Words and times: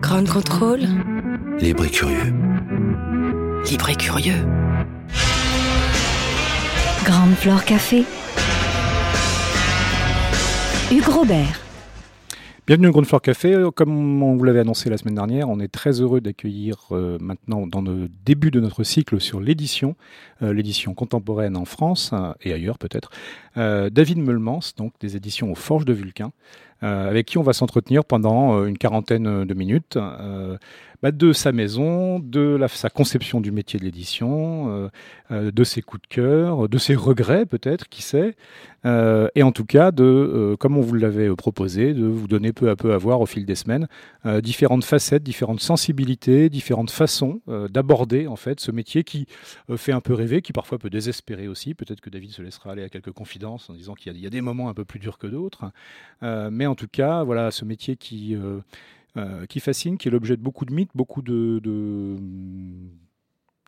Grand 0.00 0.28
contrôle. 0.28 0.80
Libre 1.60 1.84
et 1.84 1.90
curieux. 1.90 2.34
Libre 3.70 3.90
et 3.90 3.94
curieux. 3.94 4.44
Grande 7.04 7.34
Flore 7.34 7.64
Café. 7.64 8.04
Hugues 10.90 11.08
Robert. 11.08 11.62
Bienvenue 12.64 12.86
au 12.86 12.92
Ground 12.92 13.08
Floor 13.08 13.20
Café. 13.20 13.68
Comme 13.74 14.22
on 14.22 14.36
vous 14.36 14.44
l'avait 14.44 14.60
annoncé 14.60 14.88
la 14.88 14.96
semaine 14.96 15.16
dernière, 15.16 15.48
on 15.48 15.58
est 15.58 15.66
très 15.66 16.00
heureux 16.00 16.20
d'accueillir 16.20 16.76
euh, 16.92 17.18
maintenant 17.20 17.66
dans 17.66 17.82
le 17.82 18.08
début 18.24 18.52
de 18.52 18.60
notre 18.60 18.84
cycle 18.84 19.20
sur 19.20 19.40
l'édition, 19.40 19.96
euh, 20.42 20.52
l'édition 20.52 20.94
contemporaine 20.94 21.56
en 21.56 21.64
France 21.64 22.12
euh, 22.12 22.32
et 22.40 22.52
ailleurs 22.52 22.78
peut-être, 22.78 23.10
David 23.56 24.18
Meulmans, 24.18 24.60
donc 24.76 24.92
des 25.00 25.16
éditions 25.16 25.50
aux 25.50 25.56
Forges 25.56 25.84
de 25.84 25.92
Vulcain, 25.92 26.30
avec 26.82 27.26
qui 27.26 27.38
on 27.38 27.42
va 27.42 27.52
s'entretenir 27.52 28.04
pendant 28.04 28.56
euh, 28.56 28.66
une 28.66 28.78
quarantaine 28.78 29.44
de 29.44 29.54
minutes. 29.54 29.96
Euh, 29.96 30.56
bah, 31.02 31.10
de 31.10 31.32
sa 31.32 31.50
maison, 31.50 32.20
de 32.20 32.64
sa 32.68 32.88
conception 32.88 33.40
du 33.40 33.50
métier 33.50 33.76
de 33.78 33.84
l'édition, 33.84 34.70
euh, 34.70 34.88
euh, 35.32 35.50
de 35.50 35.64
ses 35.64 35.82
coups 35.82 36.02
de 36.02 36.06
cœur, 36.06 36.68
de 36.68 36.78
ses 36.78 36.94
regrets 36.94 37.44
peut-être, 37.44 37.88
qui 37.88 38.02
sait, 38.02 38.36
euh, 38.86 39.28
et 39.34 39.42
en 39.42 39.50
tout 39.50 39.64
cas 39.64 39.90
de, 39.90 40.56
comme 40.60 40.76
on 40.76 40.80
vous 40.80 40.94
l'avait 40.94 41.28
proposé, 41.34 41.92
de 41.92 42.06
vous 42.06 42.28
donner 42.28 42.52
peu 42.52 42.70
à 42.70 42.76
peu 42.76 42.92
à 42.92 42.98
voir 42.98 43.20
au 43.20 43.26
fil 43.26 43.44
des 43.44 43.56
semaines 43.56 43.88
différentes 44.42 44.84
facettes, 44.84 45.24
différentes 45.24 45.60
sensibilités, 45.60 46.48
différentes 46.48 46.90
façons 46.90 47.40
d'aborder 47.70 48.26
en 48.28 48.36
fait 48.36 48.60
ce 48.60 48.70
métier 48.70 49.02
qui 49.02 49.26
fait 49.76 49.92
un 49.92 50.00
peu 50.00 50.14
rêver, 50.14 50.42
qui 50.42 50.52
parfois 50.52 50.78
peut 50.78 50.90
désespérer 50.90 51.48
aussi. 51.48 51.74
Peut-être 51.74 52.00
que 52.00 52.10
David 52.10 52.30
se 52.30 52.42
laissera 52.42 52.72
aller 52.72 52.84
à 52.84 52.88
quelques 52.88 53.12
confidences 53.12 53.70
en 53.70 53.74
disant 53.74 53.94
qu'il 53.94 54.16
y, 54.16 54.20
y 54.20 54.26
a 54.26 54.30
des 54.30 54.40
moments 54.40 54.68
un 54.68 54.74
peu 54.74 54.84
plus 54.84 55.00
durs 55.00 55.18
que 55.18 55.26
d'autres, 55.26 55.64
mais 56.22 56.66
en 56.66 56.74
tout 56.74 56.88
cas, 56.88 57.24
voilà, 57.24 57.50
ce 57.50 57.64
métier 57.64 57.96
qui 57.96 58.36
euh, 59.16 59.42
euh, 59.42 59.46
qui 59.46 59.60
fascine, 59.60 59.98
qui 59.98 60.08
est 60.08 60.10
l'objet 60.10 60.36
de 60.36 60.42
beaucoup 60.42 60.64
de 60.64 60.72
mythes, 60.72 60.90
beaucoup 60.94 61.22
de, 61.22 61.60
de, 61.62 62.16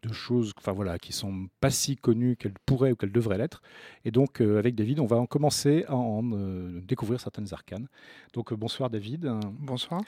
de 0.03 0.13
choses 0.13 0.53
enfin, 0.59 0.73
voilà, 0.73 0.99
qui 0.99 1.13
sont 1.13 1.49
pas 1.61 1.71
si 1.71 1.97
connues 1.97 2.37
qu'elles 2.37 2.55
pourraient 2.67 2.93
ou 2.93 2.97
qu'elles 2.97 3.13
devraient 3.13 3.39
l'être. 3.39 3.63
Et 4.05 4.11
donc, 4.11 4.41
euh, 4.41 4.59
avec 4.59 4.75
David, 4.75 5.01
on 5.01 5.07
va 5.07 5.17
en 5.17 5.27
commencer 5.27 5.85
à 5.89 5.97
en 5.97 6.23
euh, 6.33 6.81
découvrir 6.83 7.21
certaines 7.21 7.53
arcanes. 7.53 7.89
Donc, 8.33 8.53
bonsoir 8.55 8.91
David. 8.91 9.31
Bonsoir. 9.61 10.03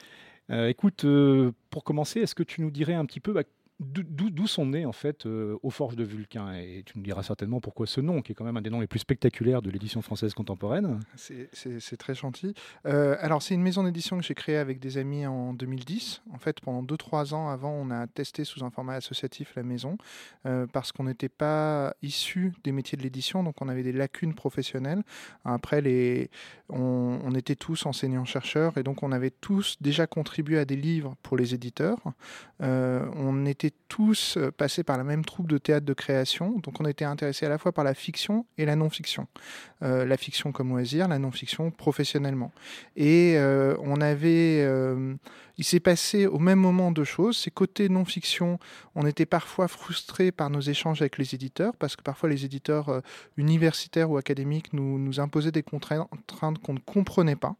Écoute, 0.49 1.05
pour 1.69 1.83
commencer, 1.83 2.21
est-ce 2.21 2.33
que 2.33 2.43
tu 2.43 2.61
nous 2.61 2.71
dirais 2.71 2.93
un 2.93 3.05
petit 3.05 3.19
peu 3.19 3.33
bah, 3.33 3.43
d'où- 3.79 4.47
sont 4.47 4.65
nés 4.65 4.85
en 4.85 4.93
fait 4.93 5.25
euh, 5.25 5.57
aux 5.61 5.69
Forges 5.69 5.97
de 5.97 6.05
Vulcain 6.05 6.53
Et 6.53 6.83
tu 6.85 6.97
nous 6.97 7.03
diras 7.03 7.21
certainement 7.21 7.59
pourquoi 7.59 7.85
ce 7.85 7.99
nom, 7.99 8.21
qui 8.21 8.31
est 8.31 8.35
quand 8.35 8.45
même 8.45 8.55
un 8.55 8.61
des 8.61 8.69
noms 8.69 8.79
les 8.79 8.87
plus 8.87 8.99
spectaculaires 8.99 9.61
de 9.61 9.69
l'édition 9.69 10.01
française 10.01 10.33
contemporaine. 10.33 11.01
C'est- 11.15 11.97
très 11.97 12.15
gentil. 12.15 12.53
Euh, 12.85 13.17
alors, 13.19 13.41
c'est 13.41 13.53
une 13.55 13.61
maison 13.61 13.83
d'édition 13.83 14.17
que 14.17 14.23
j'ai 14.23 14.35
créée 14.35 14.55
avec 14.57 14.79
des 14.79 14.97
amis 14.97 15.25
en 15.25 15.51
2010. 15.53 16.21
En 16.33 16.37
fait, 16.37 16.61
pendant 16.61 16.81
2-3 16.81 17.33
ans 17.33 17.49
avant, 17.49 17.71
on 17.73 17.89
a 17.91 18.07
testé 18.07 18.45
sous 18.45 18.63
un 18.63 18.69
format 18.69 18.93
associatif 18.93 19.53
la 19.55 19.63
maison 19.63 19.97
euh, 20.45 20.65
parce 20.71 20.91
qu'on 20.93 21.03
n'était 21.05 21.27
pas 21.29 21.93
issu 22.01 22.53
des 22.63 22.71
métiers 22.71 22.97
de 22.97 23.03
l'édition, 23.03 23.43
donc 23.43 23.61
on 23.61 23.67
avait 23.67 23.83
des 23.83 23.91
lacunes 23.91 24.33
professionnelles. 24.33 25.03
Après, 25.43 25.81
les, 25.81 26.29
on, 26.69 27.19
on 27.23 27.35
était 27.35 27.55
tous 27.55 27.85
enseignants-chercheurs 27.85 28.77
et 28.77 28.83
donc 28.83 29.03
on 29.03 29.11
avait 29.11 29.31
tous 29.31 29.75
déjà 29.81 30.07
contribué 30.07 30.57
à 30.59 30.65
des 30.65 30.77
livres 30.77 31.15
pour 31.23 31.35
les 31.35 31.53
éditeurs. 31.53 31.99
On 32.59 33.45
était 33.45 33.66
tous 33.87 34.37
euh, 34.37 34.51
passés 34.51 34.83
par 34.83 34.97
la 34.97 35.03
même 35.03 35.25
troupe 35.25 35.47
de 35.47 35.57
théâtre 35.57 35.85
de 35.85 35.93
création, 35.93 36.59
donc 36.59 36.79
on 36.79 36.85
était 36.85 37.05
intéressés 37.05 37.45
à 37.45 37.49
la 37.49 37.57
fois 37.57 37.71
par 37.71 37.83
la 37.83 37.93
fiction 37.93 38.45
et 38.57 38.65
la 38.65 38.75
non-fiction. 38.75 39.27
Euh, 39.83 40.05
la 40.05 40.17
fiction 40.17 40.51
comme 40.51 40.69
loisir, 40.69 41.07
la 41.07 41.19
non-fiction 41.19 41.71
professionnellement. 41.71 42.51
Et 42.95 43.35
euh, 43.37 43.75
on 43.81 44.01
avait, 44.01 44.65
il 45.57 45.63
s'est 45.63 45.79
passé 45.79 46.25
au 46.25 46.39
même 46.39 46.59
moment 46.59 46.91
deux 46.91 47.03
choses. 47.03 47.37
C'est 47.37 47.51
côté 47.51 47.89
non-fiction, 47.89 48.59
on 48.95 49.05
était 49.05 49.25
parfois 49.25 49.67
frustrés 49.67 50.31
par 50.31 50.49
nos 50.49 50.61
échanges 50.61 51.01
avec 51.01 51.17
les 51.17 51.35
éditeurs, 51.35 51.75
parce 51.75 51.95
que 51.95 52.01
parfois 52.01 52.29
les 52.29 52.45
éditeurs 52.45 53.01
universitaires 53.37 54.09
ou 54.09 54.17
académiques 54.17 54.73
nous, 54.73 54.99
nous 54.99 55.19
imposaient 55.19 55.51
des 55.51 55.63
contraintes 55.63 56.07
qu'on 56.63 56.73
ne 56.73 56.79
comprenait 56.79 57.35
pas. 57.35 57.55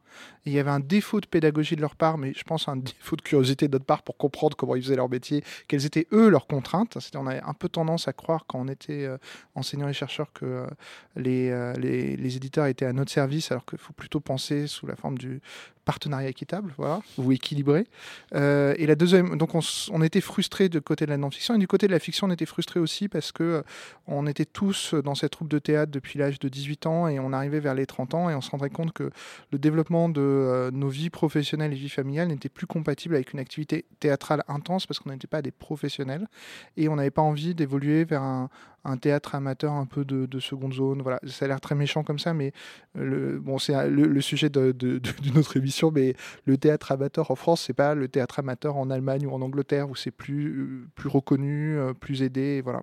Il 0.45 0.53
y 0.53 0.59
avait 0.59 0.71
un 0.71 0.79
défaut 0.79 1.19
de 1.19 1.25
pédagogie 1.25 1.75
de 1.75 1.81
leur 1.81 1.95
part, 1.95 2.17
mais 2.17 2.33
je 2.33 2.43
pense 2.43 2.67
un 2.67 2.77
défaut 2.77 3.15
de 3.15 3.21
curiosité 3.21 3.67
de 3.67 3.73
notre 3.73 3.85
part 3.85 4.03
pour 4.03 4.17
comprendre 4.17 4.55
comment 4.55 4.75
ils 4.75 4.83
faisaient 4.83 4.95
leur 4.95 5.09
métier, 5.09 5.43
quelles 5.67 5.85
étaient 5.85 5.96
eux 6.11 6.29
leurs 6.29 6.47
contraintes. 6.47 6.97
On 7.15 7.25
avait 7.25 7.41
un 7.41 7.53
peu 7.53 7.69
tendance 7.69 8.07
à 8.07 8.13
croire 8.13 8.45
quand 8.47 8.59
on 8.59 8.67
était 8.67 9.05
euh, 9.05 9.17
enseignant 9.55 9.87
et 9.87 9.93
chercheur 9.93 10.31
que 10.33 10.45
euh, 10.45 10.67
les, 11.15 11.49
euh, 11.49 11.73
les, 11.73 12.15
les 12.15 12.35
éditeurs 12.35 12.67
étaient 12.67 12.85
à 12.85 12.93
notre 12.93 13.11
service, 13.11 13.51
alors 13.51 13.65
qu'il 13.65 13.79
faut 13.79 13.93
plutôt 13.93 14.19
penser 14.19 14.67
sous 14.67 14.85
la 14.85 14.95
forme 14.95 15.17
du 15.17 15.41
partenariat 15.87 16.27
équitable, 16.27 16.73
voilà, 16.77 17.01
ou 17.17 17.31
équilibré. 17.31 17.87
Euh, 18.35 18.75
et 18.77 18.85
la 18.85 18.95
deuxième, 18.95 19.37
donc 19.37 19.55
on, 19.55 20.01
était 20.01 20.19
frustrés 20.19 20.67
du 20.67 20.81
côté 20.81 21.05
de 21.05 21.11
la 21.11 21.17
non-fiction 21.17 21.55
et 21.55 21.57
du 21.57 21.67
côté 21.67 21.87
de 21.87 21.93
la 21.93 21.99
fiction, 21.99 22.27
on 22.27 22.31
était 22.31 22.45
frustrés 22.45 22.81
aussi 22.81 23.07
parce 23.07 23.31
que 23.31 23.43
euh, 23.43 23.61
on 24.05 24.27
était 24.27 24.45
tous 24.45 24.93
dans 24.93 25.15
cette 25.15 25.31
troupe 25.31 25.47
de 25.47 25.59
théâtre 25.59 25.89
depuis 25.89 26.19
l'âge 26.19 26.39
de 26.39 26.49
18 26.49 26.87
ans 26.87 27.07
et 27.07 27.19
on 27.19 27.31
arrivait 27.31 27.61
vers 27.61 27.73
les 27.73 27.85
30 27.85 28.15
ans 28.15 28.29
et 28.29 28.35
on 28.35 28.41
se 28.41 28.51
rendrait 28.51 28.69
compte 28.69 28.91
que 28.91 29.09
le 29.51 29.57
développement 29.57 30.09
de 30.09 30.19
euh, 30.19 30.71
nos 30.71 30.89
vies 30.89 31.09
professionnelles 31.09 31.71
et 31.71 31.77
vies 31.77 31.89
familiales 31.89 32.27
n'était 32.27 32.49
plus 32.49 32.67
compatible 32.67 33.15
avec 33.15 33.31
une 33.31 33.39
activité 33.39 33.85
théâtrale 34.01 34.43
intense 34.49 34.87
parce 34.87 34.99
qu'on 34.99 35.11
n'était 35.11 35.25
pas 35.25 35.41
des 35.41 35.51
professionnels 35.51 36.27
et 36.75 36.89
on 36.89 36.97
n'avait 36.97 37.11
pas 37.11 37.21
envie 37.21 37.55
d'évoluer 37.55 38.03
vers 38.03 38.23
un, 38.23 38.49
un 38.87 38.97
théâtre 38.97 39.35
amateur 39.35 39.73
un 39.73 39.85
peu 39.85 40.03
de, 40.05 40.25
de 40.25 40.39
seconde 40.39 40.73
zone. 40.73 41.01
Voilà, 41.01 41.19
ça 41.27 41.45
a 41.45 41.47
l'air 41.47 41.61
très 41.61 41.75
méchant 41.75 42.03
comme 42.03 42.17
ça, 42.19 42.33
mais 42.33 42.53
euh, 42.97 43.03
le, 43.33 43.39
bon, 43.39 43.59
c'est 43.59 43.89
le, 43.89 44.21
sujet 44.21 44.49
de- 44.49 44.71
de- 44.71 44.97
d'une 45.21 45.37
autre 45.37 45.57
émission. 45.57 45.91
Mais 45.91 46.15
le 46.45 46.57
théâtre 46.57 46.91
amateur 46.91 47.29
en 47.31 47.35
France, 47.35 47.63
c'est 47.67 47.73
pas 47.73 47.93
le 47.95 48.07
théâtre 48.07 48.39
amateur 48.39 48.77
en 48.77 48.89
Allemagne 48.89 49.27
ou 49.27 49.31
en 49.31 49.41
Angleterre 49.41 49.89
où 49.89 49.95
c'est 49.95 50.11
plus 50.11 50.47
euh, 50.61 50.87
plus 50.95 51.09
reconnu, 51.09 51.77
euh, 51.77 51.93
plus 51.93 52.23
aidé, 52.23 52.61
voilà. 52.63 52.81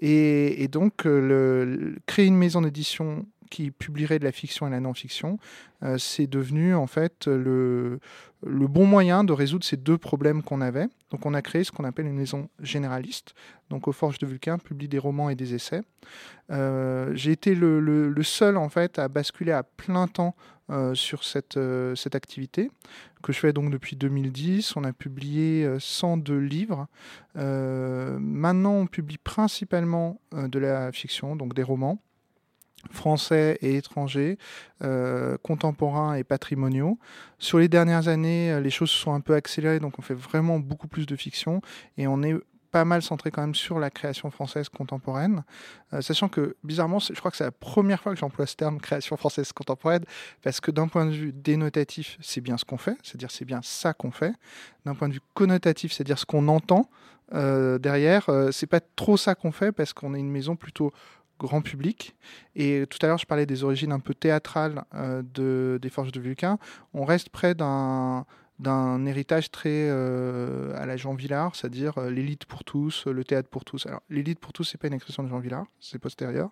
Et, 0.00 0.62
et 0.62 0.68
donc 0.68 1.04
le- 1.04 1.96
créer 2.06 2.26
une 2.26 2.36
maison 2.36 2.60
d'édition 2.62 3.24
qui 3.50 3.70
publierait 3.70 4.18
de 4.18 4.24
la 4.24 4.32
fiction 4.32 4.66
et 4.66 4.70
de 4.70 4.74
la 4.74 4.80
non-fiction, 4.80 5.38
euh, 5.82 5.98
c'est 5.98 6.26
devenu 6.26 6.74
en 6.74 6.86
fait 6.86 7.26
le, 7.26 7.98
bon 8.42 8.86
moyen 8.86 9.24
de 9.24 9.32
résoudre 9.32 9.64
ces 9.64 9.76
deux 9.76 9.98
problèmes 9.98 10.42
qu'on 10.42 10.60
avait. 10.60 10.88
Donc 11.10 11.26
on 11.26 11.34
a 11.34 11.42
créé 11.42 11.64
ce 11.64 11.72
qu'on 11.72 11.84
appelle 11.84 12.06
une 12.06 12.16
maison 12.16 12.48
généraliste. 12.60 13.34
Donc 13.70 13.88
aux 13.88 13.92
Forges 13.92 14.18
de 14.18 14.26
Vulcain 14.26 14.58
publie 14.58 14.88
des 14.88 14.98
romans 14.98 15.30
et 15.30 15.34
des 15.34 15.54
essais. 15.54 15.82
Euh, 16.50 17.12
J'ai 17.14 17.32
été 17.32 17.54
le, 17.54 18.14
seul 18.22 18.56
en 18.56 18.68
fait 18.68 18.98
à 18.98 19.08
basculer 19.08 19.52
à 19.52 19.62
plein 19.62 20.08
temps 20.08 20.34
euh, 20.70 20.94
sur 20.94 21.22
cette, 21.22 21.56
activité 22.12 22.70
que 23.22 23.32
je 23.32 23.38
fais 23.38 23.52
donc 23.52 23.70
depuis 23.70 23.96
2010. 23.96 24.76
On 24.76 24.84
a 24.84 24.92
publié 24.92 25.64
euh, 25.64 25.78
102 25.78 26.38
livres. 26.38 26.86
Maintenant, 27.34 28.72
on 28.72 28.86
publie 28.86 29.18
principalement 29.18 30.20
de 30.32 30.58
la 30.58 30.90
fiction, 30.92 31.36
donc 31.36 31.54
des 31.54 31.62
romans 31.62 32.00
français 32.90 33.58
et 33.60 33.76
étrangers, 33.76 34.38
euh, 34.82 35.36
contemporains 35.42 36.14
et 36.14 36.24
patrimoniaux. 36.24 36.98
Sur 37.38 37.58
les 37.58 37.68
dernières 37.68 38.08
années, 38.08 38.52
euh, 38.52 38.60
les 38.60 38.70
choses 38.70 38.90
se 38.90 38.98
sont 38.98 39.12
un 39.12 39.20
peu 39.20 39.34
accélérées, 39.34 39.80
donc 39.80 39.98
on 39.98 40.02
fait 40.02 40.14
vraiment 40.14 40.58
beaucoup 40.58 40.88
plus 40.88 41.06
de 41.06 41.16
fiction 41.16 41.60
et 41.96 42.06
on 42.06 42.22
est 42.22 42.34
pas 42.72 42.84
mal 42.84 43.00
centré 43.00 43.30
quand 43.30 43.40
même 43.40 43.54
sur 43.54 43.78
la 43.78 43.90
création 43.90 44.30
française 44.30 44.68
contemporaine, 44.68 45.44
Euh, 45.92 46.02
sachant 46.02 46.28
que 46.28 46.56
bizarrement, 46.64 46.98
je 46.98 47.14
crois 47.14 47.30
que 47.30 47.36
c'est 47.36 47.44
la 47.44 47.52
première 47.52 48.02
fois 48.02 48.12
que 48.12 48.18
j'emploie 48.18 48.44
ce 48.44 48.56
terme 48.56 48.80
création 48.80 49.16
française 49.16 49.52
contemporaine, 49.52 50.04
parce 50.42 50.60
que 50.60 50.72
d'un 50.72 50.88
point 50.88 51.06
de 51.06 51.12
vue 51.12 51.32
dénotatif, 51.32 52.18
c'est 52.20 52.40
bien 52.40 52.58
ce 52.58 52.64
qu'on 52.64 52.76
fait, 52.76 52.96
c'est-à-dire 53.02 53.30
c'est 53.30 53.44
bien 53.44 53.60
ça 53.62 53.94
qu'on 53.94 54.10
fait. 54.10 54.34
D'un 54.84 54.94
point 54.94 55.08
de 55.08 55.14
vue 55.14 55.20
connotatif, 55.32 55.92
c'est-à-dire 55.92 56.18
ce 56.18 56.26
qu'on 56.26 56.48
entend 56.48 56.90
derrière, 57.32 58.30
c'est 58.52 58.68
pas 58.68 58.80
trop 58.80 59.16
ça 59.16 59.34
qu'on 59.34 59.50
fait, 59.52 59.72
parce 59.72 59.92
qu'on 59.92 60.14
est 60.14 60.20
une 60.20 60.30
maison 60.30 60.54
plutôt 60.54 60.92
grand 61.38 61.62
public. 61.62 62.16
Et 62.54 62.84
tout 62.88 62.98
à 63.02 63.06
l'heure, 63.06 63.18
je 63.18 63.26
parlais 63.26 63.46
des 63.46 63.64
origines 63.64 63.92
un 63.92 64.00
peu 64.00 64.14
théâtrales 64.14 64.84
euh, 64.94 65.22
de, 65.34 65.78
des 65.80 65.90
Forges 65.90 66.12
de 66.12 66.20
Vulcain. 66.20 66.58
On 66.94 67.04
reste 67.04 67.28
près 67.28 67.54
d'un 67.54 68.24
héritage 69.06 69.50
très 69.50 69.90
à 69.90 70.86
la 70.86 70.96
Jean 70.96 71.14
Villard, 71.14 71.54
c'est-à-dire 71.54 72.00
l'élite 72.00 72.46
pour 72.46 72.64
tous, 72.64 73.06
le 73.06 73.22
théâtre 73.24 73.48
pour 73.50 73.64
tous. 73.64 73.86
Alors 73.86 74.00
l'élite 74.08 74.38
pour 74.38 74.52
tous, 74.52 74.64
c'est 74.64 74.78
pas 74.78 74.86
une 74.86 74.94
expression 74.94 75.22
de 75.22 75.28
Jean 75.28 75.40
Villard, 75.40 75.66
c'est 75.78 75.98
postérieur, 75.98 76.50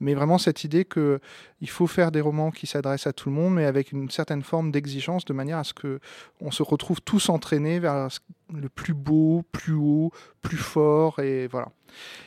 mais 0.00 0.14
vraiment 0.14 0.38
cette 0.38 0.64
idée 0.64 0.84
que 0.86 1.20
il 1.60 1.68
faut 1.68 1.86
faire 1.86 2.10
des 2.10 2.22
romans 2.22 2.50
qui 2.50 2.66
s'adressent 2.66 3.06
à 3.06 3.12
tout 3.12 3.28
le 3.28 3.34
monde, 3.34 3.54
mais 3.54 3.66
avec 3.66 3.92
une 3.92 4.08
certaine 4.10 4.42
forme 4.42 4.70
d'exigence, 4.70 5.26
de 5.26 5.34
manière 5.34 5.58
à 5.58 5.64
ce 5.64 5.74
que 5.74 6.00
on 6.40 6.50
se 6.50 6.62
retrouve 6.62 7.02
tous 7.02 7.28
entraînés 7.28 7.80
vers 7.80 8.08
le 8.52 8.68
plus 8.68 8.94
beau, 8.94 9.44
plus 9.52 9.74
haut, 9.74 10.10
plus 10.42 10.56
fort, 10.56 11.20
et 11.20 11.46
voilà. 11.46 11.68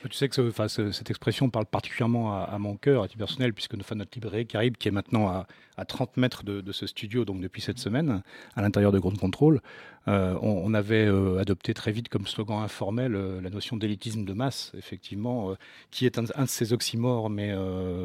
Tu 0.03 0.13
sais 0.13 0.29
que 0.29 0.51
cette 0.91 1.09
expression 1.09 1.49
parle 1.49 1.65
particulièrement 1.65 2.43
à, 2.43 2.57
mon 2.59 2.75
cœur, 2.77 3.03
à 3.03 3.07
titre 3.07 3.17
personnel, 3.19 3.53
puisque 3.53 3.73
nous 3.73 3.83
notre 3.95 4.11
librairie 4.13 4.45
Caribe, 4.45 4.77
qui 4.77 4.87
est 4.87 4.91
maintenant 4.91 5.27
à, 5.27 5.47
à 5.77 5.85
30 5.85 6.17
mètres 6.17 6.43
de, 6.43 6.61
de, 6.61 6.71
ce 6.71 6.87
studio, 6.87 7.25
donc 7.25 7.41
depuis 7.41 7.61
cette 7.61 7.79
semaine, 7.79 8.21
à 8.55 8.61
l'intérieur 8.61 8.91
de 8.91 8.99
Ground 8.99 9.19
Control, 9.19 9.61
euh, 10.07 10.37
on, 10.41 10.73
avait 10.75 11.07
euh, 11.07 11.39
adopté 11.39 11.73
très 11.73 11.91
vite 11.91 12.09
comme 12.09 12.27
slogan 12.27 12.61
informel 12.61 13.15
euh, 13.15 13.41
la 13.41 13.49
notion 13.49 13.75
d'élitisme 13.75 14.23
de 14.23 14.33
masse, 14.33 14.71
effectivement, 14.77 15.55
qui 15.89 16.05
est 16.05 16.19
un, 16.19 16.23
de 16.23 16.47
ces 16.47 16.73
oxymores, 16.73 17.29
mais 17.29 17.53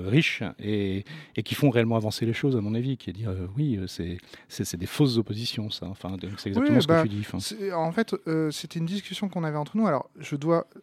riches, 0.06 0.42
et, 0.58 1.04
et, 1.36 1.42
qui 1.42 1.54
font 1.54 1.70
réellement 1.70 1.96
avancer 1.96 2.24
les 2.24 2.32
choses, 2.32 2.56
à 2.56 2.60
mon 2.60 2.74
avis, 2.74 2.96
qui 2.96 3.10
est 3.10 3.12
dire, 3.12 3.34
oui, 3.56 3.78
c'est 3.86 4.76
des 4.76 4.86
fausses 4.86 5.18
oppositions, 5.18 5.70
ça. 5.70 5.86
Enfin, 5.86 6.16
c'est 6.38 6.48
exactement 6.48 6.80
ce 6.80 6.86
que 6.86 6.92
bah, 6.92 7.02
tu 7.02 7.08
dis. 7.08 7.72
En 7.72 7.92
fait, 7.92 8.14
c'était 8.50 8.78
une 8.78 8.86
discussion 8.86 9.28
qu'on 9.28 9.44
avait 9.44 9.58
entre 9.58 9.76
nous. 9.76 9.86
Alors, 9.86 10.00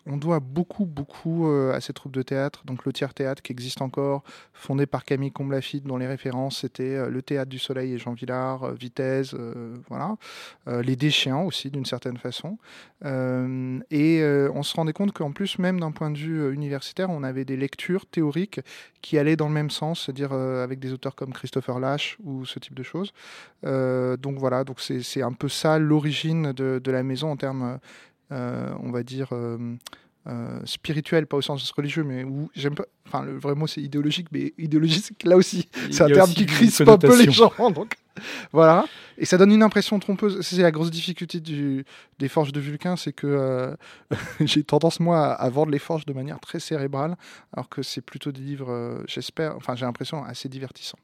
on 0.05 0.17
doit 0.17 0.39
beaucoup, 0.39 0.85
beaucoup 0.85 1.47
à 1.47 1.79
ces 1.81 1.93
troupes 1.93 2.13
de 2.13 2.21
théâtre, 2.21 2.63
donc 2.65 2.85
le 2.85 2.93
tiers 2.93 3.13
théâtre 3.13 3.41
qui 3.41 3.51
existe 3.51 3.81
encore, 3.81 4.23
fondé 4.53 4.85
par 4.85 5.05
Camille 5.05 5.31
Comblafite, 5.31 5.85
dont 5.85 5.97
les 5.97 6.07
références 6.07 6.61
c'était 6.61 7.09
le 7.09 7.21
théâtre 7.21 7.49
du 7.49 7.59
Soleil 7.59 7.93
et 7.93 7.97
Jean 7.97 8.13
Villard, 8.13 8.73
Vitesse, 8.73 9.35
voilà, 9.89 10.15
les 10.67 10.95
déchéants 10.95 11.45
aussi 11.45 11.69
d'une 11.69 11.85
certaine 11.85 12.17
façon. 12.17 12.57
Euh, 13.05 13.79
et 13.91 14.21
euh, 14.21 14.49
on 14.53 14.63
se 14.63 14.75
rendait 14.75 14.93
compte 14.93 15.11
qu'en 15.11 15.31
plus, 15.31 15.59
même 15.59 15.79
d'un 15.79 15.91
point 15.91 16.09
de 16.09 16.17
vue 16.17 16.41
euh, 16.41 16.53
universitaire, 16.53 17.09
on 17.09 17.23
avait 17.23 17.45
des 17.45 17.57
lectures 17.57 18.05
théoriques 18.05 18.59
qui 19.01 19.17
allaient 19.17 19.35
dans 19.35 19.47
le 19.47 19.53
même 19.53 19.69
sens, 19.69 20.05
c'est-à-dire 20.05 20.33
avec 20.33 20.79
des 20.79 20.91
auteurs 20.91 21.15
comme 21.15 21.31
Christopher 21.31 21.79
Lash 21.79 22.17
ou 22.23 22.45
ce 22.45 22.59
type 22.59 22.73
de 22.73 22.83
choses. 22.83 23.13
donc 23.63 24.37
voilà, 24.37 24.63
donc 24.63 24.81
c'est 24.81 25.21
un 25.21 25.31
peu 25.31 25.47
ça 25.47 25.79
l'origine 25.79 26.51
de, 26.51 26.91
la 26.91 27.03
maison 27.03 27.31
en 27.31 27.37
termes, 27.37 27.79
on 28.31 28.91
va 28.91 29.03
dire, 29.03 29.29
euh, 30.27 30.59
spirituel, 30.65 31.25
pas 31.25 31.37
au 31.37 31.41
sens 31.41 31.71
religieux, 31.71 32.03
mais 32.03 32.23
où 32.23 32.49
j'aime 32.53 32.75
pas. 32.75 32.85
Enfin, 33.07 33.23
le 33.23 33.37
vrai 33.37 33.55
mot 33.55 33.67
c'est 33.67 33.81
idéologique, 33.81 34.27
mais 34.33 34.53
idéologique, 34.57 35.23
là 35.23 35.37
aussi, 35.37 35.69
c'est 35.89 36.03
un 36.03 36.07
terme 36.07 36.29
qui 36.29 36.45
crispe 36.45 36.81
un 36.81 36.97
peu 36.97 37.17
les 37.17 37.31
gens. 37.31 37.53
Donc, 37.73 37.95
voilà. 38.51 38.85
Et 39.17 39.25
ça 39.25 39.37
donne 39.37 39.51
une 39.51 39.63
impression 39.63 39.97
trompeuse. 39.99 40.41
C'est 40.41 40.61
la 40.61 40.71
grosse 40.71 40.91
difficulté 40.91 41.39
du, 41.39 41.85
des 42.19 42.27
forges 42.27 42.51
de 42.51 42.59
Vulcain, 42.59 42.97
c'est 42.97 43.13
que 43.13 43.27
euh, 43.27 43.75
j'ai 44.41 44.63
tendance, 44.63 44.99
moi, 44.99 45.31
à, 45.31 45.49
vendre 45.49 45.71
les 45.71 45.79
forges 45.79 46.05
de 46.05 46.13
manière 46.13 46.39
très 46.41 46.59
cérébrale, 46.59 47.15
alors 47.53 47.69
que 47.69 47.81
c'est 47.81 48.01
plutôt 48.01 48.33
des 48.33 48.41
livres, 48.41 48.71
euh, 48.71 49.03
j'espère, 49.07 49.55
enfin, 49.55 49.75
j'ai 49.75 49.85
l'impression, 49.85 50.25
assez 50.25 50.49
divertissants. 50.49 50.99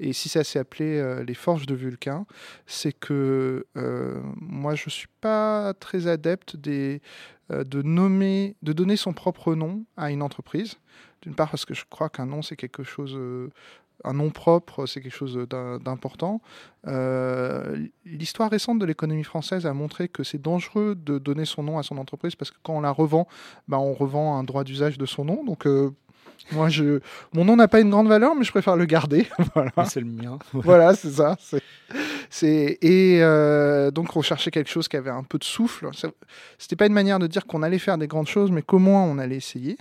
Et 0.00 0.12
si 0.12 0.28
ça 0.28 0.42
s'est 0.44 0.58
appelé 0.58 1.22
les 1.26 1.32
forges 1.32 1.64
de 1.64 1.74
Vulcain, 1.74 2.26
c'est 2.66 2.92
que 2.92 3.64
moi, 3.74 4.74
je 4.74 4.90
suis 4.90 5.08
pas 5.22 5.72
très 5.72 6.06
adepte 6.06 6.56
des 6.56 7.00
euh, 7.00 7.33
de 7.50 7.82
nommer, 7.82 8.56
de 8.62 8.72
donner 8.72 8.96
son 8.96 9.12
propre 9.12 9.54
nom 9.54 9.84
à 9.96 10.10
une 10.10 10.22
entreprise. 10.22 10.76
D'une 11.22 11.34
part 11.34 11.50
parce 11.50 11.64
que 11.64 11.74
je 11.74 11.84
crois 11.88 12.08
qu'un 12.08 12.26
nom 12.26 12.42
c'est 12.42 12.56
quelque 12.56 12.82
chose, 12.82 13.14
euh, 13.16 13.50
un 14.04 14.12
nom 14.12 14.30
propre 14.30 14.86
c'est 14.86 15.00
quelque 15.00 15.14
chose 15.14 15.38
d'important. 15.48 16.40
Euh, 16.86 17.86
l'histoire 18.04 18.50
récente 18.50 18.78
de 18.78 18.84
l'économie 18.84 19.24
française 19.24 19.66
a 19.66 19.72
montré 19.72 20.08
que 20.08 20.22
c'est 20.22 20.40
dangereux 20.40 20.94
de 20.94 21.18
donner 21.18 21.44
son 21.44 21.62
nom 21.62 21.78
à 21.78 21.82
son 21.82 21.98
entreprise 21.98 22.34
parce 22.34 22.50
que 22.50 22.58
quand 22.62 22.76
on 22.76 22.80
la 22.80 22.90
revend, 22.90 23.26
bah, 23.68 23.78
on 23.78 23.94
revend 23.94 24.38
un 24.38 24.44
droit 24.44 24.64
d'usage 24.64 24.98
de 24.98 25.06
son 25.06 25.24
nom. 25.24 25.44
Donc 25.44 25.66
moi, 26.52 26.68
je, 26.68 27.00
mon 27.32 27.44
nom 27.44 27.56
n'a 27.56 27.68
pas 27.68 27.80
une 27.80 27.90
grande 27.90 28.08
valeur, 28.08 28.34
mais 28.34 28.44
je 28.44 28.50
préfère 28.50 28.76
le 28.76 28.84
garder. 28.84 29.26
voilà. 29.54 29.72
C'est 29.86 30.00
le 30.00 30.06
mien. 30.06 30.38
voilà, 30.52 30.94
c'est 30.94 31.10
ça. 31.10 31.36
Et 32.42 33.18
euh, 33.22 33.90
donc 33.90 34.16
on 34.16 34.22
cherchait 34.22 34.50
quelque 34.50 34.70
chose 34.70 34.88
qui 34.88 34.96
avait 34.96 35.10
un 35.10 35.22
peu 35.22 35.38
de 35.38 35.44
souffle. 35.44 35.88
C'était 36.58 36.76
pas 36.76 36.86
une 36.86 36.92
manière 36.92 37.18
de 37.18 37.26
dire 37.26 37.46
qu'on 37.46 37.62
allait 37.62 37.78
faire 37.78 37.98
des 37.98 38.06
grandes 38.06 38.28
choses, 38.28 38.50
mais 38.50 38.62
comment 38.62 39.06
on 39.06 39.18
allait 39.18 39.36
essayer. 39.36 39.76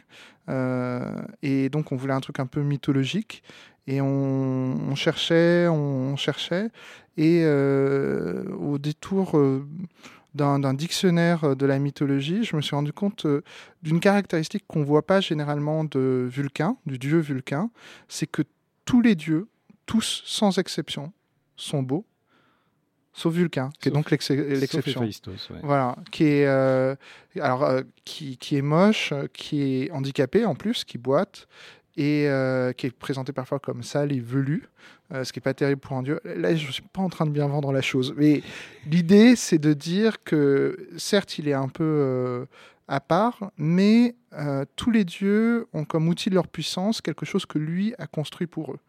Euh, 0.49 1.21
et 1.41 1.69
donc 1.69 1.91
on 1.91 1.95
voulait 1.95 2.13
un 2.13 2.21
truc 2.21 2.39
un 2.39 2.45
peu 2.45 2.61
mythologique. 2.61 3.43
Et 3.85 3.99
on, 3.99 4.95
cherchait, 4.95 5.67
on, 5.67 6.15
cherchait, 6.15 6.69
et 7.17 7.41
euh, 7.43 8.45
au 8.55 8.77
détour 8.77 9.37
d'un 10.33 10.73
dictionnaire 10.73 11.55
de 11.55 11.65
la 11.65 11.79
mythologie, 11.79 12.43
je 12.43 12.55
me 12.55 12.61
suis 12.61 12.75
rendu 12.75 12.93
compte 12.93 13.25
euh, 13.25 13.43
d'une 13.81 13.99
caractéristique 13.99 14.63
qu'on 14.67 14.79
ne 14.79 14.85
voit 14.85 15.05
pas 15.05 15.19
généralement 15.19 15.83
de 15.83 16.27
Vulcain, 16.31 16.77
du 16.85 16.97
dieu 16.97 17.19
Vulcain, 17.19 17.69
c'est 18.07 18.25
que 18.25 18.41
tous 18.85 19.01
les 19.01 19.15
dieux, 19.15 19.47
tous 19.85 20.23
sans 20.25 20.57
exception, 20.57 21.11
sont 21.57 21.83
beaux, 21.83 22.05
sauf 23.13 23.33
Vulcain, 23.33 23.69
qui 23.79 23.89
est 23.89 23.91
donc 23.91 24.11
l'exception. 24.11 25.07
Voilà, 25.61 25.95
qui 26.11 26.25
est 26.25 26.47
euh, 26.47 26.95
alors 27.39 27.63
euh, 27.63 27.81
qui, 28.05 28.37
qui, 28.37 28.57
est 28.57 28.61
moche, 28.61 29.13
qui 29.33 29.61
est 29.61 29.91
handicapé 29.91 30.45
en 30.45 30.55
plus, 30.55 30.83
qui 30.83 30.97
boite 30.97 31.47
et 31.95 32.27
qui 32.75 32.87
est 32.87 32.97
présenté 32.97 33.33
parfois 33.33 33.59
comme 33.59 33.83
sale 33.83 34.11
et 34.11 34.19
velu. 34.19 34.67
Euh, 35.13 35.23
ce 35.23 35.31
qui 35.31 35.39
n'est 35.39 35.43
pas 35.43 35.53
terrible 35.53 35.79
pour 35.79 35.95
un 35.95 36.01
dieu. 36.01 36.19
Là, 36.23 36.55
je 36.55 36.65
ne 36.65 36.71
suis 36.71 36.81
pas 36.81 37.01
en 37.01 37.09
train 37.09 37.25
de 37.25 37.31
bien 37.31 37.47
vendre 37.47 37.71
la 37.71 37.81
chose. 37.81 38.15
Mais 38.17 38.41
l'idée, 38.89 39.35
c'est 39.35 39.59
de 39.59 39.73
dire 39.73 40.23
que, 40.23 40.87
certes, 40.97 41.37
il 41.37 41.47
est 41.47 41.53
un 41.53 41.67
peu 41.67 41.83
euh, 41.83 42.45
à 42.87 42.99
part, 42.99 43.51
mais 43.57 44.15
euh, 44.33 44.65
tous 44.75 44.91
les 44.91 45.05
dieux 45.05 45.67
ont 45.73 45.85
comme 45.85 46.07
outil 46.07 46.29
de 46.29 46.35
leur 46.35 46.47
puissance 46.47 47.01
quelque 47.01 47.25
chose 47.25 47.45
que 47.45 47.57
lui 47.57 47.93
a 47.97 48.07
construit 48.07 48.47
pour 48.47 48.73
eux. 48.73 48.79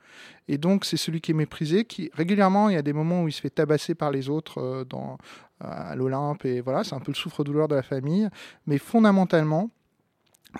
Et 0.48 0.58
donc, 0.58 0.84
c'est 0.84 0.96
celui 0.96 1.20
qui 1.20 1.30
est 1.32 1.34
méprisé, 1.34 1.84
qui 1.84 2.10
régulièrement, 2.14 2.68
il 2.68 2.74
y 2.74 2.78
a 2.78 2.82
des 2.82 2.92
moments 2.92 3.22
où 3.22 3.28
il 3.28 3.32
se 3.32 3.40
fait 3.40 3.50
tabasser 3.50 3.94
par 3.94 4.10
les 4.10 4.28
autres 4.28 4.84
dans, 4.88 5.18
à 5.60 5.94
l'Olympe, 5.96 6.44
et 6.44 6.60
voilà, 6.60 6.84
c'est 6.84 6.94
un 6.94 7.00
peu 7.00 7.12
le 7.12 7.16
souffre-douleur 7.16 7.68
de 7.68 7.74
la 7.74 7.82
famille. 7.82 8.28
Mais 8.66 8.78
fondamentalement, 8.78 9.70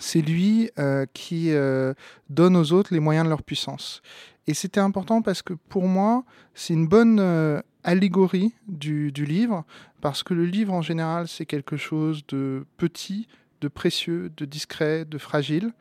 c'est 0.00 0.22
lui 0.22 0.70
qui 1.12 1.52
donne 2.28 2.56
aux 2.56 2.72
autres 2.72 2.92
les 2.92 3.00
moyens 3.00 3.24
de 3.24 3.30
leur 3.30 3.42
puissance. 3.42 4.02
Et 4.46 4.54
c'était 4.54 4.80
important 4.80 5.22
parce 5.22 5.42
que 5.42 5.54
pour 5.54 5.84
moi, 5.84 6.24
c'est 6.54 6.74
une 6.74 6.86
bonne 6.86 7.18
euh, 7.20 7.62
allégorie 7.84 8.52
du, 8.66 9.10
livre, 9.10 9.64
parce 10.00 10.22
que 10.22 10.34
le 10.34 10.44
livre 10.44 10.72
en 10.72 10.82
général, 10.82 11.28
c'est 11.28 11.46
quelque 11.46 11.76
chose 11.76 12.26
de 12.28 12.66
petit, 12.76 13.28
de 13.60 13.68
précieux, 13.68 14.32
de 14.36 14.44
discret, 14.44 15.04
de 15.04 15.18
fragile. 15.18 15.72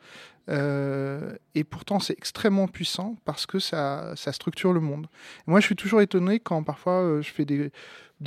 Euh, 0.48 1.36
et 1.54 1.64
pourtant, 1.64 2.00
c'est 2.00 2.16
extrêmement 2.16 2.68
puissant 2.68 3.16
parce 3.24 3.46
que 3.46 3.58
ça, 3.58 4.14
structure 4.16 4.72
le 4.72 4.80
monde. 4.80 5.06
moi, 5.46 5.60
je 5.60 5.66
suis 5.66 5.76
toujours 5.76 6.00
étonné 6.00 6.38
quand 6.40 6.62
parfois 6.62 7.02
euh, 7.02 7.22
je 7.22 7.30
fais 7.30 7.44
des, 7.44 7.70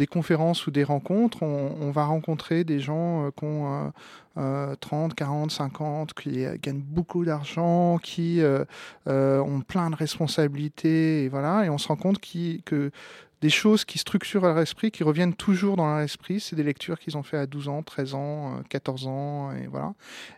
conférences 0.08 0.68
ou 0.68 0.72
des 0.72 0.84
rencontres, 0.84 1.44
on, 1.44 1.92
va 1.92 2.06
rencontrer 2.06 2.64
des 2.64 2.80
gens 2.80 3.32
qui 3.36 3.46
ont 3.46 3.92
30, 4.80 5.16
40, 5.16 5.52
50, 5.52 6.14
qui 6.14 6.46
gagnent 6.62 6.82
beaucoup 6.82 7.26
d'argent, 7.26 7.98
qui 7.98 8.42
euh, 8.42 8.66
euh, 9.08 9.40
ont 9.40 9.62
plein 9.62 9.90
de 9.90 9.96
responsabilités, 9.96 11.24
et 11.24 11.30
voilà, 11.30 11.66
et 11.66 11.70
on 11.70 11.78
se 11.78 11.88
rend 11.88 11.96
compte 11.96 12.20
que 12.20 12.92
des 13.42 13.50
choses 13.50 13.86
qui 13.86 13.98
structurent 13.98 14.42
leur 14.42 14.60
esprit, 14.60 14.92
qui 14.92 15.04
reviennent 15.04 15.34
toujours 15.34 15.76
dans 15.76 15.88
leur 15.88 16.00
esprit, 16.00 16.40
c'est 16.40 16.56
des 16.56 16.64
lectures 16.64 17.00
qu'ils 17.00 17.18
ont 17.18 17.24
fait 17.24 17.38
à 17.38 17.46
12 17.46 17.68
ans, 17.68 17.84
13 17.84 18.14
ans, 18.14 18.62
14 18.70 19.08
ans, 19.08 19.52
et 19.52 19.68
voilà. 19.68 19.94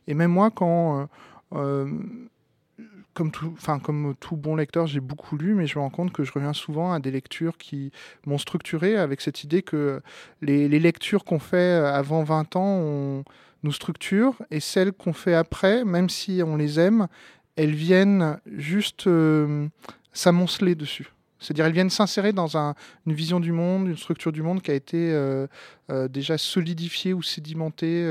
Et 0.07 0.13
même 0.13 0.31
moi, 0.31 0.51
quand 0.51 1.01
euh, 1.01 1.05
comme 1.51 3.31
tout, 3.31 3.53
enfin, 3.57 3.79
comme 3.79 4.15
tout 4.19 4.37
bon 4.37 4.55
lecteur, 4.55 4.87
j'ai 4.87 4.99
beaucoup 4.99 5.37
lu, 5.37 5.53
mais 5.53 5.67
je 5.67 5.77
me 5.77 5.83
rends 5.83 5.89
compte 5.89 6.13
que 6.13 6.23
je 6.23 6.31
reviens 6.31 6.53
souvent 6.53 6.93
à 6.93 6.99
des 6.99 7.11
lectures 7.11 7.57
qui 7.57 7.91
m'ont 8.25 8.37
structuré 8.37 8.95
avec 8.95 9.19
cette 9.21 9.43
idée 9.43 9.61
que 9.61 10.01
les, 10.41 10.67
lectures 10.69 11.25
qu'on 11.25 11.39
fait 11.39 11.73
avant 11.73 12.23
20 12.23 12.55
ans 12.55 13.23
nous 13.63 13.71
structurent 13.71 14.35
et 14.51 14.59
celles 14.59 14.93
qu'on 14.93 15.13
fait 15.13 15.33
après, 15.33 15.83
même 15.83 16.09
si 16.09 16.41
on 16.45 16.55
les 16.55 16.79
aime, 16.79 17.07
elles 17.55 17.75
viennent 17.75 18.39
juste 18.55 19.07
euh, 19.07 19.67
s'amonceler 20.13 20.75
dessus. 20.75 21.11
C'est-à-dire 21.39 21.65
elles 21.65 21.73
viennent 21.73 21.89
s'insérer 21.89 22.33
dans 22.33 22.57
une 22.57 23.13
vision 23.13 23.39
du 23.39 23.51
monde, 23.51 23.87
une 23.87 23.97
structure 23.97 24.31
du 24.31 24.41
monde 24.41 24.61
qui 24.61 24.71
a 24.71 24.73
été 24.73 25.11
euh, 25.11 25.47
euh, 25.89 26.07
déjà 26.07 26.37
solidifiée 26.37 27.13
ou 27.13 27.21
sédimentée 27.21 28.05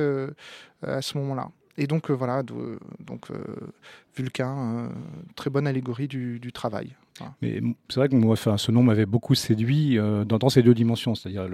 à 0.83 1.03
ce 1.03 1.19
moment-là. 1.19 1.49
Et 1.79 1.87
donc 1.87 2.11
voilà, 2.11 2.43
donc 2.43 3.29
Vulcain, 4.17 4.91
très 5.37 5.49
bonne 5.49 5.67
allégorie 5.67 6.09
du, 6.09 6.51
travail. 6.53 6.95
Mais 7.41 7.61
c'est 7.89 8.01
vrai 8.01 8.09
que 8.09 8.17
ce 8.57 8.71
nom 8.73 8.83
m'avait 8.83 9.07
beaucoup 9.07 9.37
séduit 9.37 9.97
dans, 10.27 10.49
ces 10.49 10.63
deux 10.63 10.75
dimensions, 10.75 11.15
c'est-à-dire 11.15 11.49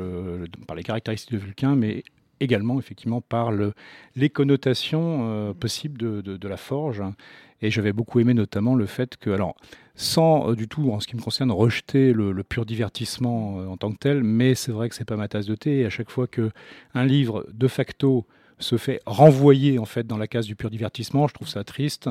par 0.66 0.76
les 0.76 0.82
caractéristiques 0.82 1.32
de 1.32 1.38
Vulcain, 1.38 1.76
mais 1.76 2.04
également 2.40 2.78
effectivement 2.78 3.20
par 3.20 3.52
les 4.16 4.30
connotations 4.30 5.54
possibles 5.60 5.98
de, 5.98 6.22
de, 6.22 6.48
la 6.48 6.56
forge 6.56 7.02
Et 7.60 7.70
j'avais 7.70 7.92
beaucoup 7.92 8.18
aimé 8.18 8.32
notamment 8.32 8.74
le 8.74 8.86
fait 8.86 9.18
que, 9.18 9.28
alors, 9.28 9.56
sans 9.94 10.54
du 10.54 10.68
tout, 10.68 10.90
en 10.90 11.00
ce 11.00 11.06
qui 11.06 11.16
me 11.16 11.22
concerne, 11.22 11.50
rejeter 11.50 12.12
le, 12.12 12.42
pur 12.42 12.64
divertissement 12.64 13.56
en 13.58 13.76
tant 13.76 13.92
que 13.92 13.98
tel, 13.98 14.24
mais 14.24 14.54
c'est 14.54 14.72
vrai 14.72 14.88
que 14.88 14.94
c'est 14.94 15.04
pas 15.04 15.16
ma 15.16 15.28
tasse 15.28 15.46
de 15.46 15.54
thé. 15.54 15.80
Et 15.80 15.86
à 15.86 15.90
chaque 15.90 16.10
fois 16.10 16.26
que 16.26 16.50
un 16.94 17.04
livre 17.04 17.46
de 17.52 17.68
facto 17.68 18.26
se 18.58 18.76
fait 18.76 19.00
renvoyer 19.06 19.78
en 19.78 19.84
fait 19.84 20.06
dans 20.06 20.16
la 20.16 20.26
case 20.26 20.46
du 20.46 20.56
pur 20.56 20.70
divertissement. 20.70 21.26
Je 21.26 21.34
trouve 21.34 21.48
ça 21.48 21.64
triste, 21.64 22.08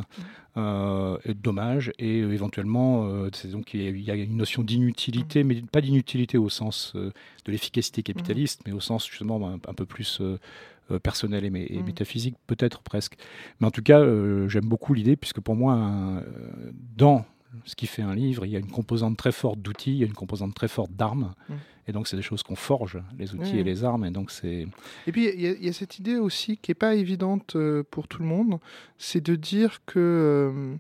euh, 0.56 1.18
et 1.26 1.34
dommage, 1.34 1.92
et 1.98 2.22
euh, 2.22 2.32
éventuellement, 2.32 3.08
euh, 3.08 3.32
donc 3.46 3.74
il 3.74 4.00
y, 4.00 4.12
a 4.12 4.14
une 4.14 4.38
notion 4.38 4.62
d'inutilité, 4.62 5.44
mais 5.44 5.62
pas 5.64 5.82
d'inutilité 5.82 6.38
au 6.38 6.48
sens 6.48 6.94
de 6.94 7.12
l'efficacité 7.48 8.04
capitaliste, 8.04 8.62
mais 8.68 8.72
au 8.72 8.80
sens 8.80 9.08
justement 9.08 9.50
un, 9.52 9.74
peu 9.74 9.86
plus 9.86 10.22
personnel 11.02 11.46
et, 11.46 11.50
métaphysique, 11.50 12.36
peut-être 12.46 12.84
presque. 12.84 13.16
Mais 13.60 13.68
en 13.68 13.72
tout 13.72 13.82
cas, 13.82 14.04
j'aime 14.48 14.66
beaucoup 14.66 14.94
l'idée, 14.94 15.16
puisque 15.16 15.40
pour 15.40 15.56
moi, 15.56 16.22
dans 16.96 17.26
ce 17.66 17.76
qui 17.76 17.88
fait 17.88 18.02
un 18.02 18.16
livre, 18.16 18.46
il 18.46 18.52
y 18.52 18.56
a 18.56 18.60
une 18.60 18.72
composante 18.72 19.18
très 19.18 19.32
forte 19.32 19.60
d'outils, 19.60 19.92
il 19.92 19.98
y 19.98 20.04
a 20.04 20.08
une 20.08 20.14
composante 20.14 20.54
très 20.54 20.68
forte 20.68 20.92
d'armes. 20.92 21.34
Et 21.88 21.92
donc, 21.92 22.08
c'est 22.08 22.16
des 22.16 22.24
choses 22.24 22.44
qu'on 22.44 22.56
forge, 22.56 23.02
les 23.18 23.36
outils 23.36 23.60
et 23.60 23.64
les 23.64 23.84
armes. 23.84 24.06
Et 24.06 24.12
donc, 24.12 24.32
c'est. 24.32 24.68
Et 25.06 25.12
puis, 25.12 25.30
il 25.34 25.66
y, 25.66 25.70
a 25.70 25.74
cette 25.74 26.00
idée 26.00 26.16
aussi 26.16 26.58
qui 26.58 26.72
n'est 26.72 26.76
pas 26.76 26.96
évidente 26.96 27.56
euh, 27.56 27.84
pour 27.90 28.08
tout 28.08 28.22
le 28.22 28.28
monde, 28.28 28.60
c'est 28.98 29.22
de 29.22 29.36
dire 29.36 29.82
que 29.86 30.78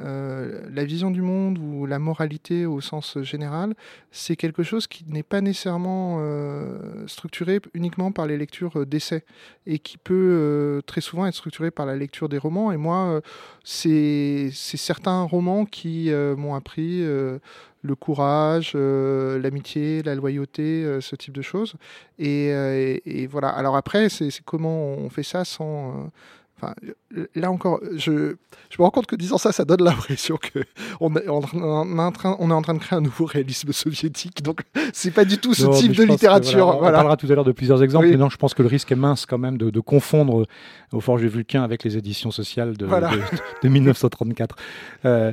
euh, 0.00 0.42
euh, 0.42 0.62
la 0.72 0.84
vision 0.84 1.10
du 1.10 1.22
monde 1.22 1.58
ou 1.58 1.86
la 1.86 1.98
moralité 1.98 2.66
au 2.66 2.80
sens 2.80 3.20
général, 3.22 3.74
c'est 4.10 4.36
quelque 4.36 4.62
chose 4.62 4.86
qui 4.86 5.04
n'est 5.08 5.22
pas 5.22 5.40
nécessairement 5.40 6.18
euh, 6.20 7.06
structuré 7.06 7.60
uniquement 7.74 8.12
par 8.12 8.26
les 8.26 8.36
lectures 8.36 8.86
d'essais 8.86 9.24
et 9.66 9.78
qui 9.78 9.98
peut 9.98 10.14
euh, 10.14 10.80
très 10.82 11.00
souvent 11.00 11.26
être 11.26 11.34
structuré 11.34 11.70
par 11.70 11.86
la 11.86 11.96
lecture 11.96 12.28
des 12.28 12.38
romans. 12.38 12.72
Et 12.72 12.76
moi, 12.76 13.20
c'est 13.64 14.50
certains 14.52 15.22
romans 15.22 15.64
qui 15.64 16.10
m'ont 16.10 16.54
appris 16.54 17.02
le 17.02 17.94
courage, 17.98 18.74
l'amitié, 18.74 20.02
la 20.02 20.14
loyauté, 20.14 20.98
ce 21.00 21.16
type 21.16 21.34
de 21.34 21.42
choses. 21.42 21.74
Et 22.18 23.26
voilà. 23.30 23.48
Alors 23.48 23.76
après, 23.76 24.08
c'est 24.08 24.30
comment 24.44 24.94
on 24.94 25.08
fait 25.10 25.22
ça 25.22 25.44
sans 25.44 26.10
là 27.34 27.50
encore, 27.50 27.80
je, 27.96 28.36
je, 28.70 28.76
me 28.78 28.84
rends 28.84 28.90
compte 28.90 29.06
que 29.06 29.16
disant 29.16 29.38
ça, 29.38 29.52
ça 29.52 29.64
donne 29.64 29.82
l'impression 29.84 30.36
qu'on 30.36 30.62
on 31.00 31.16
est, 31.16 31.28
en 31.28 31.40
train, 32.12 32.36
on 32.38 32.50
est 32.50 32.54
en 32.54 32.62
train 32.62 32.74
de 32.74 32.78
créer 32.78 32.96
un 32.96 33.02
nouveau 33.02 33.24
réalisme 33.24 33.72
soviétique. 33.72 34.42
Donc, 34.42 34.60
c'est 34.92 35.10
pas 35.10 35.24
du 35.24 35.38
tout 35.38 35.54
ce 35.54 35.66
type 35.78 35.92
de 35.92 36.04
littérature. 36.04 36.68
on 36.68 36.90
parlera 36.90 37.16
tout 37.16 37.26
à 37.30 37.34
l'heure 37.34 37.44
de 37.44 37.52
plusieurs 37.52 37.82
exemples, 37.82 38.08
mais 38.08 38.16
non, 38.16 38.28
je 38.28 38.36
pense 38.36 38.54
que 38.54 38.62
le 38.62 38.68
risque 38.68 38.92
est 38.92 38.96
mince 38.96 39.26
quand 39.26 39.38
même 39.38 39.58
de, 39.58 39.80
confondre 39.80 40.46
Au 40.92 41.00
Forges 41.00 41.22
du 41.22 41.28
Vulcain 41.28 41.62
avec 41.62 41.84
les 41.84 41.96
éditions 41.96 42.30
sociales 42.30 42.76
de, 42.76 42.86
de, 43.62 43.68
1934. 43.68 44.56
Euh, 45.04 45.32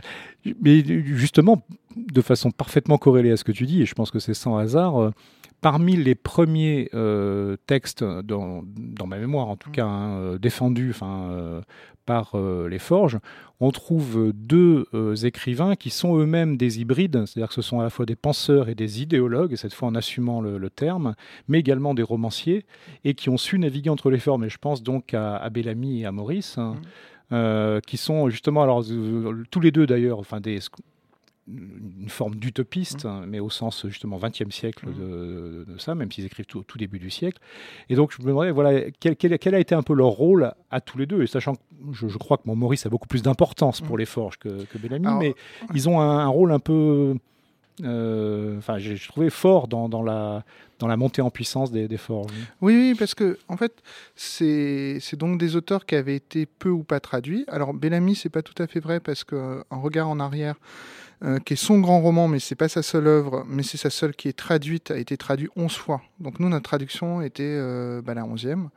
mais 0.61 0.83
justement, 0.85 1.63
de 1.95 2.21
façon 2.21 2.51
parfaitement 2.51 2.97
corrélée 2.97 3.31
à 3.31 3.37
ce 3.37 3.43
que 3.43 3.51
tu 3.51 3.65
dis, 3.65 3.81
et 3.81 3.85
je 3.85 3.93
pense 3.93 4.11
que 4.11 4.19
c'est 4.19 4.33
sans 4.33 4.57
hasard, 4.57 5.01
euh, 5.01 5.11
parmi 5.61 5.95
les 5.95 6.15
premiers 6.15 6.89
euh, 6.93 7.57
textes, 7.67 8.03
dans, 8.03 8.63
ma 9.05 9.17
mémoire 9.17 9.49
en 9.49 9.55
tout 9.55 9.69
mm. 9.69 9.73
cas, 9.73 9.85
hein, 9.85 10.17
euh, 10.19 10.37
défendus 10.37 10.93
euh, 11.01 11.61
par 12.05 12.35
les 12.67 12.79
forges, 12.79 13.19
on 13.59 13.69
trouve 13.69 14.31
deux 14.33 14.87
écrivains 15.23 15.75
qui 15.75 15.91
sont 15.91 16.17
eux-mêmes 16.17 16.57
des 16.57 16.81
hybrides, 16.81 17.25
c'est-à-dire 17.25 17.49
que 17.49 17.53
ce 17.53 17.61
sont 17.61 17.81
à 17.81 17.83
la 17.83 17.91
fois 17.91 18.07
des 18.07 18.15
penseurs 18.15 18.67
et 18.67 18.73
des 18.73 19.03
idéologues, 19.03 19.55
cette 19.55 19.75
fois 19.75 19.89
en 19.89 19.95
assumant 19.95 20.41
le, 20.41 20.69
terme, 20.71 21.13
mais 21.47 21.59
également 21.59 21.93
des 21.93 22.01
romanciers, 22.01 22.65
et 23.03 23.13
qui 23.13 23.29
ont 23.29 23.37
su 23.37 23.59
naviguer 23.59 23.91
entre 23.91 24.09
les 24.09 24.17
formes. 24.17 24.43
Et 24.43 24.49
je 24.49 24.57
pense 24.57 24.81
donc 24.81 25.13
à, 25.13 25.47
Bellamy 25.51 26.01
et 26.01 26.05
à 26.05 26.11
Maurice. 26.11 26.57
Hein, 26.57 26.77
mm. 27.29 27.81
qui 27.81 27.97
sont 27.97 28.27
justement, 28.29 28.63
alors 28.63 28.83
tous 29.51 29.59
les 29.59 29.69
deux 29.69 29.85
d'ailleurs, 29.85 30.17
enfin 30.17 30.39
des, 30.39 30.59
une 32.01 32.09
forme 32.09 32.35
d'utopiste, 32.35 33.05
mmh. 33.05 33.25
mais 33.27 33.39
au 33.39 33.49
sens 33.49 33.85
justement 33.87 34.17
20e 34.17 34.51
siècle 34.51 34.87
mmh. 34.87 35.65
de, 35.67 35.77
ça, 35.77 35.95
même 35.95 36.11
s'ils 36.11 36.25
écrivent 36.25 36.45
tout, 36.45 36.59
au 36.59 36.63
tout 36.63 36.77
début 36.77 36.99
du 36.99 37.09
siècle. 37.09 37.39
Et 37.89 37.95
donc 37.95 38.13
je 38.15 38.21
me 38.21 38.27
demandais, 38.27 38.51
voilà, 38.51 38.89
quel, 38.99 39.15
quel, 39.15 39.55
a 39.55 39.59
été 39.59 39.75
un 39.75 39.83
peu 39.83 39.93
leur 39.93 40.09
rôle 40.09 40.53
à 40.71 40.81
tous 40.81 40.97
les 40.97 41.05
deux, 41.05 41.23
et 41.23 41.27
sachant 41.27 41.55
que 41.55 41.61
je, 41.91 42.17
crois 42.17 42.37
que 42.37 42.43
mon 42.45 42.55
Maurice 42.55 42.85
a 42.85 42.89
beaucoup 42.89 43.07
plus 43.07 43.23
d'importance 43.23 43.81
pour 43.81 43.95
mmh. 43.95 43.99
les 43.99 44.05
forges 44.05 44.37
que, 44.37 44.63
que 44.65 44.77
Bellamy, 44.77 45.07
mais 45.19 45.35
ils 45.73 45.89
ont 45.89 45.99
un, 45.99 46.27
rôle 46.27 46.51
un 46.51 46.59
peu, 46.59 47.15
euh, 47.83 48.57
enfin 48.57 48.77
j'ai 48.77 48.97
trouvé 48.97 49.29
fort 49.29 49.67
dans, 49.67 49.89
dans, 49.89 50.03
la, 50.03 50.43
dans 50.79 50.87
la 50.87 50.97
montée 50.97 51.21
en 51.21 51.29
puissance 51.29 51.71
des, 51.71 51.87
des 51.87 51.97
forges. 51.97 52.31
Oui, 52.61 52.73
oui, 52.75 52.95
parce 52.97 53.15
que 53.15 53.37
en 53.47 53.57
fait, 53.57 53.73
c'est 54.15 54.99
donc 55.15 55.39
des 55.39 55.55
auteurs 55.55 55.85
qui 55.85 55.95
avaient 55.95 56.15
été 56.15 56.45
peu 56.45 56.69
ou 56.69 56.83
pas 56.83 56.99
traduits. 56.99 57.45
Alors 57.47 57.73
Bellamy, 57.73 58.15
c'est 58.15 58.29
pas 58.29 58.41
tout 58.41 58.61
à 58.61 58.67
fait 58.67 58.79
vrai 58.79 58.99
parce 58.99 59.23
qu'un 59.23 59.63
regard 59.71 60.09
en 60.09 60.19
arrière, 60.19 60.55
euh, 61.21 61.37
qui 61.39 61.53
est 61.53 61.57
son 61.57 61.79
grand 61.79 61.99
roman, 61.99 62.29
mais 62.29 62.39
c'est 62.39 62.55
pas 62.55 62.69
sa 62.69 62.81
seule 62.81 63.07
œuvre, 63.07 63.43
mais 63.45 63.61
c'est 63.61 63.75
sa 63.77 63.89
seule 63.89 64.15
qui 64.15 64.29
est 64.29 64.37
traduite, 64.37 64.89
a 64.89 64.97
été 64.97 65.17
traduite 65.17 65.51
11 65.57 65.75
fois. 65.75 66.01
Donc 66.21 66.39
nous, 66.39 66.47
notre 66.47 66.63
traduction 66.63 67.21
était 67.21 67.43
euh, 67.43 68.01
bah, 68.01 68.13
la 68.13 68.23
11e, 68.23 68.69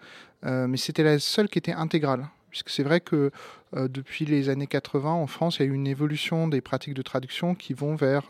euh, 0.45 0.67
mais 0.67 0.77
c'était 0.77 1.05
la 1.05 1.21
seule 1.21 1.49
qui 1.49 1.59
était 1.59 1.73
intégrale. 1.73 2.27
Puisque 2.51 2.69
c'est 2.69 2.83
vrai 2.83 3.01
que 3.01 3.31
depuis 3.73 4.27
les 4.27 4.51
années 4.51 4.67
80, 4.67 5.11
en 5.11 5.27
France, 5.27 5.57
il 5.57 5.61
y 5.61 5.65
a 5.65 5.69
eu 5.71 5.75
une 5.75 5.87
évolution 5.87 6.49
des 6.49 6.61
pratiques 6.61 6.93
de 6.93 7.01
traduction 7.01 7.55
qui 7.55 7.73
vont 7.73 7.95
vers 7.95 8.25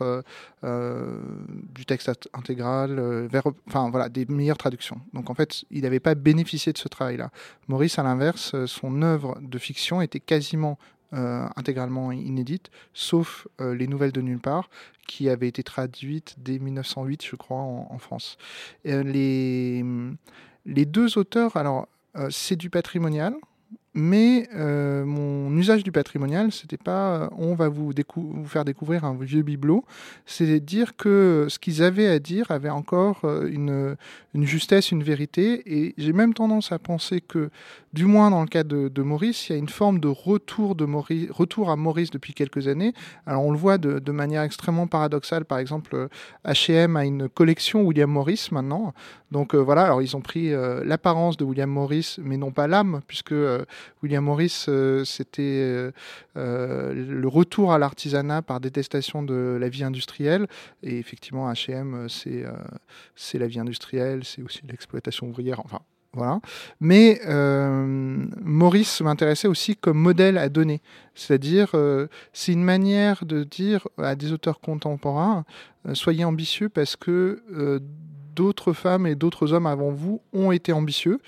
du 0.63 1.85
texte 1.85 2.29
intégral, 2.33 3.27
vers 3.27 3.43
voilà, 3.67 4.07
des 4.07 4.25
meilleures 4.27 4.57
traductions. 4.57 5.01
Donc 5.11 5.29
en 5.29 5.33
fait, 5.33 5.65
il 5.71 5.81
n'avait 5.81 5.99
pas 5.99 6.15
bénéficié 6.15 6.71
de 6.71 6.77
ce 6.77 6.87
travail-là. 6.87 7.31
Maurice, 7.67 7.99
à 7.99 8.03
l'inverse, 8.03 8.55
son 8.65 9.01
œuvre 9.01 9.37
de 9.41 9.57
fiction 9.57 10.01
était 10.01 10.21
quasiment 10.21 10.79
euh, 11.13 11.47
intégralement 11.55 12.11
inédite, 12.11 12.71
sauf 12.93 13.47
euh, 13.61 13.75
les 13.75 13.87
nouvelles 13.87 14.11
de 14.11 14.21
nulle 14.21 14.39
part, 14.39 14.69
qui 15.07 15.29
avaient 15.29 15.47
été 15.47 15.61
traduites 15.61 16.35
dès 16.39 16.59
1908, 16.59 17.25
je 17.25 17.35
crois, 17.35 17.57
en, 17.57 17.97
France. 17.99 18.37
Euh, 18.87 19.03
les, 19.03 19.85
les 20.65 20.85
deux 20.85 21.17
auteurs, 21.17 21.55
alors, 21.57 21.87
c'est 22.29 22.55
du 22.55 22.69
patrimonial, 22.69 23.35
mais 23.95 24.49
euh, 24.55 25.05
mon 25.05 25.55
usage 25.55 25.83
du 25.83 25.91
patrimonial, 25.91 26.51
c'était 26.51 26.77
pas 26.77 27.15
euh, 27.15 27.29
on 27.37 27.53
va 27.53 27.69
vous, 27.69 27.93
faire 28.45 28.65
découvrir 28.65 29.05
un 29.05 29.13
vieux 29.13 29.43
bibelot, 29.43 29.85
c'est 30.25 30.59
dire 30.59 30.95
que 30.95 31.45
ce 31.47 31.59
qu'ils 31.59 31.83
avaient 31.83 32.07
à 32.07 32.17
dire 32.17 32.49
avait 32.49 32.71
encore 32.71 33.21
euh, 33.23 33.47
une, 33.47 34.45
justesse, 34.45 34.91
une 34.91 35.03
vérité. 35.03 35.61
Et 35.65 35.93
j'ai 35.99 36.11
même 36.11 36.33
tendance 36.33 36.71
à 36.71 36.79
penser 36.79 37.21
que, 37.21 37.51
du 37.93 38.05
moins 38.05 38.31
dans 38.31 38.41
le 38.41 38.47
cas 38.47 38.63
de, 38.63 39.01
Maurice, 39.03 39.49
il 39.49 39.53
y 39.53 39.55
a 39.55 39.59
une 39.59 39.69
forme 39.69 39.99
de 39.99 40.07
retour, 40.07 40.75
à 41.69 41.75
Maurice 41.75 42.09
depuis 42.09 42.33
quelques 42.33 42.67
années. 42.67 42.93
Alors 43.27 43.45
on 43.45 43.51
le 43.51 43.57
voit 43.57 43.77
de, 43.77 43.99
de 43.99 44.11
manière 44.11 44.41
extrêmement 44.41 44.87
paradoxale. 44.87 45.45
Par 45.45 45.59
exemple, 45.59 46.07
H&M 46.45 46.95
a 46.95 47.05
une 47.05 47.29
collection 47.29 47.83
William 47.83 48.09
Morris 48.09 48.47
maintenant. 48.51 48.93
Donc 49.31 49.53
voilà, 49.53 49.85
alors 49.85 50.01
ils 50.01 50.15
ont 50.15 50.21
pris 50.21 50.51
l'apparence 50.83 51.37
de 51.37 51.43
William 51.43 51.69
Morris, 51.69 52.17
mais 52.21 52.37
non 52.37 52.51
pas 52.51 52.67
l'âme, 52.67 53.01
puisque 53.07 53.33
William 54.01 54.23
Morris, 54.23 54.65
euh, 54.67 55.03
c'était 55.05 55.41
euh, 55.41 55.91
euh, 56.37 56.93
le 56.93 57.27
retour 57.27 57.73
à 57.73 57.77
l'artisanat 57.77 58.41
par 58.41 58.59
détestation 58.59 59.23
de 59.23 59.57
la 59.59 59.69
vie 59.69 59.83
industrielle. 59.83 60.47
Et 60.81 60.97
effectivement, 60.99 61.51
H&M, 61.51 62.07
c'est 62.09 63.37
la 63.37 63.47
vie 63.47 63.59
industrielle, 63.59 64.23
c'est 64.23 64.41
aussi 64.41 64.61
l'exploitation 64.67 65.27
ouvrière. 65.27 65.61
Enfin, 65.63 65.79
voilà. 66.13 66.39
Mais 66.79 67.21
Maurice 67.25 69.01
m'intéressait 69.01 69.47
aussi 69.47 69.75
comme 69.75 69.97
modèle 69.97 70.37
à 70.37 70.49
donner. 70.49 70.81
C'est-à-dire, 71.15 71.71
c'est 72.33 72.53
une 72.53 72.63
manière 72.63 73.25
de 73.25 73.43
dire 73.43 73.87
à 73.97 74.15
des 74.15 74.31
auteurs 74.31 74.59
contemporains, 74.59 75.45
soyez 75.93 76.23
ambitieux 76.23 76.69
parce 76.69 76.95
que 76.95 77.41
d'autres 78.33 78.73
femmes 78.73 79.07
et 79.07 79.15
d'autres 79.15 79.53
hommes 79.53 79.67
avant 79.67 79.91
vous 79.91 80.21
ont 80.33 80.51
été 80.51 80.73
ambitieux 80.73 81.19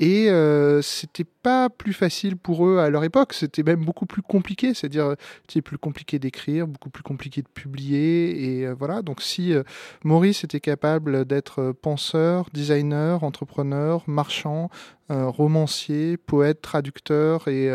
et 0.00 0.30
euh, 0.30 0.80
c'était 0.80 1.24
pas 1.24 1.68
plus 1.68 1.92
facile 1.92 2.38
pour 2.38 2.66
eux 2.66 2.78
à 2.78 2.88
leur 2.88 3.04
époque, 3.04 3.34
c'était 3.34 3.62
même 3.62 3.84
beaucoup 3.84 4.06
plus 4.06 4.22
compliqué, 4.22 4.72
c'est-à-dire 4.72 5.14
c'était 5.46 5.60
plus 5.60 5.76
compliqué 5.76 6.18
d'écrire, 6.18 6.66
beaucoup 6.66 6.88
plus 6.88 7.02
compliqué 7.02 7.42
de 7.42 7.48
publier, 7.48 8.60
et 8.60 8.66
euh, 8.66 8.74
voilà. 8.74 9.02
Donc 9.02 9.20
si 9.20 9.52
euh, 9.52 9.62
Maurice 10.02 10.42
était 10.42 10.58
capable 10.60 11.26
d'être 11.26 11.72
penseur, 11.82 12.48
designer, 12.54 13.22
entrepreneur, 13.24 14.02
marchand, 14.06 14.70
romancier, 15.10 16.16
poète, 16.16 16.62
traducteur, 16.62 17.48
et 17.48 17.68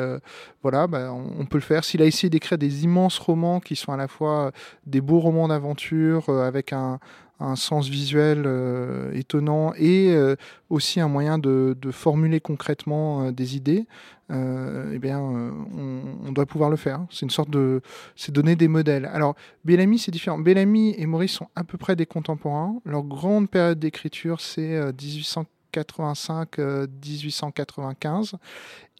voilà, 0.62 0.88
bah, 0.88 1.12
on, 1.12 1.42
on, 1.42 1.46
peut 1.46 1.58
le 1.58 1.63
faire. 1.63 1.84
S'il 1.84 2.01
a 2.01 2.06
essayé 2.06 2.30
d'écrire 2.30 2.58
des 2.58 2.86
immenses 2.86 3.20
romans 3.20 3.60
qui 3.60 3.75
sont 3.75 3.92
à 3.92 3.98
la 3.98 4.08
fois 4.08 4.54
des 4.86 5.01
beaux 5.01 5.20
romans 5.20 5.50
d'aventure 5.50 6.30
avec 6.30 6.72
un, 6.72 6.98
un 7.39 7.56
sens 7.56 7.89
visuel 7.89 8.44
euh, 8.46 9.12
étonnant 9.13 9.74
et 9.75 10.12
euh, 10.12 10.36
aussi 10.70 11.00
un 11.00 11.08
moyen 11.08 11.38
de, 11.38 11.75
formuler 11.92 12.39
concrètement 12.39 13.24
euh, 13.24 13.32
des 13.32 13.56
idées, 13.56 13.86
eh 14.32 14.98
bien, 14.98 15.20
on, 15.20 16.32
doit 16.32 16.48
pouvoir 16.48 16.72
le 16.72 16.77
faire. 16.77 17.06
C'est 17.12 17.22
une 17.22 17.30
sorte 17.30 17.51
de, 17.51 17.82
c'est 18.15 18.32
donner 18.32 18.56
des 18.56 18.68
modèles. 18.68 19.06
Alors, 19.06 19.36
Bellamy, 19.65 20.00
c'est 20.00 20.10
différent. 20.10 20.39
Bellamy 20.39 20.96
et 20.98 21.06
Maurice 21.06 21.34
sont 21.34 21.48
à 21.56 21.63
peu 21.63 21.77
près 21.77 21.96
des 21.96 22.08
contemporains. 22.08 22.75
Leur 22.86 23.04
grande 23.04 23.51
période 23.51 23.77
d'écriture, 23.77 24.42
c'est 24.42 24.82
1800 25.00 25.46
1885-1895. 25.75 28.34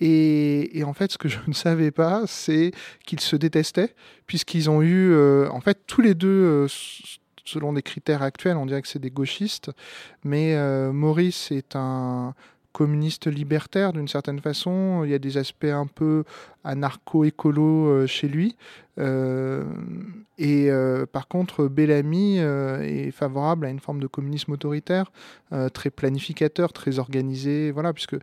Et, 0.02 0.78
et, 0.78 0.84
en 0.84 0.94
fait, 0.94 1.14
ce 1.14 1.18
que 1.18 1.30
je 1.30 1.40
ne 1.48 1.54
savais 1.54 1.90
pas, 1.90 2.28
c'est 2.28 2.72
qu'ils 3.06 3.22
se 3.22 3.38
détestaient, 3.38 3.96
puisqu'ils 4.28 4.70
ont 4.70 4.84
eu, 4.84 5.18
en 5.48 5.62
fait, 5.62 5.80
tous 5.88 6.02
les 6.02 6.14
deux 6.14 6.68
selon 7.46 7.74
des 7.74 7.82
critères 7.82 8.22
actuels, 8.22 8.58
on 8.58 8.66
dirait 8.66 8.82
que 8.82 8.88
c'est 8.88 9.00
des 9.00 9.12
gauchistes, 9.12 9.72
mais 10.24 10.56
Maurice 10.92 11.52
est 11.52 11.76
un 11.76 12.34
communiste 12.76 13.28
libertaire 13.28 13.94
d'une 13.94 14.10
certaine 14.10 14.42
façon. 14.42 15.04
Il 15.06 15.10
y 15.10 15.14
a 15.14 15.20
des 15.20 15.38
aspects 15.38 15.64
un 15.64 15.88
peu 15.88 16.26
anarcho-écolo 16.66 17.88
euh, 17.88 18.06
chez 18.06 18.28
lui. 18.28 18.58
Euh, 18.98 19.64
et 20.38 20.70
euh, 20.70 21.06
par 21.06 21.28
contre, 21.28 21.68
Bellamy 21.68 22.38
est 22.38 23.12
favorable 23.12 23.66
à 23.66 23.70
une 23.70 23.80
forme 23.80 24.00
de 24.00 24.08
communisme 24.08 24.52
autoritaire, 24.54 25.12
très 25.74 25.90
planificateur, 25.90 26.74
très 26.74 27.00
organisé. 27.00 27.72
Voilà, 27.72 27.94
puisque 27.94 28.18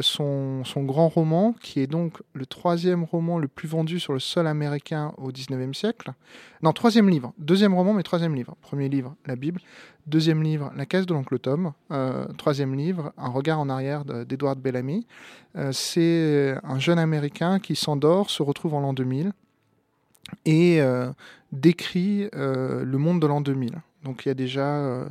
son, 0.00 0.64
son, 0.64 0.82
grand 0.84 1.08
roman, 1.08 1.54
qui 1.60 1.80
est 1.80 1.86
donc 1.86 2.22
le 2.34 2.46
troisième 2.46 3.04
roman 3.04 3.38
le 3.38 3.48
plus 3.48 3.68
vendu 3.68 4.00
sur 4.00 4.12
le 4.12 4.18
sol 4.18 4.46
américain 4.46 5.12
au 5.18 5.30
19e 5.30 5.74
siècle, 5.74 6.12
non, 6.62 6.72
troisième 6.72 7.08
livre, 7.08 7.32
deuxième 7.38 7.74
roman, 7.74 7.92
mais 7.92 8.02
troisième 8.02 8.34
livre. 8.34 8.56
Premier 8.62 8.88
livre, 8.88 9.14
la 9.26 9.36
Bible. 9.36 9.60
Deuxième 10.08 10.42
livre, 10.42 10.72
La 10.76 10.84
caisse 10.84 11.06
de 11.06 11.14
l'oncle 11.14 11.38
Tom. 11.38 11.72
troisième 12.38 12.74
livre, 12.74 13.12
Un 13.16 13.28
regard 13.28 13.60
en 13.60 13.68
arrière 13.68 14.04
d'Edward 14.04 14.58
Bellamy. 14.58 15.06
C'est 15.70 16.56
un 16.64 16.78
jeune 16.80 16.98
Américain 16.98 17.60
qui 17.60 17.76
s'endort, 17.76 18.30
se 18.30 18.42
retrouve 18.42 18.74
en 18.74 18.80
l'an 18.80 18.94
2000 18.94 19.32
et 20.44 20.80
euh, 20.80 21.10
décrit 21.52 22.28
euh, 22.34 22.84
le 22.84 22.98
monde 22.98 23.20
de 23.20 23.26
l'an 23.26 23.40
2000. 23.40 23.80
Donc 24.04 24.24
il 24.24 24.28
y 24.28 24.30
a 24.30 24.34
déjà 24.34 24.66
euh, 24.66 25.08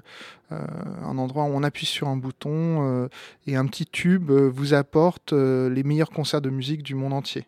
un 0.49 1.17
endroit 1.17 1.45
où 1.45 1.47
on 1.47 1.63
appuie 1.63 1.85
sur 1.85 2.09
un 2.09 2.17
bouton 2.17 3.07
et 3.47 3.55
un 3.55 3.65
petit 3.65 3.85
tube 3.85 4.29
vous 4.31 4.73
apporte 4.73 5.31
les 5.31 5.83
meilleurs 5.83 6.09
concerts 6.09 6.41
de 6.41 6.49
musique 6.49 6.83
du 6.83 6.93
monde 6.93 7.13
entier. 7.13 7.45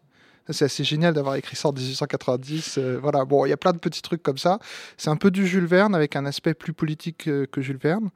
C'est 0.49 0.65
assez 0.65 0.85
génial 0.85 1.13
d'avoir 1.13 1.35
écrit 1.35 1.57
ça 1.57 1.69
en 1.69 1.73
1890. 1.73 2.79
voilà, 3.01 3.25
bon, 3.25 3.45
il 3.45 3.49
y 3.49 3.53
a 3.53 3.57
plein 3.57 3.73
de 3.73 3.77
petits 3.77 4.01
trucs 4.01 4.23
comme 4.23 4.37
ça. 4.37 4.59
C'est 4.95 5.09
un 5.09 5.17
peu 5.17 5.31
du 5.31 5.45
Jules 5.45 5.65
Verne 5.65 5.95
avec 5.95 6.15
un 6.15 6.25
aspect 6.25 6.53
plus 6.53 6.71
politique 6.71 7.25
que 7.25 7.61
Jules 7.61 7.77
Verne. 7.77 8.09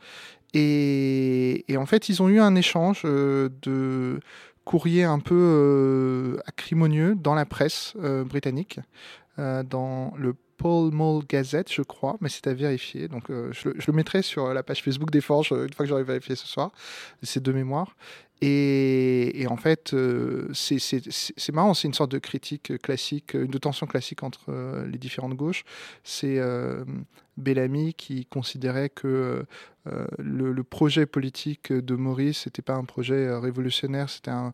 Et, 0.54 1.66
en 1.78 1.86
fait, 1.86 2.08
ils 2.08 2.22
ont 2.22 2.30
eu 2.30 2.40
un 2.40 2.56
échange 2.56 3.04
de 3.04 4.22
courrier 4.64 5.04
un 5.04 5.20
peu 5.20 6.40
acrimonieux 6.46 7.16
dans 7.16 7.36
la 7.36 7.46
presse 7.46 7.94
britannique, 8.26 8.80
euh, 9.40 9.64
dans 9.64 10.14
le 10.18 10.36
Paul 10.58 10.92
Mall 10.92 11.24
Gazette, 11.28 11.72
je 11.72 11.84
crois, 11.84 12.18
mais 12.20 12.30
c'est 12.30 12.48
à 12.48 12.54
vérifier. 12.54 13.08
Donc, 13.08 13.26
je, 13.30 13.70
le 13.70 13.94
mettrai 13.94 14.24
sur 14.24 14.54
la 14.54 14.64
page 14.64 14.82
Facebook 14.82 15.12
des 15.12 15.22
Forges 15.22 15.52
une 15.52 15.72
fois 15.72 15.86
que 15.86 15.90
j'aurai 15.90 16.04
vérifié 16.04 16.36
ce 16.36 16.48
soir. 16.48 16.72
C'est 17.22 17.44
de 17.44 17.52
mémoire. 17.52 17.96
Et, 18.42 19.46
en 19.48 19.58
fait, 19.58 19.96
c'est 20.54 21.52
marrant, 21.54 21.76
c'est 21.76 21.88
une 21.88 21.94
sorte 21.94 22.12
de 22.12 22.18
critique 22.18 22.76
classique, 22.82 23.38
de 23.38 23.58
tension 23.60 23.86
classique 23.86 24.24
entre 24.24 24.52
les 24.92 24.98
différentes 24.98 25.36
gauches. 25.36 25.64
C'est 26.04 26.42
Bellamy 27.38 27.94
qui 27.94 28.26
considérait 28.26 28.90
que 28.90 29.46
euh, 29.88 30.06
le, 30.18 30.64
projet 30.64 31.06
politique 31.06 31.72
de 31.72 31.96
Maurice 31.96 32.46
n'était 32.46 32.62
pas 32.62 32.74
un 32.74 32.84
projet 32.84 33.28
euh, 33.28 33.40
révolutionnaire, 33.40 34.10
c'était 34.10 34.32
un, 34.32 34.54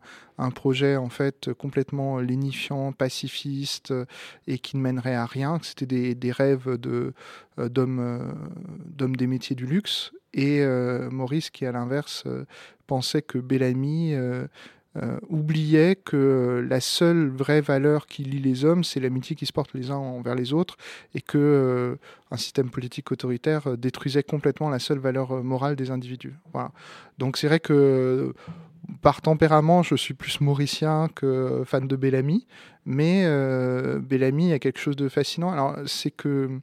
projet 0.50 0.96
en 0.96 1.08
fait 1.08 1.52
complètement 1.54 2.18
lénifiant, 2.18 2.92
pacifiste 2.92 3.90
euh, 3.90 4.04
et 4.46 4.58
qui 4.58 4.76
ne 4.76 4.82
mènerait 4.82 5.14
à 5.14 5.26
rien. 5.26 5.58
C'était 5.62 6.14
des, 6.14 6.32
rêves 6.32 6.78
d'hommes 7.58 9.16
des 9.16 9.26
métiers 9.26 9.56
du 9.56 9.66
luxe. 9.66 10.12
Et 10.36 10.66
Maurice, 11.12 11.50
qui 11.50 11.64
à 11.64 11.70
l'inverse 11.70 12.24
pensait 12.88 13.22
que 13.22 13.38
Bellamy 13.38 14.16
euh, 14.96 15.18
oubliait 15.28 15.96
que 15.96 16.64
la 16.68 16.80
seule 16.80 17.28
vraie 17.28 17.60
valeur 17.60 18.06
qui 18.06 18.22
lie 18.22 18.40
les 18.40 18.64
hommes, 18.64 18.84
c'est 18.84 19.00
l'amitié 19.00 19.34
qui 19.34 19.44
se 19.44 19.52
porte 19.52 19.74
les 19.74 19.90
uns 19.90 19.96
envers 19.96 20.36
les 20.36 20.52
autres, 20.52 20.76
et 21.14 21.20
que 21.20 21.36
euh, 21.38 21.96
un 22.30 22.36
système 22.36 22.70
politique 22.70 23.10
autoritaire 23.10 23.66
euh, 23.66 23.76
détruisait 23.76 24.22
complètement 24.22 24.68
la 24.68 24.78
seule 24.78 24.98
valeur 24.98 25.42
morale 25.42 25.74
des 25.74 25.90
individus. 25.90 26.34
Voilà. 26.52 26.70
Donc 27.18 27.36
c'est 27.38 27.48
vrai 27.48 27.58
que 27.58 28.34
par 29.02 29.20
tempérament, 29.20 29.82
je 29.82 29.96
suis 29.96 30.14
plus 30.14 30.40
mauricien 30.40 31.08
que 31.14 31.62
fan 31.64 31.88
de 31.88 31.96
Bellamy, 31.96 32.46
mais 32.84 33.26
Bellamy 33.98 34.52
a 34.52 34.58
quelque 34.58 34.78
chose 34.78 34.94
de 34.94 35.08
fascinant. 35.08 35.50
Alors 35.50 35.76
c'est 35.86 36.10
que 36.10 36.60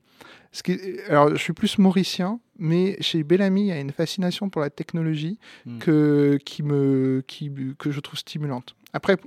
alors, 1.09 1.29
je 1.29 1.37
suis 1.37 1.53
plus 1.53 1.77
mauricien, 1.77 2.39
mais 2.61 2.95
chez 3.01 3.23
Bellamy, 3.23 3.61
il 3.61 3.67
y 3.67 3.71
a 3.71 3.79
une 3.79 3.91
fascination 3.91 4.49
pour 4.49 4.61
la 4.61 4.69
technologie 4.69 5.39
hmm. 5.65 5.79
que, 5.79 6.37
qui 6.45 6.61
me, 6.61 7.23
qui, 7.27 7.51
que 7.77 7.91
je 7.91 7.99
trouve 7.99 8.19
stimulante. 8.19 8.75
Après, 8.93 9.17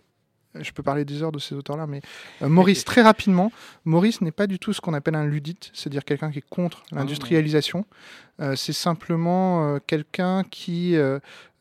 je 0.61 0.73
peux 0.73 0.83
parler 0.83 1.05
des 1.05 1.23
heures 1.23 1.33
de 1.33 1.39
ces 1.39 1.55
auteurs-là, 1.55 1.87
mais 1.87 2.01
euh, 2.43 2.49
Maurice, 2.49 2.85
très 2.85 3.03
rapidement, 3.03 3.51
Maurice 3.85 4.21
n'est 4.21 4.33
pas 4.33 4.47
du 4.47 4.59
tout 4.59 4.73
ce 4.73 4.81
qu'on 4.81 4.95
appelle 4.95 5.15
un 5.15 5.27
ludite, 5.27 5.71
c'est-à-dire 5.73 6.05
quelqu'un 6.05 6.31
qui 6.31 6.39
est 6.39 6.49
contre 6.49 6.85
ah 6.93 6.97
l'industrialisation. 6.97 7.87
Euh, 8.41 8.57
c'est 8.57 8.73
simplement 8.73 9.75
euh, 9.75 9.79
quelqu'un 9.87 10.43
qui 10.45 10.97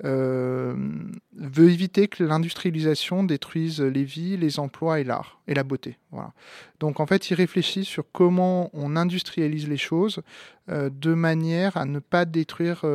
veut 0.04 1.70
éviter 1.70 2.08
que 2.08 2.24
l'industrialisation 2.24 3.24
détruise 3.24 3.80
les 3.82 4.04
vies, 4.04 4.38
les 4.38 4.60
emplois 4.60 5.00
et 5.00 5.04
l'art 5.04 5.40
et 5.48 5.54
la 5.54 5.64
beauté. 5.64 5.98
Voilà. 6.12 6.34
Donc 6.80 7.00
en 7.00 7.06
fait, 7.06 7.30
il 7.30 7.36
réfléchit 7.36 7.86
sur 7.86 8.04
comment 8.12 8.70
on 8.74 8.96
industrialise 8.96 9.68
les 9.68 9.78
choses 9.78 10.22
de 10.68 11.14
manière 11.14 11.78
à 11.78 11.86
ne 11.86 12.00
pas 12.00 12.26
détruire 12.26 12.86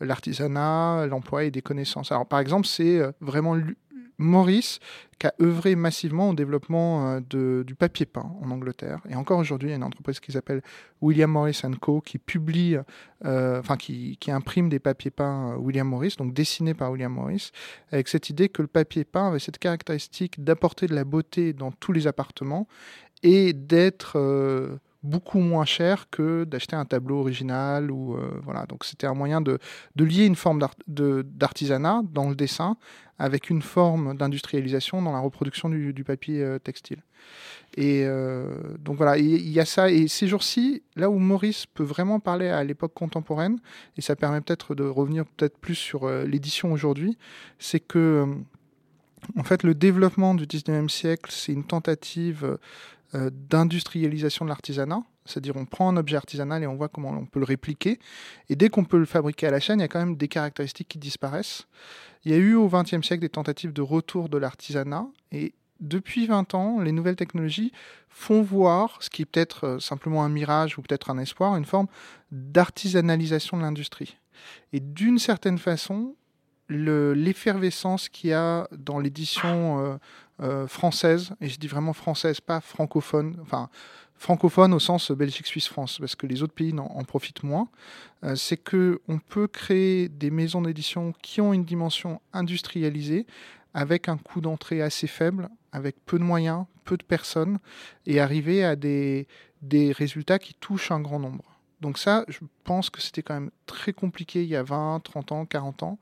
l'artisanat, 0.00 1.06
l'emploi 1.06 1.44
et 1.44 1.50
des 1.50 1.62
connaissances. 1.62 2.12
Alors 2.12 2.26
par 2.26 2.40
exemple, 2.40 2.66
c'est 2.66 3.00
vraiment 3.20 3.56
Maurice 4.18 4.80
qui 5.18 5.26
a 5.26 5.34
œuvré 5.40 5.74
massivement 5.74 6.30
au 6.30 6.34
développement 6.34 7.20
euh, 7.34 7.62
du 7.64 7.74
papier 7.74 8.06
peint 8.06 8.30
en 8.40 8.50
Angleterre. 8.50 9.00
Et 9.08 9.16
encore 9.16 9.38
aujourd'hui, 9.38 9.68
il 9.68 9.70
y 9.70 9.74
a 9.74 9.76
une 9.76 9.82
entreprise 9.82 10.20
qui 10.20 10.32
s'appelle 10.32 10.62
William 11.00 11.30
Morris 11.30 11.60
Co. 11.80 12.00
qui 12.00 12.18
publie, 12.18 12.76
euh, 13.24 13.62
qui, 13.78 14.18
imprime 14.28 14.68
des 14.68 14.78
papiers 14.78 15.10
peints 15.10 15.52
euh, 15.52 15.56
William 15.56 15.88
Morris, 15.88 16.14
donc 16.18 16.34
dessinés 16.34 16.74
par 16.74 16.92
William 16.92 17.12
Morris, 17.12 17.50
avec 17.90 18.08
cette 18.08 18.30
idée 18.30 18.48
que 18.48 18.62
le 18.62 18.68
papier 18.68 19.04
peint 19.04 19.28
avait 19.28 19.40
cette 19.40 19.58
caractéristique 19.58 20.42
d'apporter 20.42 20.86
de 20.86 20.94
la 20.94 21.04
beauté 21.04 21.52
dans 21.52 21.72
tous 21.72 21.92
les 21.92 22.06
appartements 22.06 22.68
et 23.24 23.52
d'être 23.52 24.16
beaucoup 25.08 25.40
moins 25.40 25.64
cher 25.64 26.08
que 26.10 26.44
d'acheter 26.44 26.76
un 26.76 26.84
tableau 26.84 27.20
original 27.20 27.90
ou 27.90 28.16
voilà 28.42 28.66
donc 28.66 28.84
c'était 28.84 29.06
un 29.06 29.14
moyen 29.14 29.40
de, 29.40 29.58
de, 29.96 30.04
lier 30.04 30.26
une 30.26 30.36
forme 30.36 30.60
d'artisanat 30.86 32.02
dans 32.12 32.28
le 32.28 32.34
dessin 32.34 32.76
avec 33.18 33.50
une 33.50 33.62
forme 33.62 34.16
d'industrialisation 34.16 35.02
dans 35.02 35.12
la 35.12 35.18
reproduction 35.18 35.68
du, 35.68 36.04
papier 36.04 36.42
euh, 36.42 36.58
textile. 36.58 37.02
Et 37.76 38.04
euh, 38.04 38.76
donc 38.78 38.96
voilà, 38.96 39.18
il 39.18 39.48
y 39.48 39.60
a 39.60 39.64
ça. 39.64 39.90
Et 39.90 40.08
ces 40.08 40.28
jours-ci, 40.28 40.82
là 40.96 41.10
où 41.10 41.18
Maurice 41.18 41.66
peut 41.66 41.84
vraiment 41.84 42.20
parler 42.20 42.48
à 42.48 42.62
l'époque 42.64 42.94
contemporaine, 42.94 43.58
et 43.96 44.00
ça 44.00 44.16
permet 44.16 44.40
peut-être 44.40 44.74
de 44.74 44.84
revenir 44.84 45.26
peut-être 45.26 45.58
plus 45.58 45.74
sur 45.74 46.04
euh, 46.04 46.24
l'édition 46.24 46.72
aujourd'hui, 46.72 47.18
c'est 47.58 47.80
que 47.80 48.26
en 49.36 49.42
fait 49.42 49.64
le 49.64 49.74
développement 49.74 50.34
du 50.34 50.46
19e 50.46 50.88
siècle, 50.88 51.30
c'est 51.32 51.52
une 51.52 51.64
tentative 51.64 52.56
d'industrialisation 53.14 54.44
de 54.44 54.50
l'artisanat. 54.50 55.02
C'est-à-dire 55.24 55.56
on 55.56 55.64
prend 55.64 55.88
un 55.88 55.96
objet 55.96 56.16
artisanal 56.16 56.62
et 56.62 56.66
on 56.66 56.76
voit 56.76 56.88
comment 56.88 57.10
on 57.10 57.26
peut 57.26 57.38
le 57.38 57.44
répliquer. 57.44 57.98
Et 58.48 58.56
dès 58.56 58.68
qu'on 58.68 58.84
peut 58.84 58.98
le 58.98 59.04
fabriquer 59.04 59.46
à 59.46 59.50
la 59.50 59.60
chaîne, 59.60 59.78
il 59.78 59.82
y 59.82 59.84
a 59.84 59.88
quand 59.88 59.98
même 59.98 60.16
des 60.16 60.28
caractéristiques 60.28 60.88
qui 60.88 60.98
disparaissent. 60.98 61.66
Il 62.24 62.32
y 62.32 62.34
a 62.34 62.38
eu 62.38 62.54
au 62.54 62.68
XXe 62.68 63.06
siècle 63.06 63.20
des 63.20 63.28
tentatives 63.28 63.72
de 63.72 63.82
retour 63.82 64.28
de 64.28 64.38
l'artisanat 64.38 65.06
et 65.32 65.54
depuis 65.80 66.26
20 66.26 66.54
ans, 66.54 66.80
les 66.80 66.92
nouvelles 66.92 67.16
technologies 67.16 67.72
font 68.08 68.42
voir, 68.42 68.98
ce 69.00 69.10
qui 69.10 69.22
est 69.22 69.26
peut-être 69.26 69.64
euh, 69.64 69.78
simplement 69.78 70.24
un 70.24 70.28
mirage 70.28 70.76
ou 70.76 70.82
peut-être 70.82 71.10
un 71.10 71.18
espoir, 71.18 71.56
une 71.56 71.64
forme 71.64 71.86
d'artisanalisation 72.32 73.56
de 73.56 73.62
l'industrie. 73.62 74.16
Et 74.72 74.80
d'une 74.80 75.18
certaine 75.18 75.58
façon, 75.58 76.16
l'effervescence 76.68 78.08
qu'il 78.08 78.30
y 78.30 78.32
a 78.32 78.68
dans 78.72 78.98
l'édition 78.98 79.80
euh, 79.80 79.96
euh, 80.40 80.66
française, 80.66 81.32
et 81.40 81.48
je 81.48 81.58
dis 81.58 81.66
vraiment 81.66 81.92
française, 81.92 82.40
pas 82.40 82.60
francophone, 82.60 83.36
enfin 83.42 83.68
francophone 84.16 84.74
au 84.74 84.78
sens 84.78 85.10
Belgique-Suisse-France, 85.10 85.98
parce 86.00 86.16
que 86.16 86.26
les 86.26 86.42
autres 86.42 86.52
pays 86.52 86.74
en, 86.78 87.04
profitent 87.04 87.42
moins, 87.42 87.68
euh, 88.24 88.34
c'est 88.34 88.56
que 88.56 89.00
on 89.08 89.18
peut 89.18 89.46
créer 89.46 90.08
des 90.08 90.30
maisons 90.30 90.62
d'édition 90.62 91.14
qui 91.22 91.40
ont 91.40 91.52
une 91.52 91.64
dimension 91.64 92.20
industrialisée, 92.32 93.26
avec 93.74 94.08
un 94.08 94.16
coût 94.16 94.40
d'entrée 94.40 94.82
assez 94.82 95.06
faible, 95.06 95.48
avec 95.72 95.96
peu 96.04 96.18
de 96.18 96.24
moyens, 96.24 96.64
peu 96.84 96.96
de 96.96 97.04
personnes, 97.04 97.58
et 98.06 98.18
arriver 98.18 98.64
à 98.64 98.76
des, 98.76 99.28
des 99.62 99.92
résultats 99.92 100.38
qui 100.38 100.54
touchent 100.54 100.90
un 100.90 101.00
grand 101.00 101.20
nombre. 101.20 101.57
Donc 101.80 101.98
ça, 101.98 102.24
je 102.28 102.38
pense 102.64 102.90
que 102.90 103.00
c'était 103.00 103.22
quand 103.22 103.34
même 103.34 103.50
très 103.66 103.92
compliqué 103.92 104.42
il 104.42 104.48
y 104.48 104.56
a 104.56 104.62
20, 104.62 105.00
30 105.02 105.32
ans, 105.32 105.46
40 105.46 105.82
ans. 105.84 105.98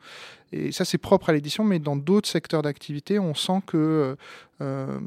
Et 0.53 0.73
ça, 0.73 0.85
c'est 0.85 0.99
propre 0.99 1.31
à 1.31 1.33
l'édition, 1.33 1.65
mais 1.65 1.79
dans 1.79 1.97
d'autres 1.97 2.29
secteurs 2.29 2.63
d'activité, 2.63 3.19
on 3.19 3.35
sent 3.35 3.61
que 3.67 4.17
euh, 4.63 5.01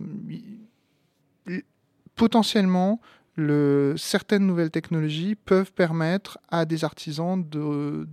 potentiellement, 2.15 3.01
le, 3.35 3.95
certaines 3.97 4.45
nouvelles 4.45 4.69
technologies 4.69 5.35
peuvent 5.35 5.71
permettre 5.71 6.37
à 6.49 6.65
des 6.65 6.83
artisans 6.83 7.43
de, 7.49 8.05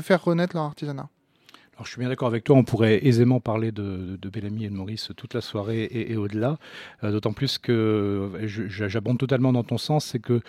faire 0.00 0.24
renaître 0.24 0.56
leur 0.56 0.64
artisanat. 0.64 1.08
Alors, 1.74 1.86
je 1.86 1.92
suis 1.92 1.98
bien 1.98 2.10
d'accord 2.10 2.28
avec 2.28 2.44
toi, 2.44 2.56
on 2.56 2.62
pourrait 2.62 3.06
aisément 3.06 3.40
parler 3.40 3.72
de, 3.72 4.18
de 4.20 4.28
Bellamy 4.28 4.66
et 4.66 4.68
de 4.68 4.74
Maurice 4.74 5.10
toute 5.16 5.32
la 5.32 5.40
soirée 5.40 5.88
et, 5.90 6.14
au-delà, 6.16 6.58
d'autant 7.02 7.32
plus 7.32 7.58
que 7.58 8.30
j'abonde 8.68 9.18
totalement 9.18 9.52
dans 9.52 9.64
ton 9.64 9.78
sens, 9.78 10.04
c'est 10.04 10.18
que 10.18 10.42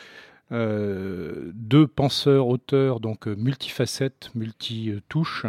euh, 0.51 1.51
deux 1.53 1.87
penseurs, 1.87 2.47
auteurs, 2.47 2.99
donc 2.99 3.27
euh, 3.27 3.35
multifacettes, 3.35 4.31
multi-touches, 4.35 5.45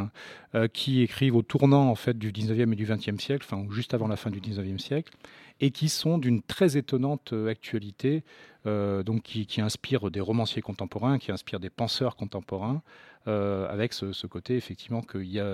euh, 0.54 0.68
qui 0.68 1.02
écrivent 1.02 1.34
au 1.34 1.42
tournant 1.42 1.88
en 1.88 1.96
fait 1.96 2.16
du 2.16 2.30
19e 2.30 2.72
et 2.72 2.76
du 2.76 2.86
20e 2.86 3.18
siècle, 3.18 3.44
enfin 3.50 3.66
juste 3.70 3.94
avant 3.94 4.06
la 4.06 4.16
fin 4.16 4.30
du 4.30 4.40
19e 4.40 4.78
siècle, 4.78 5.12
et 5.60 5.70
qui 5.70 5.88
sont 5.88 6.18
d'une 6.18 6.42
très 6.42 6.76
étonnante 6.76 7.34
actualité, 7.48 8.24
donc 8.64 9.22
qui, 9.22 9.46
qui, 9.46 9.60
inspirent 9.60 10.10
des 10.10 10.20
romanciers 10.20 10.62
contemporains, 10.62 11.18
qui 11.18 11.30
inspirent 11.30 11.60
des 11.60 11.70
penseurs 11.70 12.16
contemporains, 12.16 12.82
avec 13.26 13.92
ce, 13.92 14.26
côté 14.26 14.56
effectivement 14.56 15.00
qu'il 15.00 15.30
y 15.30 15.38
a 15.38 15.46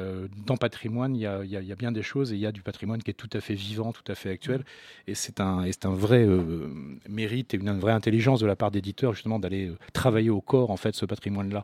dans 0.47 0.57
patrimoine, 0.57 1.15
il 1.15 1.21
y 1.21 1.27
a, 1.27 1.77
bien 1.77 1.93
des 1.93 2.03
choses 2.03 2.33
et 2.33 2.37
il 2.37 2.41
y 2.41 2.47
a 2.47 2.53
du 2.53 2.63
patrimoine 2.63 3.03
qui 3.03 3.11
est 3.11 3.15
tout 3.15 3.29
à 3.33 3.41
fait 3.41 3.55
vivant, 3.55 3.93
tout 3.93 4.11
à 4.11 4.15
fait 4.15 4.31
actuel. 4.31 4.65
Et 5.07 5.15
c'est 5.15 5.41
un, 5.41 5.65
un 5.85 5.95
vrai 5.95 6.25
euh, 6.25 6.69
mérite 7.09 7.55
et 7.55 7.59
une, 7.59 7.79
vraie 7.79 7.93
intelligence 7.93 8.41
de 8.41 8.47
la 8.47 8.57
part 8.57 8.71
d'éditeurs 8.71 9.13
justement 9.13 9.39
d'aller 9.39 9.69
euh, 9.69 9.79
travailler 9.93 10.31
au 10.31 10.41
corps 10.41 10.71
en 10.71 10.77
fait 10.77 10.95
ce 10.95 11.05
patrimoine-là. 11.05 11.63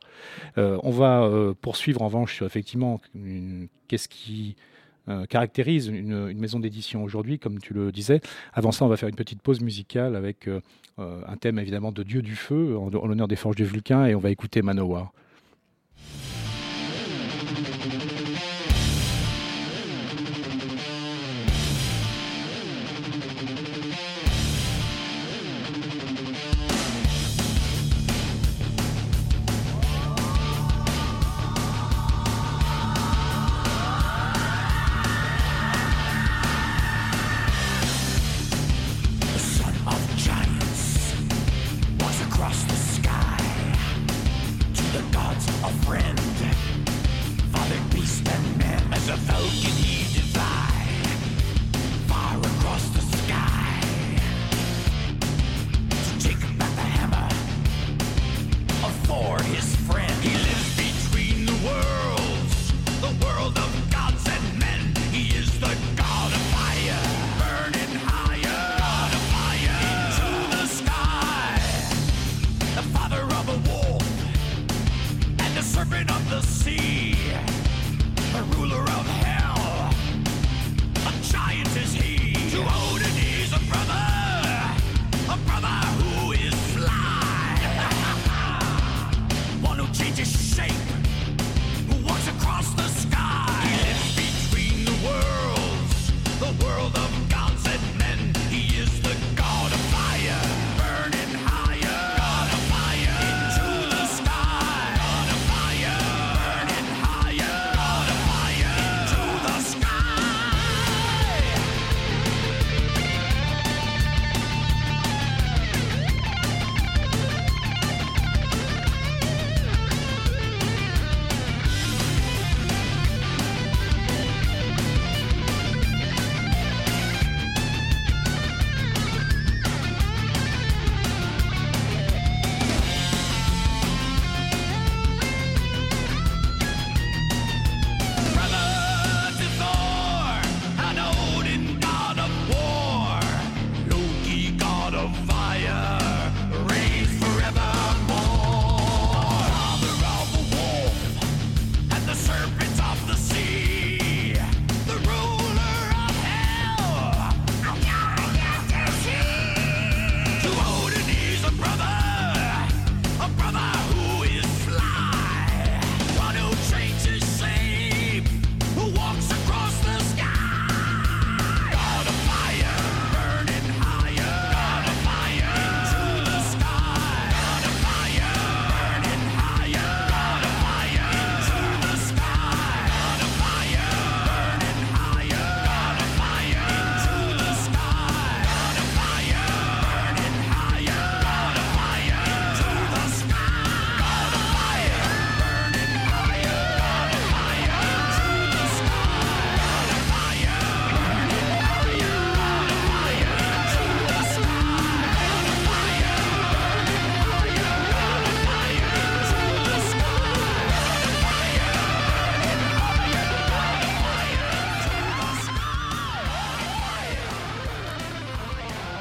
on 0.56 0.90
va 0.90 1.30
poursuivre 1.60 2.02
en 2.02 2.06
revanche 2.06 2.42
effectivement 2.42 3.00
qu'est-ce 3.88 4.08
qui 4.08 4.56
caractérise 5.28 5.88
une, 5.88 6.32
maison 6.34 6.58
d'édition 6.58 7.04
aujourd'hui, 7.04 7.38
comme 7.38 7.58
tu 7.60 7.74
le 7.74 7.92
disais. 7.92 8.20
Avant 8.54 8.72
ça, 8.72 8.84
on 8.84 8.88
va 8.88 8.96
faire 8.96 9.08
une 9.08 9.14
petite 9.14 9.42
pause 9.42 9.60
musicale 9.60 10.16
avec 10.16 10.48
un 10.98 11.36
thème 11.36 11.58
évidemment 11.58 11.92
de 11.92 12.02
Dieu 12.02 12.22
du 12.22 12.36
feu 12.36 12.76
en, 12.78 12.88
en 12.88 13.06
l'honneur 13.06 13.28
des 13.28 13.36
forges 13.36 13.56
de 13.56 13.64
Vulcain 13.64 14.06
et 14.06 14.14
on 14.14 14.20
va 14.20 14.30
écouter 14.30 14.62
Manowar. 14.62 15.12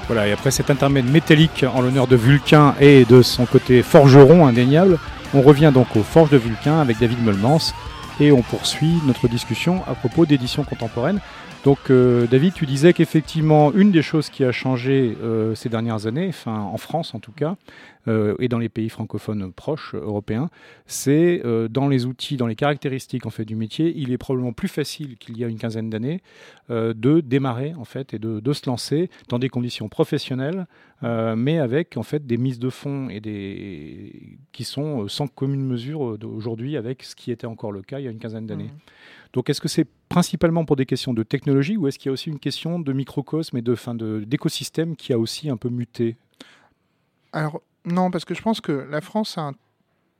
Voilà, 0.08 0.28
et 0.28 0.34
après 0.34 0.52
cet 0.52 0.70
intermède 0.70 1.10
métallique 1.10 1.66
en 1.74 1.82
l'honneur 1.82 2.08
de 2.08 2.18
Vulcain 2.18 2.76
et 2.80 3.06
de 3.06 3.22
son 3.22 3.46
côté 3.46 3.82
forgeron 3.82 4.46
indéniable, 4.46 5.00
on 5.34 5.42
revient 5.42 5.72
donc 5.74 5.96
aux 5.96 6.04
Forges 6.04 6.30
de 6.30 6.38
Vulcain 6.38 6.80
avec 6.80 7.00
David 7.00 7.24
Molmans 7.24 7.74
et 8.20 8.32
on 8.32 8.42
poursuit 8.42 9.00
notre 9.06 9.30
discussion 9.30 9.82
à 9.88 9.96
propos 9.96 10.26
d'édition 10.26 10.64
contemporaine. 10.64 11.20
Donc 11.64 11.90
euh, 11.90 12.28
David, 12.28 12.54
tu 12.54 12.66
disais 12.66 12.92
qu'effectivement, 12.92 13.72
une 13.72 13.92
des 13.92 14.02
choses 14.02 14.30
qui 14.30 14.44
a 14.44 14.52
changé 14.52 15.16
euh, 15.24 15.56
ces 15.56 15.70
dernières 15.70 16.08
années, 16.08 16.28
enfin 16.28 16.60
en 16.60 16.76
France 16.76 17.16
en 17.16 17.20
tout 17.20 17.32
cas, 17.32 17.56
euh, 18.10 18.36
et 18.40 18.50
dans 18.50 18.60
les 18.60 18.68
pays 18.68 18.90
francophones 18.90 19.54
proches 19.54 19.96
européens, 19.96 20.50
c'est 20.88 21.42
dans 21.70 21.88
les 21.88 22.06
outils, 22.06 22.36
dans 22.36 22.48
les 22.48 22.56
caractéristiques 22.56 23.26
en 23.26 23.30
fait 23.30 23.46
du 23.46 23.56
métier, 23.56 23.94
il 23.96 24.12
est 24.12 24.18
probablement 24.18 24.52
plus 24.52 24.68
facile 24.68 25.16
qu'il 25.18 25.38
y 25.38 25.46
a 25.46 25.48
une 25.48 25.58
quinzaine 25.58 25.90
d'années 25.90 26.22
de 26.70 27.22
démarrer 27.22 27.74
en 27.78 27.86
fait 27.86 28.14
et 28.14 28.20
de, 28.20 28.42
de, 28.42 28.54
se 28.54 28.70
lancer 28.70 29.10
dans 29.30 29.40
des 29.40 29.50
conditions 29.50 29.88
professionnelles, 29.88 30.68
mais 31.02 31.60
avec 31.60 31.96
en 31.96 32.04
fait 32.04 32.26
des 32.26 32.38
mises 32.38 32.60
de 32.60 32.70
fonds 32.70 33.10
et 33.10 33.22
des 33.22 34.38
qui 34.52 34.66
sont 34.66 35.08
sans 35.08 35.28
commune 35.28 35.64
mesure 35.64 36.18
aujourd'hui 36.24 36.76
avec 36.76 37.04
ce 37.04 37.16
qui 37.16 37.32
était 37.32 37.48
encore 37.48 37.72
le 37.72 37.82
cas 37.82 38.00
il 38.00 38.06
y 38.06 38.08
a 38.08 38.12
une 38.12 38.20
quinzaine 38.20 38.48
d'années. 38.48 38.66
Mmh. 38.66 38.80
Donc 39.34 39.50
est-ce 39.50 39.62
que 39.62 39.68
c'est 39.68 39.88
principalement 40.14 40.64
pour 40.64 40.76
des 40.76 40.86
questions 40.86 41.12
de 41.12 41.24
technologie 41.24 41.76
ou 41.76 41.88
est-ce 41.88 41.98
qu'il 41.98 42.10
y 42.10 42.12
a 42.12 42.14
aussi 42.14 42.30
une 42.30 42.38
question 42.38 42.78
de 42.78 42.94
microcosme 42.94 43.58
et 43.58 43.64
de 43.64 43.74
fin 43.74 43.96
d'écosystème 43.96 44.96
qui 44.96 45.12
a 45.12 45.18
aussi 45.18 45.50
un 45.50 45.58
peu 45.58 45.70
muté? 45.70 46.18
Alors 47.32 47.64
non, 47.84 48.12
parce 48.12 48.24
que 48.24 48.36
je 48.36 48.44
pense 48.44 48.62
que 48.62 48.72
la 48.72 49.02
France 49.02 49.40
a 49.40 49.54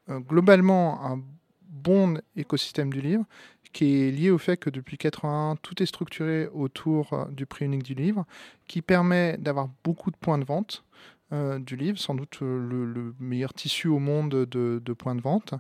euh, 0.10 0.20
globalement 0.20 1.06
un 1.06 1.22
bon 1.70 2.20
écosystème 2.36 2.92
du 2.92 3.02
livre 3.02 3.26
qui 3.72 4.02
est 4.02 4.12
lié 4.12 4.32
au 4.32 4.40
fait 4.40 4.58
que 4.58 4.72
depuis 4.72 4.98
81, 4.98 5.58
tout 5.62 5.82
est 5.84 5.86
structuré 5.86 6.48
autour 6.48 7.14
euh, 7.14 7.26
du 7.30 7.46
prix 7.46 7.66
unique 7.66 7.84
du 7.84 7.94
livre, 7.94 8.26
qui 8.68 8.82
permet 8.82 9.38
d'avoir 9.38 9.70
beaucoup 9.84 10.10
de 10.10 10.18
points 10.18 10.40
de 10.40 10.46
vente, 10.46 10.84
euh, 11.32 11.58
du 11.58 11.76
livre, 11.76 11.98
sans 11.98 12.14
doute 12.14 12.40
euh, 12.42 12.60
le, 12.60 13.16
meilleur 13.20 13.54
tissu 13.54 13.88
au 13.88 13.98
monde 13.98 14.46
de, 14.46 14.94
points 14.94 15.16
de 15.16 15.22
vente. 15.22 15.56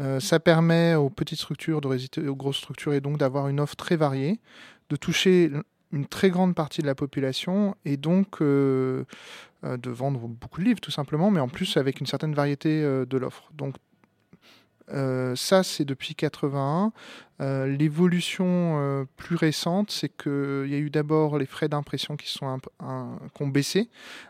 Euh, 0.00 0.18
ça 0.18 0.40
permet 0.40 0.94
aux 0.94 1.10
petites 1.10 1.38
structures 1.38 1.80
de 1.80 1.86
résister 1.86 2.26
aux 2.26 2.34
grosses 2.34 2.56
structures 2.56 2.94
et 2.94 3.00
donc 3.00 3.18
d'avoir 3.18 3.48
une 3.48 3.60
offre 3.60 3.76
très 3.76 3.96
variée, 3.96 4.40
de 4.88 4.96
toucher 4.96 5.52
une 5.92 6.06
très 6.06 6.30
grande 6.30 6.54
partie 6.54 6.80
de 6.80 6.86
la 6.86 6.94
population 6.94 7.76
et 7.84 7.96
donc 7.96 8.40
de 8.40 9.06
vendre 9.62 10.26
beaucoup 10.26 10.60
de 10.60 10.64
livres 10.64 10.80
tout 10.80 10.90
simplement, 10.90 11.30
mais 11.30 11.40
en 11.40 11.48
plus 11.48 11.76
avec 11.76 12.00
une 12.00 12.06
certaine 12.06 12.34
variété 12.34 12.82
de 12.82 13.18
l'offre. 13.18 13.50
Donc 13.54 13.76
ça, 14.88 15.62
c'est 15.62 15.84
depuis 15.84 16.14
81. 16.14 16.92
Euh, 17.42 17.66
l'évolution 17.66 18.46
euh, 18.46 19.04
plus 19.16 19.34
récente, 19.34 19.90
c'est 19.90 20.08
qu'il 20.08 20.66
y 20.68 20.74
a 20.74 20.78
eu 20.78 20.90
d'abord 20.90 21.38
les 21.38 21.46
frais 21.46 21.68
d'impression 21.68 22.16
qui, 22.16 22.28
sont 22.28 22.60
ont 22.80 23.46
baissé. 23.48 23.88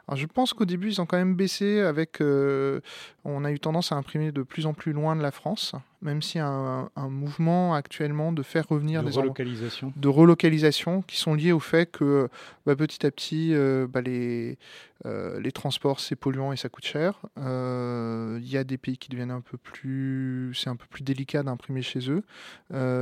Alors, 0.09 0.19
je 0.19 0.27
pense 0.27 0.55
qu'au 0.55 0.65
début, 0.65 0.89
ils 0.89 1.01
ont 1.01 1.07
quand 1.07 1.19
même 1.19 1.35
baissé 1.35 1.81
avec... 1.81 2.21
Euh, 2.21 2.81
on 3.25 3.45
a 3.45 3.53
eu 3.53 3.61
tendance 3.61 3.93
à 3.93 3.97
imprimer 3.97 4.33
de 4.33 4.43
plus 4.43 4.67
en 4.67 4.73
plus 4.73 4.93
loin 4.93 5.15
de 5.15 5.23
la 5.23 5.31
France, 5.31 5.75
même 6.01 6.23
s'il 6.23 6.39
y 6.39 6.43
a 6.43 6.47
un, 6.49 7.09
mouvement 7.09 7.75
actuellement 7.75 8.33
de 8.33 8.43
faire 8.43 8.67
revenir 8.67 9.05
de 9.05 9.11
des... 9.11 9.17
Relocalisation. 9.17 9.93
De 9.95 10.09
relocalisation 10.09 11.03
qui 11.03 11.17
sont 11.17 11.35
liés 11.35 11.53
au 11.53 11.61
fait 11.61 11.89
que 11.91 12.29
bah, 12.67 12.75
petit 12.75 13.07
à 13.07 13.11
petit, 13.13 13.55
bah, 13.89 14.01
les, 14.01 14.59
les 15.05 15.53
transports, 15.53 16.01
c'est 16.01 16.17
polluant 16.17 16.53
et 16.53 16.57
ça 16.57 16.69
coûte 16.69 16.85
cher. 16.85 17.21
Il 17.37 18.49
y 18.49 18.57
a 18.57 18.65
des 18.65 18.77
pays 18.79 18.99
qui 18.99 19.09
deviennent 19.09 19.31
un 19.31 19.41
peu 19.41 19.57
plus... 19.57 20.53
C'est 20.57 20.71
un 20.71 20.77
peu 20.77 20.87
plus 20.91 21.05
délicat 21.05 21.45
d'imprimer 21.45 21.83
chez 21.83 22.11
eux. 22.11 22.25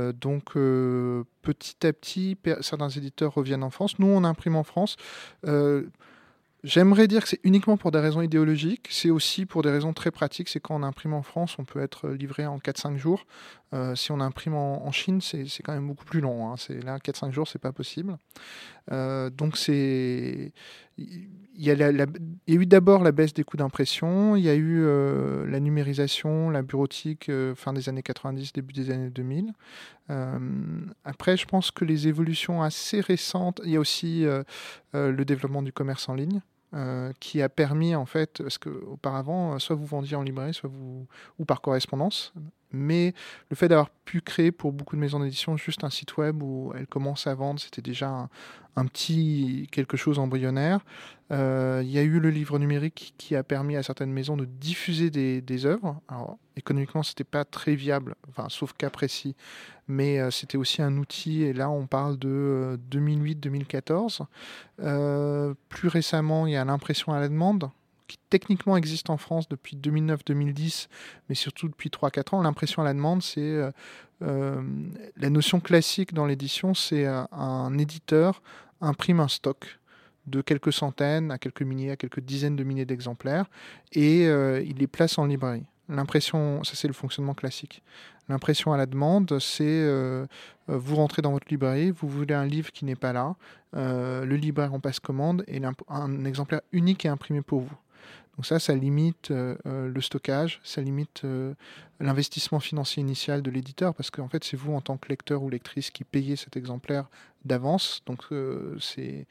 donc 0.11 0.55
euh, 0.55 1.23
petit 1.41 1.85
à 1.85 1.93
petit, 1.93 2.37
certains 2.61 2.89
éditeurs 2.89 3.33
reviennent 3.33 3.63
en 3.63 3.69
France. 3.69 3.99
Nous, 3.99 4.07
on 4.07 4.23
imprime 4.23 4.55
en 4.55 4.63
France. 4.63 4.95
Euh, 5.45 5.83
j'aimerais 6.63 7.07
dire 7.07 7.23
que 7.23 7.29
c'est 7.29 7.39
uniquement 7.43 7.77
pour 7.77 7.91
des 7.91 7.99
raisons 7.99 8.21
idéologiques, 8.21 8.87
c'est 8.89 9.09
aussi 9.09 9.45
pour 9.45 9.61
des 9.61 9.71
raisons 9.71 9.93
très 9.93 10.11
pratiques. 10.11 10.49
C'est 10.49 10.59
quand 10.59 10.75
on 10.75 10.83
imprime 10.83 11.13
en 11.13 11.23
France, 11.23 11.57
on 11.59 11.65
peut 11.65 11.81
être 11.81 12.09
livré 12.09 12.45
en 12.45 12.57
4-5 12.57 12.97
jours. 12.97 13.25
si 13.95 14.11
on 14.11 14.19
imprime 14.19 14.53
en, 14.53 14.91
Chine, 14.91 15.21
c'est 15.21 15.45
quand 15.63 15.73
même 15.73 15.87
beaucoup 15.87 16.05
plus 16.05 16.21
long. 16.21 16.51
Hein. 16.51 16.55
Là, 16.83 16.97
4-5 16.97 17.31
jours, 17.31 17.47
c'est 17.47 17.59
pas 17.59 17.71
possible. 17.71 18.17
donc 18.89 19.57
c'est 19.57 20.53
il 20.97 21.65
y, 21.67 21.71
a 21.71 22.05
eu 22.47 22.65
d'abord 22.65 23.03
la 23.03 23.11
baisse 23.11 23.33
des 23.33 23.43
coûts 23.43 23.57
d'impression, 23.57 24.35
il 24.35 24.43
y 24.43 24.49
a 24.49 24.55
eu 24.55 24.83
euh, 24.83 25.45
la 25.45 25.59
numérisation, 25.59 26.49
la 26.49 26.61
bureautique 26.63 27.29
euh, 27.29 27.53
fin 27.55 27.73
des 27.73 27.89
années 27.89 28.01
90, 28.01 28.53
début 28.53 28.73
des 28.73 28.89
années 28.89 29.09
2000. 29.09 29.53
Euh, 30.11 30.39
après, 31.03 31.37
je 31.37 31.45
pense 31.45 31.71
que 31.71 31.85
les 31.85 32.07
évolutions 32.07 32.61
assez 32.61 33.01
récentes, 33.01 33.61
il 33.63 33.71
y 33.71 33.75
a 33.77 33.79
aussi 33.79 34.25
le 34.93 35.23
développement 35.23 35.61
du 35.61 35.73
commerce 35.73 36.09
en 36.09 36.15
ligne. 36.15 36.41
qui 37.19 37.41
a 37.41 37.49
permis 37.49 37.95
en 37.95 38.05
fait, 38.05 38.41
parce 38.41 38.57
qu'auparavant, 38.57 39.57
soit 39.59 39.75
vous 39.75 39.85
vendiez 39.85 40.15
en 40.15 40.23
librairie, 40.23 40.53
soit 40.53 40.69
vous 40.69 41.07
ou 41.39 41.45
par 41.45 41.61
correspondance, 41.61 42.33
mais 42.73 43.13
le 43.49 43.55
fait 43.55 43.67
d'avoir 43.67 43.89
pu 44.05 44.21
créer 44.21 44.51
pour 44.51 44.71
beaucoup 44.71 44.95
de 44.95 45.01
maisons 45.01 45.19
d'édition 45.19 45.57
juste 45.57 45.83
un 45.83 45.89
site 45.89 46.17
web 46.17 46.41
où 46.41 46.73
elles 46.75 46.87
commencent 46.87 47.27
à 47.27 47.35
vendre, 47.35 47.59
c'était 47.59 47.81
déjà 47.81 48.29
un, 48.75 48.85
petit 48.85 49.67
quelque 49.71 49.97
chose 49.97 50.19
embryonnaire. 50.19 50.79
Euh, 51.31 51.81
il 51.83 51.91
y 51.91 51.97
a 51.97 52.01
eu 52.01 52.19
le 52.19 52.29
livre 52.29 52.59
numérique 52.59 53.13
qui 53.17 53.35
a 53.35 53.43
permis 53.43 53.75
à 53.75 53.83
certaines 53.83 54.11
maisons 54.11 54.35
de 54.35 54.45
diffuser 54.45 55.09
des, 55.09 55.65
œuvres. 55.65 56.01
Alors, 56.07 56.37
économiquement, 56.57 57.03
c'était 57.03 57.23
pas 57.23 57.45
très 57.45 57.75
viable, 57.75 58.15
sauf 58.49 58.73
cas 58.73 58.89
précis, 58.89 59.35
mais 59.87 60.19
euh, 60.19 60.31
c'était 60.31 60.57
aussi 60.57 60.81
un 60.81 60.97
outil. 60.97 61.43
Et 61.43 61.53
là, 61.53 61.69
on 61.69 61.87
parle 61.87 62.17
de 62.17 62.79
2008-2014. 62.91 64.21
Euh, 64.81 65.53
plus 65.69 65.87
récemment, 65.87 66.47
il 66.47 66.53
y 66.53 66.57
a 66.57 66.65
l'impression 66.65 67.13
à 67.13 67.19
la 67.19 67.29
demande 67.29 67.69
qui 68.11 68.19
techniquement 68.29 68.75
existe 68.75 69.09
en 69.09 69.15
France 69.15 69.47
depuis 69.47 69.77
2009-2010, 69.77 70.89
mais 71.29 71.35
surtout 71.35 71.69
depuis 71.69 71.89
3-4 71.89 72.35
ans. 72.35 72.41
L'impression 72.41 72.81
à 72.81 72.85
la 72.85 72.93
demande, 72.93 73.23
c'est 73.23 73.39
euh, 73.39 73.71
euh, 74.21 74.61
la 75.15 75.29
notion 75.29 75.61
classique 75.61 76.13
dans 76.13 76.25
l'édition, 76.25 76.73
c'est 76.73 77.05
euh, 77.05 77.23
un 77.31 77.77
éditeur 77.77 78.41
imprime 78.81 79.21
un 79.21 79.29
stock 79.29 79.79
de 80.27 80.41
quelques 80.41 80.73
centaines 80.73 81.31
à 81.31 81.37
quelques 81.37 81.61
milliers, 81.61 81.91
à 81.91 81.95
quelques 81.95 82.19
dizaines 82.19 82.57
de 82.57 82.65
milliers 82.65 82.85
d'exemplaires, 82.85 83.45
et 83.93 84.25
il 84.25 84.75
les 84.77 84.87
place 84.87 85.17
en 85.17 85.25
librairie. 85.25 85.65
L'impression, 85.87 86.63
ça 86.63 86.73
c'est 86.75 86.87
le 86.87 86.93
fonctionnement 86.93 87.33
classique. 87.33 87.83
L'impression 88.27 88.73
à 88.73 88.77
la 88.77 88.85
demande, 88.87 89.39
c'est 89.39 89.87
vous 90.67 90.95
rentrez 90.95 91.21
dans 91.21 91.31
votre 91.31 91.47
librairie, 91.49 91.91
vous 91.91 92.07
voulez 92.07 92.33
un 92.33 92.45
livre 92.45 92.71
qui 92.71 92.85
n'est 92.85 92.95
pas 92.95 93.13
là, 93.13 93.35
le 93.73 94.35
libraire 94.35 94.73
en 94.73 94.79
passe 94.79 94.99
commande 94.99 95.43
et 95.47 95.61
un 95.89 96.25
exemplaire 96.25 96.61
unique 96.71 97.05
est 97.05 97.09
imprimé 97.09 97.41
pour 97.41 97.61
vous. 97.61 97.77
Donc 98.37 98.45
ça, 98.45 98.59
ça 98.59 98.73
limite 98.73 99.29
euh, 99.31 99.55
euh, 99.65 99.89
le 99.89 100.01
stockage, 100.01 100.61
ça 100.63 100.81
limite 100.81 101.21
euh, 101.25 101.53
l'investissement 101.99 102.59
financier 102.59 103.01
initial 103.01 103.41
de 103.41 103.51
l'éditeur, 103.51 103.93
parce 103.93 104.09
qu'en 104.09 104.29
fait, 104.29 104.43
c'est 104.43 104.55
vous 104.55 104.73
en 104.73 104.81
tant 104.81 104.97
que 104.97 105.09
lecteur 105.09 105.43
ou 105.43 105.49
lectrice 105.49 105.91
qui 105.91 106.05
payez 106.05 106.37
cet 106.37 106.55
exemplaire 106.55 107.09
d'avance. 107.43 108.01
Donc 108.05 108.23
c'est 108.79 109.25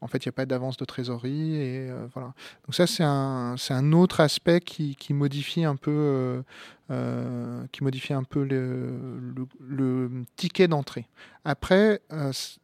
en 0.00 0.08
fait, 0.08 0.24
il 0.24 0.28
n'y 0.28 0.30
a 0.30 0.32
pas 0.32 0.46
d'avance 0.46 0.76
de 0.76 0.84
trésorerie 0.84 1.56
et 1.56 1.90
voilà. 2.12 2.34
Donc 2.66 2.74
ça, 2.74 2.88
c'est 2.88 3.04
un, 3.04 3.54
c'est 3.56 3.74
un 3.74 3.92
autre 3.92 4.20
aspect 4.20 4.60
qui, 4.60 4.96
qui 4.96 5.14
modifie 5.14 5.64
un 5.64 5.76
peu, 5.76 6.42
qui 7.70 7.84
modifie 7.84 8.12
un 8.12 8.24
peu 8.24 8.44
le, 8.44 9.46
le, 9.60 10.10
ticket 10.36 10.66
d'entrée. 10.66 11.06
Après, 11.44 12.00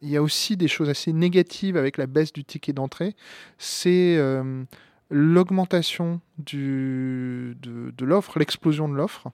il 0.02 0.08
y 0.08 0.16
a 0.16 0.22
aussi 0.22 0.56
des 0.56 0.68
choses 0.68 0.88
assez 0.88 1.12
négatives 1.12 1.76
avec 1.76 1.96
la 1.96 2.06
baisse 2.06 2.32
du 2.32 2.44
ticket 2.44 2.72
d'entrée. 2.72 3.14
C'est 3.56 4.18
l'augmentation 5.10 6.20
de, 6.38 7.56
de 7.62 8.04
l'offre, 8.04 8.38
l'explosion 8.38 8.88
de 8.88 8.94
l'offre, 8.94 9.28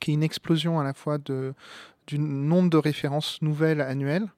qui 0.00 0.10
est 0.10 0.14
une 0.14 0.22
explosion 0.22 0.80
à 0.80 0.84
la 0.84 0.94
fois 0.94 1.18
de, 1.18 1.54
du 2.06 2.18
nombre 2.18 2.70
de 2.70 2.76
références 2.76 3.40
nouvelles 3.42 3.80
annuelles, 3.80 4.28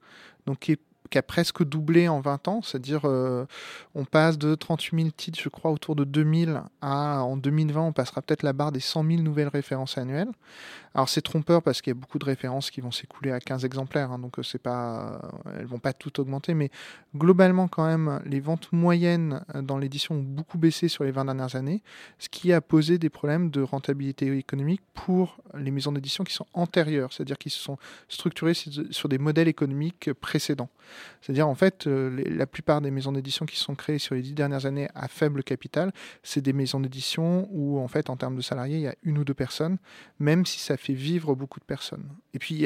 donc 0.45 0.59
qui 0.59 0.73
est 0.73 0.81
qui 1.09 1.17
a 1.17 1.23
presque 1.23 1.63
doublé 1.63 2.07
en 2.07 2.19
20 2.19 2.47
ans, 2.47 2.61
c'est-à-dire 2.61 3.01
euh, 3.05 3.45
on 3.95 4.05
passe 4.05 4.37
de 4.37 4.55
38 4.55 4.95
000 4.97 5.09
titres, 5.15 5.39
je 5.41 5.49
crois, 5.49 5.71
autour 5.71 5.95
de 5.95 6.03
2000 6.03 6.61
à 6.81 7.23
en 7.23 7.37
2020, 7.37 7.81
on 7.81 7.93
passera 7.93 8.21
peut-être 8.21 8.43
la 8.43 8.53
barre 8.53 8.71
des 8.71 8.79
100 8.79 9.03
000 9.03 9.21
nouvelles 9.21 9.47
références 9.47 9.97
annuelles. 9.97 10.31
Alors 10.93 11.09
c'est 11.09 11.21
trompeur 11.21 11.61
parce 11.61 11.81
qu'il 11.81 11.91
y 11.91 11.95
a 11.95 11.99
beaucoup 11.99 12.17
de 12.17 12.25
références 12.25 12.71
qui 12.71 12.81
vont 12.81 12.91
s'écouler 12.91 13.31
à 13.31 13.39
15 13.39 13.65
exemplaires, 13.65 14.11
hein, 14.11 14.19
donc 14.19 14.39
euh, 14.39 14.43
c'est 14.43 14.61
pas, 14.61 15.21
elles 15.57 15.65
vont 15.65 15.79
pas 15.79 15.93
toutes 15.93 16.19
augmenter, 16.19 16.53
mais 16.53 16.71
globalement 17.15 17.67
quand 17.67 17.85
même, 17.85 18.19
les 18.25 18.39
ventes 18.39 18.71
moyennes 18.71 19.43
euh, 19.55 19.61
dans 19.61 19.77
l'édition 19.77 20.15
ont 20.15 20.23
beaucoup 20.23 20.57
baissé 20.57 20.87
sur 20.87 21.03
les 21.03 21.11
20 21.11 21.25
dernières 21.25 21.55
années, 21.55 21.83
ce 22.17 22.29
qui 22.29 22.51
a 22.51 22.61
posé 22.61 22.97
des 22.97 23.09
problèmes 23.09 23.49
de 23.51 23.61
rentabilité 23.61 24.35
économique 24.37 24.81
pour 24.93 25.37
les 25.53 25.71
maisons 25.71 25.91
d'édition 25.91 26.23
qui 26.23 26.33
sont 26.33 26.47
antérieures, 26.53 27.13
c'est-à-dire 27.13 27.37
qui 27.37 27.49
se 27.49 27.59
sont 27.59 27.77
structurées 28.09 28.53
sur 28.53 29.09
des 29.09 29.17
modèles 29.17 29.47
économiques 29.47 30.11
précédents. 30.13 30.69
C'est-à-dire, 31.21 31.47
en 31.47 31.55
fait, 31.55 31.87
euh, 31.87 32.23
la 32.25 32.47
plupart 32.47 32.81
des 32.81 32.91
maisons 32.91 33.11
d'édition 33.11 33.45
qui 33.45 33.57
sont 33.57 33.75
créées 33.75 33.99
sur 33.99 34.15
les 34.15 34.21
dix 34.21 34.33
dernières 34.33 34.65
années 34.65 34.87
à 34.95 35.07
faible 35.07 35.43
capital, 35.43 35.91
c'est 36.23 36.41
des 36.41 36.53
maisons 36.53 36.79
d'édition 36.79 37.47
où, 37.51 37.79
en 37.79 37.87
fait, 37.87 38.09
en 38.09 38.17
termes 38.17 38.35
de 38.35 38.41
salariés, 38.41 38.77
il 38.77 38.83
y 38.83 38.87
a 38.87 38.95
une 39.03 39.17
ou 39.17 39.23
deux 39.23 39.33
personnes, 39.33 39.77
même 40.19 40.45
si 40.45 40.59
ça 40.59 40.77
fait 40.77 40.93
vivre 40.93 41.35
beaucoup 41.35 41.59
de 41.59 41.65
personnes. 41.65 42.07
Et 42.33 42.39
puis, 42.39 42.55
il 42.55 42.61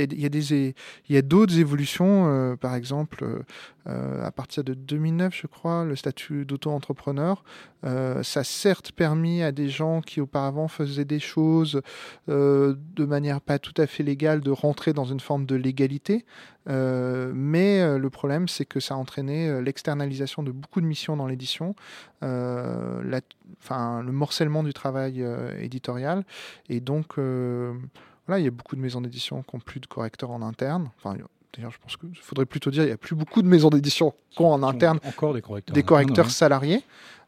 y 1.10 1.18
a, 1.18 1.22
d'autres 1.22 1.58
évolutions, 1.58 2.28
euh, 2.28 2.56
par 2.56 2.76
exemple, 2.76 3.44
euh, 3.88 4.24
à 4.24 4.32
partir 4.32 4.64
de 4.64 4.74
2009, 4.74 5.36
je 5.36 5.48
crois, 5.48 5.86
le 5.86 5.96
statut 5.96 6.46
d'auto-entrepreneur, 6.46 7.44
ça 7.84 8.42
a 8.42 8.44
certes 8.44 8.92
permis 8.92 9.42
à 9.42 9.52
des 9.52 9.68
gens 9.68 10.02
qui 10.02 10.22
auparavant 10.22 10.68
faisaient 10.68 11.06
des 11.06 11.20
choses 11.20 11.82
de 12.28 13.06
manière 13.06 13.42
pas 13.42 13.58
tout 13.58 13.74
à 13.78 13.88
fait 13.88 14.04
légale 14.04 14.42
de 14.42 14.52
rentrer 14.52 14.94
dans 14.94 15.06
une 15.06 15.20
forme 15.20 15.46
de 15.46 15.56
légalité. 15.56 16.26
Euh, 16.70 17.32
mais 17.34 17.82
euh, 17.82 17.98
le 17.98 18.10
problème, 18.10 18.48
c'est 18.48 18.66
que 18.66 18.80
ça 18.80 18.94
a 18.94 18.98
entraîné 18.98 19.48
euh, 19.48 19.62
l'externalisation 19.62 20.44
de 20.44 20.52
beaucoup 20.52 20.82
de 20.82 20.86
missions 20.86 21.18
dans 21.18 21.28
l'édition, 21.28 21.76
enfin, 22.22 24.02
le 24.04 24.12
morcellement 24.12 24.64
du 24.64 24.74
travail 24.74 25.26
éditorial. 25.60 26.24
Et 26.70 26.80
donc, 26.80 27.18
voilà, 27.18 28.40
il 28.40 28.44
y 28.44 28.48
a 28.48 28.52
beaucoup 28.52 28.76
de 28.76 28.82
maisons 28.82 29.02
d'édition 29.02 29.44
qui 29.44 29.56
n'ont 29.56 29.62
plus 29.62 29.80
de 29.80 29.88
correcteurs 29.88 30.32
en 30.32 30.42
interne. 30.42 30.90
Enfin, 30.98 31.18
D'ailleurs, 31.54 31.72
je 31.72 31.80
pense 31.80 31.98
qu'il 31.98 32.16
faudrait 32.16 32.46
plutôt 32.46 32.72
dire 32.72 32.84
qu'il 32.84 32.90
n'y 32.90 32.94
a 32.94 32.98
plus 32.98 33.16
beaucoup 33.16 33.42
de 33.42 33.48
maisons 33.48 33.70
d'édition 33.70 34.14
qui 34.30 34.42
ont 34.42 34.54
en 34.54 34.64
interne 34.64 35.00
encore 35.06 35.34
des 35.34 35.42
correcteurs, 35.42 35.74
des 35.74 35.84
correcteurs 35.84 36.32
salariés. 36.32 36.82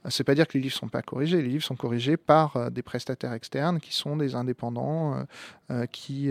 C'est 0.10 0.24
pas 0.24 0.36
dire 0.36 0.48
que 0.48 0.58
les 0.58 0.64
livres 0.64 0.76
sont 0.76 0.90
pas 0.90 1.02
corrigés. 1.02 1.42
Les 1.42 1.50
livres 1.50 1.64
sont 1.64 1.76
corrigés 1.76 2.18
par 2.18 2.58
euh, 2.58 2.70
des 2.70 2.82
prestataires 2.82 3.34
externes 3.34 3.80
qui 3.80 3.94
sont 3.94 4.18
des 4.18 4.36
indépendants 4.36 5.16
euh, 5.16 5.24
euh, 5.72 5.86
qui 5.86 6.30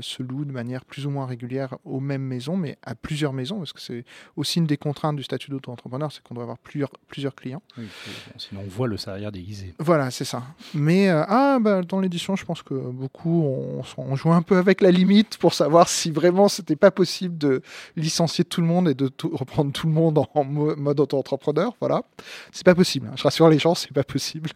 se 0.00 0.22
louent 0.22 0.44
de 0.44 0.52
manière 0.52 0.84
plus 0.84 1.06
ou 1.06 1.10
moins 1.10 1.26
régulière 1.26 1.76
aux 1.84 2.00
mêmes 2.00 2.22
maisons, 2.22 2.56
mais 2.56 2.78
à 2.82 2.94
plusieurs 2.94 3.32
maisons, 3.32 3.58
parce 3.58 3.72
que 3.72 3.80
c'est 3.80 4.04
aussi 4.36 4.58
une 4.58 4.66
des 4.66 4.76
contraintes 4.76 5.16
du 5.16 5.22
statut 5.22 5.50
d'auto-entrepreneur, 5.50 6.10
c'est 6.12 6.22
qu'on 6.22 6.34
doit 6.34 6.44
avoir 6.44 6.58
plusieurs, 6.58 6.90
plusieurs 7.08 7.34
clients. 7.34 7.62
sinon, 8.36 8.62
on 8.64 8.68
voit 8.68 8.86
le 8.86 8.96
salariat 8.96 9.30
déguisé. 9.30 9.74
Voilà, 9.78 10.10
c'est 10.10 10.24
ça. 10.24 10.42
Mais 10.74 11.08
ah, 11.08 11.58
bah, 11.60 11.82
dans 11.82 12.00
l'édition, 12.00 12.36
je 12.36 12.44
pense 12.44 12.62
que 12.62 12.74
beaucoup 12.74 13.42
on, 13.44 13.82
on, 13.96 14.16
joue 14.16 14.32
un 14.32 14.42
peu 14.42 14.56
avec 14.56 14.80
la 14.80 14.90
limite 14.90 15.38
pour 15.38 15.54
savoir 15.54 15.88
si 15.88 16.10
vraiment 16.10 16.48
c'était 16.48 16.76
pas 16.76 16.90
possible 16.90 17.36
de 17.36 17.62
licencier 17.96 18.44
tout 18.44 18.60
le 18.60 18.66
monde 18.66 18.88
et 18.88 18.94
de 18.94 19.10
reprendre 19.32 19.72
tout 19.72 19.86
le 19.86 19.92
monde 19.92 20.18
en, 20.18 20.44
mode 20.44 21.00
auto-entrepreneur. 21.00 21.74
Voilà, 21.80 22.02
c'est 22.52 22.64
pas 22.64 22.74
possible. 22.74 23.07
Je 23.16 23.22
rassure 23.22 23.48
les 23.48 23.58
gens, 23.58 23.74
c'est 23.74 23.92
pas 23.92 24.04
possible. 24.04 24.50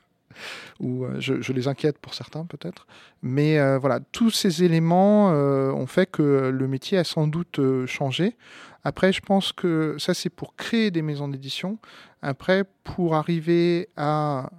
Ou 0.81 1.05
euh, 1.05 1.21
je, 1.21 1.53
les 1.53 1.69
inquiète 1.69 1.99
pour 1.99 2.15
certains 2.15 2.45
peut-être. 2.45 2.87
Mais 3.23 3.59
euh, 3.59 3.79
voilà, 3.79 4.01
tous 4.01 4.31
ces 4.31 4.65
éléments 4.65 5.31
euh, 5.33 5.71
ont 5.73 5.87
fait 5.87 6.11
que 6.11 6.51
le 6.53 6.69
métier 6.69 6.99
a 6.99 7.05
sans 7.05 7.27
doute 7.27 7.61
changé. 7.87 8.37
Après, 8.85 9.12
je 9.12 9.21
pense 9.21 9.53
que 9.53 9.97
ça, 9.99 10.12
c'est 10.12 10.31
pour 10.31 10.57
créer 10.57 10.91
des 10.91 11.03
maisons 11.03 11.29
d'édition. 11.29 11.79
Après, 12.21 12.65
pour 12.83 13.15
arriver 13.15 13.88
à 13.97 14.51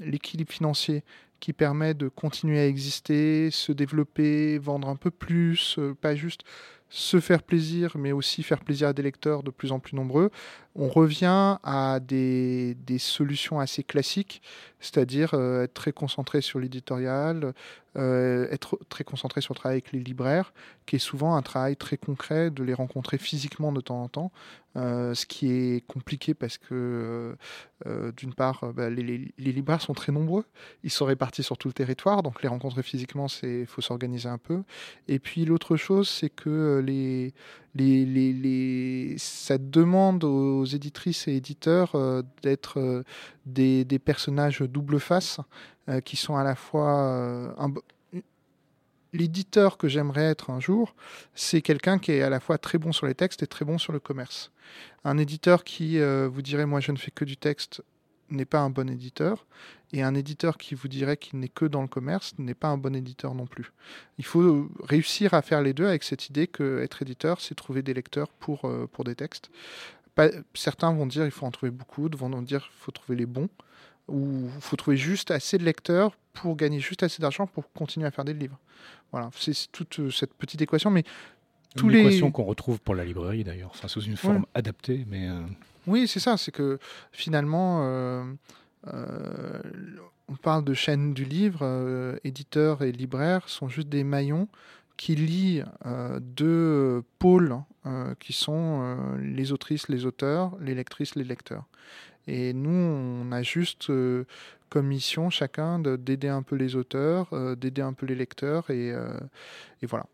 l'équilibre 0.00 0.52
financier 0.52 1.04
qui 1.38 1.52
permet 1.52 1.94
de 1.94 2.08
continuer 2.08 2.58
à 2.58 2.66
exister, 2.66 3.50
se 3.52 3.70
développer, 3.70 4.58
vendre 4.58 4.88
un 4.88 4.96
peu 4.96 5.12
plus, 5.12 5.78
pas 6.00 6.16
juste 6.16 6.42
se 6.92 7.20
faire 7.20 7.42
plaisir, 7.42 7.96
mais 7.96 8.12
aussi 8.12 8.42
faire 8.42 8.60
plaisir 8.60 8.88
à 8.88 8.92
des 8.92 9.02
lecteurs 9.02 9.42
de 9.42 9.50
plus 9.50 9.72
en 9.72 9.80
plus 9.80 9.96
nombreux, 9.96 10.30
on 10.74 10.88
revient 10.88 11.58
à 11.62 12.00
des, 12.00 12.76
solutions 12.98 13.60
assez 13.60 13.82
classiques, 13.82 14.42
c'est-à-dire 14.80 15.34
euh, 15.34 15.64
être 15.64 15.74
très 15.74 15.92
concentré 15.92 16.40
sur 16.40 16.58
l'éditorial, 16.58 17.52
euh, 17.96 18.48
être 18.50 18.78
très 18.88 19.04
concentré 19.04 19.40
sur 19.40 19.52
le 19.54 19.58
travail 19.58 19.74
avec 19.76 19.92
les 19.92 20.00
libraires, 20.00 20.54
qui 20.86 20.96
est 20.96 21.00
souvent 21.00 21.36
un 21.36 21.42
travail 21.42 21.76
très 21.76 21.96
concret, 21.98 22.50
de 22.50 22.62
les 22.62 22.74
rencontrer 22.74 23.18
physiquement 23.18 23.72
de 23.72 23.80
temps 23.80 24.02
en 24.02 24.08
temps, 24.08 24.32
euh, 24.76 25.14
ce 25.14 25.26
qui 25.26 25.52
est 25.52 25.86
compliqué 25.86 26.32
parce 26.32 26.56
que, 26.56 27.36
d'une 28.16 28.32
part, 28.32 28.72
bah, 28.72 28.88
les, 28.88 29.32
libraires 29.38 29.82
sont 29.82 29.92
très 29.92 30.12
nombreux, 30.12 30.44
ils 30.84 30.90
sont 30.90 31.04
répartis 31.04 31.42
sur 31.42 31.58
tout 31.58 31.68
le 31.68 31.74
territoire, 31.74 32.22
donc 32.22 32.42
les 32.42 32.48
rencontrer 32.48 32.82
physiquement, 32.82 33.26
il 33.42 33.66
faut 33.66 33.82
s'organiser 33.82 34.28
un 34.28 34.38
peu. 34.38 34.62
Et 35.08 35.18
puis 35.18 35.44
l'autre 35.44 35.76
chose, 35.76 36.08
c'est 36.08 36.30
que 36.30 36.82
les, 36.84 37.34
les, 37.74 39.16
demande 39.58 40.24
aux 40.24 40.64
éditrices 40.64 41.28
et 41.28 41.36
éditeurs 41.36 41.94
euh, 41.94 42.22
d'être 42.42 42.78
euh, 42.78 43.02
des, 43.46 43.98
personnages 43.98 44.60
double 44.60 45.00
face 45.00 45.40
euh, 45.88 46.00
qui 46.00 46.16
sont 46.16 46.36
à 46.36 46.44
la 46.44 46.54
fois 46.54 47.54
l'éditeur 49.14 49.76
que 49.76 49.88
j'aimerais 49.88 50.24
être 50.24 50.48
un 50.48 50.58
jour, 50.58 50.94
c'est 51.34 51.60
quelqu'un 51.60 51.98
qui 51.98 52.12
est 52.12 52.22
à 52.22 52.30
la 52.30 52.40
fois 52.40 52.56
très 52.56 52.78
bon 52.78 52.92
sur 52.92 53.06
les 53.06 53.14
textes 53.14 53.42
et 53.42 53.46
très 53.46 53.66
bon 53.66 53.76
sur 53.76 53.92
le 53.92 54.00
commerce. 54.00 54.50
Un 55.04 55.18
éditeur 55.18 55.64
qui 55.64 55.98
vous 56.00 56.40
dirait 56.40 56.64
moi 56.64 56.80
je 56.80 56.92
ne 56.92 56.96
fais 56.96 57.10
que 57.10 57.26
du 57.26 57.36
texte 57.36 57.82
n'est 58.32 58.44
pas 58.44 58.60
un 58.60 58.70
bon 58.70 58.88
éditeur. 58.88 59.46
Et 59.92 60.02
un 60.02 60.14
éditeur 60.14 60.56
qui 60.56 60.74
vous 60.74 60.88
dirait 60.88 61.18
qu'il 61.18 61.38
n'est 61.38 61.48
que 61.48 61.66
dans 61.66 61.82
le 61.82 61.88
commerce 61.88 62.32
n'est 62.38 62.54
pas 62.54 62.68
un 62.68 62.78
bon 62.78 62.94
éditeur 62.96 63.34
non 63.34 63.46
plus. 63.46 63.72
Il 64.18 64.24
faut 64.24 64.70
réussir 64.82 65.34
à 65.34 65.42
faire 65.42 65.60
les 65.60 65.74
deux 65.74 65.86
avec 65.86 66.02
cette 66.02 66.30
idée 66.30 66.46
que 66.46 66.80
être 66.82 67.02
éditeur, 67.02 67.40
c'est 67.40 67.54
trouver 67.54 67.82
des 67.82 67.92
lecteurs 67.92 68.28
pour, 68.28 68.64
euh, 68.64 68.88
pour 68.90 69.04
des 69.04 69.14
textes. 69.14 69.50
certains 70.54 70.92
vont 70.92 71.06
dire 71.06 71.24
qu'il 71.24 71.32
faut 71.32 71.44
en 71.44 71.50
trouver 71.50 71.70
beaucoup, 71.70 72.08
d'autres 72.08 72.24
vont 72.24 72.42
dire 72.42 72.62
qu'il 72.62 72.78
faut 72.78 72.92
trouver 72.92 73.16
les 73.16 73.26
bons, 73.26 73.50
ou 74.08 74.48
il 74.54 74.60
faut 74.62 74.76
trouver 74.76 74.96
juste 74.96 75.30
assez 75.30 75.58
de 75.58 75.64
lecteurs 75.64 76.16
pour 76.32 76.56
gagner 76.56 76.80
juste 76.80 77.02
assez 77.02 77.20
d'argent 77.20 77.46
pour 77.46 77.70
continuer 77.72 78.06
à 78.06 78.10
faire 78.10 78.24
des 78.24 78.34
livres. 78.34 78.58
Voilà, 79.10 79.30
c'est 79.38 79.70
toute 79.72 80.00
euh, 80.00 80.10
cette 80.10 80.32
petite 80.32 80.62
équation, 80.62 80.90
mais 80.90 81.04
tous 81.76 81.90
une 81.90 81.96
équation 81.96 82.30
qu'on 82.30 82.44
retrouve 82.44 82.80
pour 82.80 82.94
la 82.94 83.04
librairie 83.04 83.44
d'ailleurs, 83.44 83.70
enfin, 83.74 83.88
sous 83.88 84.02
une 84.02 84.16
forme 84.16 84.46
adaptée, 84.54 85.04
mais... 85.06 85.28
Euh, 85.28 85.42
oui, 85.86 86.06
c'est 86.06 86.20
ça, 86.20 86.36
c'est 86.36 86.52
que 86.52 86.78
finalement, 87.10 87.80
euh, 87.82 88.24
euh, 88.92 89.60
on 90.28 90.36
parle 90.36 90.64
de 90.64 90.74
chaîne 90.74 91.12
du 91.12 91.24
livre, 91.24 91.60
euh, 91.62 92.16
éditeurs 92.24 92.82
et 92.82 92.92
libraires 92.92 93.48
sont 93.48 93.68
juste 93.68 93.88
des 93.88 94.04
maillons 94.04 94.48
qui 94.96 95.16
lient 95.16 95.64
deux 96.20 97.02
pôles 97.18 97.56
qui 98.20 98.32
sont 98.32 99.16
les 99.18 99.50
autrices, 99.50 99.88
les 99.88 100.06
auteurs, 100.06 100.56
les 100.60 100.74
lectrices, 100.76 101.16
les 101.16 101.24
lecteurs. 101.24 101.64
Et 102.28 102.52
nous, 102.52 102.70
on 102.70 103.32
a 103.32 103.42
juste 103.42 103.90
comme 104.68 104.86
mission 104.86 105.28
chacun 105.28 105.80
d'aider 105.80 106.28
un 106.28 106.42
peu 106.42 106.54
les 106.54 106.76
auteurs, 106.76 107.26
d'aider 107.56 107.82
un 107.82 107.94
peu 107.94 108.06
les 108.06 108.14
lecteurs, 108.14 108.70
et, 108.70 108.90
et 108.90 109.86
voilà. 109.86 110.06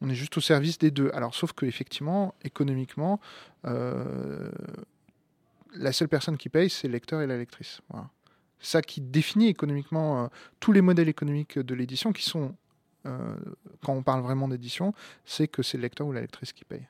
On 0.00 0.08
est 0.08 0.14
juste 0.14 0.36
au 0.36 0.40
service 0.40 0.78
des 0.78 0.90
deux. 0.90 1.10
Alors, 1.14 1.34
sauf 1.34 1.52
que 1.52 1.66
effectivement, 1.66 2.34
économiquement, 2.42 3.20
euh, 3.66 4.50
la 5.74 5.92
seule 5.92 6.08
personne 6.08 6.36
qui 6.36 6.48
paye, 6.48 6.70
c'est 6.70 6.88
le 6.88 6.92
lecteur 6.92 7.20
et 7.20 7.26
la 7.26 7.36
lectrice. 7.36 7.80
Voilà. 7.90 8.08
Ça 8.60 8.82
qui 8.82 9.00
définit 9.00 9.48
économiquement 9.48 10.24
euh, 10.24 10.28
tous 10.58 10.72
les 10.72 10.80
modèles 10.80 11.08
économiques 11.08 11.58
de 11.58 11.74
l'édition, 11.74 12.12
qui 12.12 12.22
sont, 12.22 12.54
euh, 13.06 13.34
quand 13.84 13.92
on 13.92 14.02
parle 14.02 14.22
vraiment 14.22 14.48
d'édition, 14.48 14.94
c'est 15.24 15.48
que 15.48 15.62
c'est 15.62 15.76
le 15.76 15.82
lecteur 15.82 16.06
ou 16.06 16.12
la 16.12 16.20
lectrice 16.20 16.52
qui 16.52 16.64
paye 16.64 16.86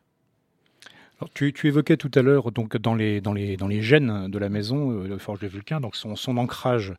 tu, 1.35 1.53
évoquais 1.65 1.97
tout 1.97 2.11
à 2.15 2.23
l'heure 2.23 2.53
donc 2.53 2.77
dans 2.77 2.95
les 2.95 3.21
dans 3.21 3.33
les 3.33 3.57
dans 3.57 3.69
les 3.69 3.83
gènes 3.83 4.29
de 4.29 4.39
la 4.39 4.49
maison 4.49 4.91
euh, 4.91 5.09
de 5.09 5.19
Forge 5.19 5.41
de 5.41 5.49
Vulcain 5.49 5.81
donc 5.81 5.97
son, 5.97 6.17
son 6.17 6.37
ancrage 6.37 6.95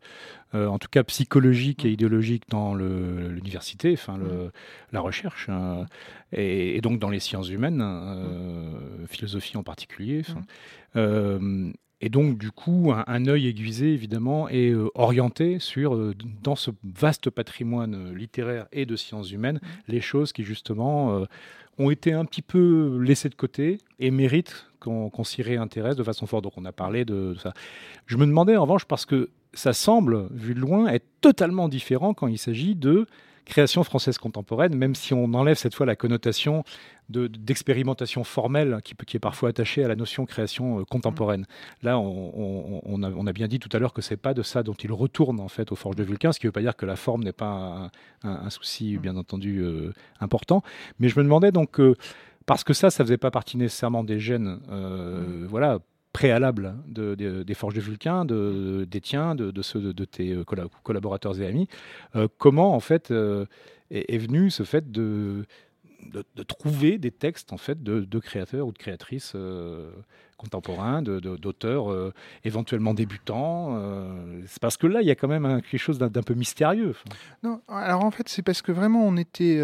euh, 0.53 0.67
en 0.67 0.79
tout 0.79 0.89
cas 0.89 1.03
psychologique 1.03 1.85
et 1.85 1.89
mm. 1.89 1.93
idéologique 1.93 2.43
dans 2.49 2.75
l'université 2.75 3.93
enfin 3.93 4.17
le, 4.17 4.25
mm. 4.25 4.51
la 4.91 4.99
recherche 5.01 5.49
hein, 5.49 5.85
et, 6.33 6.79
donc 6.81 6.99
dans 6.99 7.09
les 7.09 7.19
sciences 7.19 7.49
humaines 7.49 7.81
euh, 7.81 9.03
mm. 9.03 9.07
philosophie 9.07 9.57
en 9.57 9.63
particulier 9.63 10.23
et 12.01 12.09
donc, 12.09 12.37
du 12.37 12.51
coup, 12.51 12.91
un, 12.91 13.27
œil 13.27 13.47
aiguisé, 13.47 13.93
évidemment, 13.93 14.49
est 14.49 14.73
orienté 14.95 15.59
sur, 15.59 16.13
dans 16.43 16.55
ce 16.55 16.71
vaste 16.83 17.29
patrimoine 17.29 18.13
littéraire 18.15 18.65
et 18.71 18.85
de 18.85 18.95
sciences 18.95 19.31
humaines, 19.31 19.59
les 19.87 20.01
choses 20.01 20.33
qui, 20.33 20.43
justement, 20.43 21.25
ont 21.77 21.89
été 21.89 22.13
un 22.13 22.25
petit 22.25 22.41
peu 22.41 22.99
laissés 23.01 23.29
de 23.29 23.35
côté 23.35 23.77
et 23.99 24.11
méritent 24.11 24.67
qu'on 24.79 25.23
s'y 25.23 25.43
réintéresse 25.43 25.95
de 25.95 26.03
façon 26.03 26.25
forte. 26.25 26.43
Donc 26.43 26.53
on 26.57 26.65
a 26.65 26.71
parlé 26.71 27.05
de, 27.05 27.35
ça. 27.41 27.53
Je 28.07 28.17
me 28.17 28.25
demandais 28.25 28.57
en 28.57 28.63
revanche, 28.63 28.85
parce 28.85 29.05
que 29.05 29.29
ça 29.53 29.73
semble, 29.73 30.27
vu 30.31 30.53
de 30.55 30.59
loin, 30.59 30.87
être 30.87 31.05
totalement 31.21 31.69
différent 31.69 32.13
quand 32.13 32.27
il 32.27 32.37
s'agit 32.37 32.75
de 32.75 33.05
création 33.45 33.83
française 33.83 34.17
contemporaine, 34.17 34.75
même 34.75 34.95
si 34.95 35.13
on 35.13 35.33
enlève 35.33 35.57
cette 35.57 35.75
fois 35.75 35.85
la 35.85 35.95
connotation 35.95 36.63
d'expérimentation 37.09 38.23
formelle 38.23 38.79
qui, 38.83 38.95
qui, 39.05 39.17
est 39.17 39.19
parfois 39.19 39.49
attachée 39.49 39.83
à 39.83 39.87
la 39.89 39.95
notion 39.95 40.25
création 40.25 40.79
euh, 40.79 40.85
contemporaine. 40.85 41.45
Là, 41.83 41.99
on, 41.99 43.03
a, 43.03 43.33
bien 43.33 43.47
dit 43.47 43.59
tout 43.59 43.69
à 43.73 43.79
l'heure 43.79 43.93
que 43.93 44.01
c'est 44.01 44.17
pas 44.17 44.33
de 44.33 44.43
ça 44.43 44.63
dont 44.63 44.73
il 44.73 44.91
retourne 44.93 45.39
en 45.41 45.49
fait 45.49 45.71
aux 45.71 45.75
forges 45.75 45.97
de 45.97 46.03
Vulcain, 46.03 46.31
ce 46.31 46.39
qui 46.39 46.45
ne 46.45 46.49
veut 46.49 46.53
pas 46.53 46.61
dire 46.61 46.75
que 46.75 46.85
la 46.85 46.95
forme 46.95 47.23
n'est 47.23 47.33
pas 47.33 47.91
un, 48.23 48.49
souci 48.49 48.97
bien 48.97 49.17
entendu 49.17 49.59
euh, 49.59 49.93
important. 50.21 50.63
Mais 50.99 51.09
je 51.09 51.19
me 51.19 51.23
demandais 51.23 51.51
donc 51.51 51.79
euh, 51.79 51.95
parce 52.45 52.63
que 52.63 52.73
ça, 52.73 52.89
ça 52.89 53.03
faisait 53.03 53.17
pas 53.17 53.31
partie 53.31 53.57
nécessairement 53.57 54.03
des 54.03 54.19
gènes, 54.19 54.59
voilà, 55.47 55.79
préalable 56.13 56.75
des 56.87 57.53
Forges 57.53 57.75
de 57.75 57.81
Vulcain, 57.81 58.25
de, 58.25 58.85
des 58.89 59.01
tiens, 59.01 59.35
de, 59.35 59.61
ceux 59.61 59.93
de, 59.93 60.05
tes 60.05 60.31
euh, 60.31 60.43
collaborateurs 60.83 61.39
et 61.39 61.45
amis. 61.45 61.67
Euh, 62.15 62.27
comment, 62.37 62.75
en 62.75 62.79
fait, 62.79 63.11
euh, 63.11 63.45
est, 63.89 64.17
venu 64.17 64.49
ce 64.49 64.63
fait 64.63 64.91
de 64.91 65.45
trouver 66.47 66.97
des 66.97 67.11
textes 67.11 67.53
en 67.53 67.57
fait 67.57 67.83
de, 67.83 68.19
créateurs 68.19 68.67
ou 68.67 68.71
de 68.71 68.77
créatrices 68.77 69.33
euh, 69.35 69.91
contemporains, 70.37 71.01
d'auteurs 71.03 72.11
éventuellement 72.43 72.93
débutants. 72.95 73.79
C'est 74.47 74.59
parce 74.59 74.75
que 74.77 74.87
là, 74.87 75.01
il 75.01 75.07
y 75.07 75.11
a 75.11 75.15
quand 75.15 75.27
même 75.27 75.61
quelque 75.61 75.77
chose 75.77 75.99
d'un 75.99 76.09
peu 76.09 76.33
mystérieux. 76.33 76.95
Non, 77.43 77.61
alors 77.67 78.03
en 78.03 78.11
fait, 78.11 78.27
c'est 78.27 78.41
parce 78.41 78.61
que 78.61 78.71
vraiment, 78.71 79.05
on 79.05 79.17
était. 79.17 79.59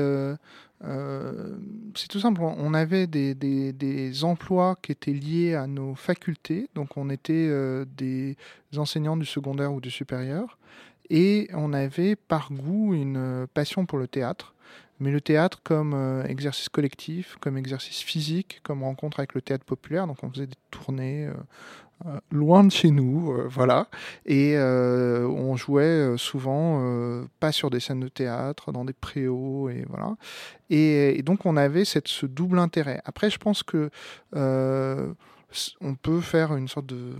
C'est 0.81 2.07
tout 2.07 2.19
simple, 2.19 2.41
on 2.41 2.73
avait 2.73 3.07
des, 3.07 4.23
emplois 4.23 4.77
qui 4.81 4.91
étaient 4.91 5.13
liés 5.13 5.55
à 5.55 5.67
nos 5.67 5.95
facultés, 5.95 6.69
donc 6.75 6.97
on 6.97 7.09
était 7.09 7.49
des 7.97 8.35
enseignants 8.75 9.17
du 9.17 9.25
secondaire 9.25 9.73
ou 9.73 9.81
du 9.81 9.91
supérieur, 9.91 10.57
et 11.09 11.49
on 11.53 11.73
avait 11.73 12.15
par 12.15 12.51
goût 12.51 12.93
une 12.93 13.47
passion 13.53 13.85
pour 13.85 13.97
le 13.97 14.07
théâtre 14.07 14.53
mais 14.99 15.11
le 15.11 15.21
théâtre 15.21 15.59
comme 15.63 15.93
euh, 15.93 16.23
exercice 16.25 16.69
collectif, 16.69 17.37
comme 17.39 17.57
exercice 17.57 18.01
physique, 18.01 18.59
comme 18.63 18.83
rencontre 18.83 19.19
avec 19.19 19.33
le 19.33 19.41
théâtre 19.41 19.65
populaire. 19.65 20.07
Donc 20.07 20.23
on 20.23 20.29
faisait 20.29 20.47
des 20.47 20.57
tournées 20.71 21.27
euh, 21.27 21.33
euh, 22.05 22.19
loin 22.31 22.63
de 22.63 22.71
chez 22.71 22.91
nous, 22.91 23.33
voilà, 23.49 23.87
et 24.25 24.55
on 24.57 25.55
jouait 25.55 26.15
souvent 26.17 27.25
pas 27.39 27.51
sur 27.51 27.71
des 27.71 27.79
scènes 27.79 28.01
de 28.01 28.07
théâtre, 28.07 28.71
dans 28.71 28.85
des 28.85 28.93
préaux, 28.93 29.69
et 29.69 29.83
voilà. 29.89 30.15
Et, 30.69 31.23
donc 31.23 31.47
on 31.47 31.57
avait 31.57 31.85
cette, 31.85 32.07
ce 32.07 32.27
double 32.27 32.59
intérêt. 32.59 33.01
Après, 33.05 33.31
je 33.31 33.39
pense 33.39 33.63
que 33.63 33.89
on 34.35 35.95
peut 35.95 36.21
faire 36.21 36.55
une 36.55 36.67
sorte 36.67 36.85
de 36.85 37.13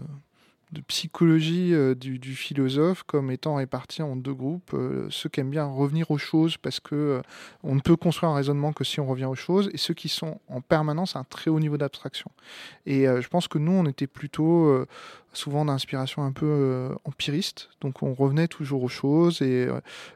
de 0.74 0.82
psychologie 0.82 1.74
euh, 1.74 1.96
du, 1.96 2.36
philosophe 2.36 3.04
comme 3.04 3.32
étant 3.32 3.56
réparti 3.56 4.02
en 4.02 4.16
deux 4.16 4.34
groupes. 4.34 4.72
Euh, 4.74 5.08
ceux 5.10 5.30
qui 5.30 5.40
aiment 5.40 5.50
bien 5.50 5.66
revenir 5.66 6.12
aux 6.12 6.18
choses 6.18 6.58
parce 6.58 6.80
que 6.80 6.96
euh, 6.96 7.22
on 7.64 7.76
ne 7.76 7.80
peut 7.80 7.96
construire 7.96 8.32
un 8.32 8.36
raisonnement 8.36 8.74
que 8.74 8.84
si 8.84 9.00
on 9.00 9.06
revient 9.06 9.26
aux 9.26 9.36
choses, 9.36 9.70
et 9.74 9.78
ceux 9.78 9.94
qui 9.94 10.10
sont 10.10 10.40
en 10.50 10.62
permanence 10.62 11.16
à 11.16 11.20
un 11.20 11.24
très 11.24 11.50
haut 11.50 11.60
niveau 11.60 11.78
d'abstraction. 11.78 12.32
Et 12.86 13.06
je 13.06 13.28
pense 13.28 13.48
que 13.48 13.58
nous, 13.58 13.72
on 13.72 13.86
était 13.86 14.08
plutôt 14.08 14.86
souvent 15.34 15.66
d'inspiration 15.66 16.24
un 16.24 16.32
peu 16.32 16.90
empiriste, 17.06 17.70
donc 17.82 18.04
on 18.04 18.14
revenait 18.14 18.48
toujours 18.48 18.84
aux 18.84 18.90
choses 18.90 19.42
et 19.42 19.68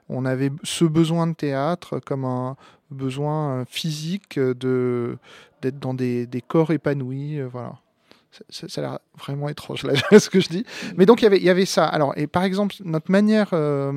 on 0.09 0.25
avait 0.25 0.51
ce 0.63 0.85
besoin 0.85 1.27
de 1.27 1.33
théâtre 1.33 1.99
comme 1.99 2.25
un 2.25 2.55
besoin 2.89 3.65
physique 3.65 4.39
de 4.39 5.17
d'être 5.61 5.79
dans 5.79 5.93
des, 5.93 6.25
des 6.25 6.41
corps 6.41 6.71
épanouis, 6.71 7.41
voilà 7.41 7.79
ça, 8.49 8.65
a 8.77 8.81
l'air 8.81 8.99
vraiment 9.17 9.49
étrange 9.49 9.83
là, 9.83 9.93
ce 10.19 10.29
que 10.29 10.39
je 10.39 10.49
dis. 10.49 10.65
Mais 10.95 11.05
donc 11.05 11.21
il 11.21 11.43
y 11.43 11.49
avait, 11.49 11.65
ça. 11.65 11.85
Alors, 11.85 12.13
et 12.17 12.27
par 12.27 12.43
exemple, 12.43 12.75
notre 12.83 13.11
manière, 13.11 13.49
euh, 13.53 13.91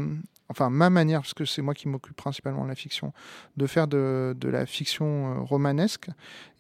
enfin 0.49 0.71
ma 0.71 0.91
manière, 0.91 1.21
parce 1.21 1.35
que 1.35 1.45
c'est 1.45 1.63
moi 1.63 1.75
qui 1.75 1.89
m'occupe 1.89 2.17
principalement 2.17 2.65
de 2.65 2.69
la 2.69 2.75
fiction, 2.75 3.13
de 3.57 3.67
faire 3.67 3.87
de, 3.87 4.37
la 4.43 4.67
fiction 4.67 5.07
euh, 5.07 5.41
romanesque, 5.41 6.09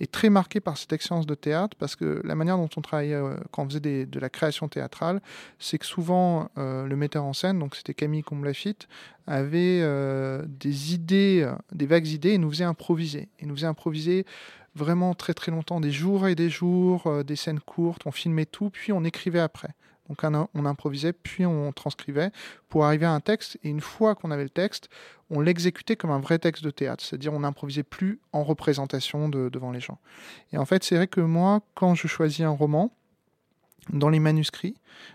est 0.00 0.10
très 0.10 0.30
marquée 0.30 0.60
par 0.60 0.78
cette 0.78 0.92
expérience 0.92 1.26
de 1.26 1.34
théâtre, 1.34 1.76
parce 1.78 1.96
que 1.96 2.20
la 2.24 2.34
manière 2.34 2.56
dont 2.56 2.70
on 2.76 2.80
travaillait 2.80 3.14
euh, 3.14 3.36
quand 3.50 3.64
on 3.64 3.68
faisait 3.68 4.06
de 4.06 4.20
la 4.20 4.30
création 4.30 4.68
théâtrale, 4.68 5.20
c'est 5.58 5.78
que 5.78 5.86
souvent 5.86 6.48
le 6.56 6.94
metteur 6.94 7.24
en 7.24 7.32
scène, 7.32 7.58
donc 7.58 7.74
c'était 7.74 7.94
Camille 7.94 8.22
Comblafitte, 8.22 8.88
avait 9.26 9.80
des 10.46 10.94
idées, 10.94 11.50
des 11.72 11.86
vagues 11.86 12.06
idées, 12.06 12.30
et 12.30 12.38
nous 12.38 12.50
faisait 12.50 12.64
improviser. 12.64 13.28
Et 13.38 13.46
nous 13.46 13.56
faisait 13.56 13.66
improviser 13.66 14.26
vraiment 14.74 15.14
très 15.14 15.34
très 15.34 15.50
longtemps, 15.50 15.80
des 15.80 15.90
jours 15.90 16.26
et 16.26 16.34
des 16.34 16.50
jours, 16.50 17.06
euh, 17.06 17.22
des 17.22 17.36
scènes 17.36 17.60
courtes, 17.60 18.02
on 18.06 18.10
filmait 18.10 18.46
tout, 18.46 18.70
puis 18.70 18.92
on 18.92 19.04
écrivait 19.04 19.40
après. 19.40 19.74
Donc 20.08 20.22
on, 20.22 20.66
improvisait, 20.66 21.14
puis 21.14 21.46
on 21.46 21.72
transcrivait 21.72 22.30
pour 22.68 22.84
arriver 22.84 23.06
à 23.06 23.12
un 23.12 23.20
texte. 23.20 23.58
Et 23.64 23.70
une 23.70 23.80
fois 23.80 24.14
qu'on 24.14 24.30
avait 24.30 24.42
le 24.42 24.50
texte, 24.50 24.90
on 25.30 25.40
l'exécutait 25.40 25.96
comme 25.96 26.10
un 26.10 26.20
vrai 26.20 26.38
texte 26.38 26.62
de 26.62 26.70
théâtre. 26.70 27.02
C'est-à-dire 27.02 27.32
on 27.32 27.40
n'improvisait 27.40 27.84
plus 27.84 28.20
en 28.32 28.44
représentation 28.44 29.30
devant 29.30 29.72
les 29.72 29.80
gens. 29.80 29.98
Et 30.52 30.58
en 30.58 30.66
fait, 30.66 30.84
c'est 30.84 30.96
vrai 30.96 31.06
que 31.06 31.22
moi, 31.22 31.62
quand 31.74 31.94
je 31.94 32.06
choisis 32.06 32.40
un 32.40 32.50
roman, 32.50 32.92
dans 33.92 34.08
les 34.08 34.20
manuscrits, 34.20 34.74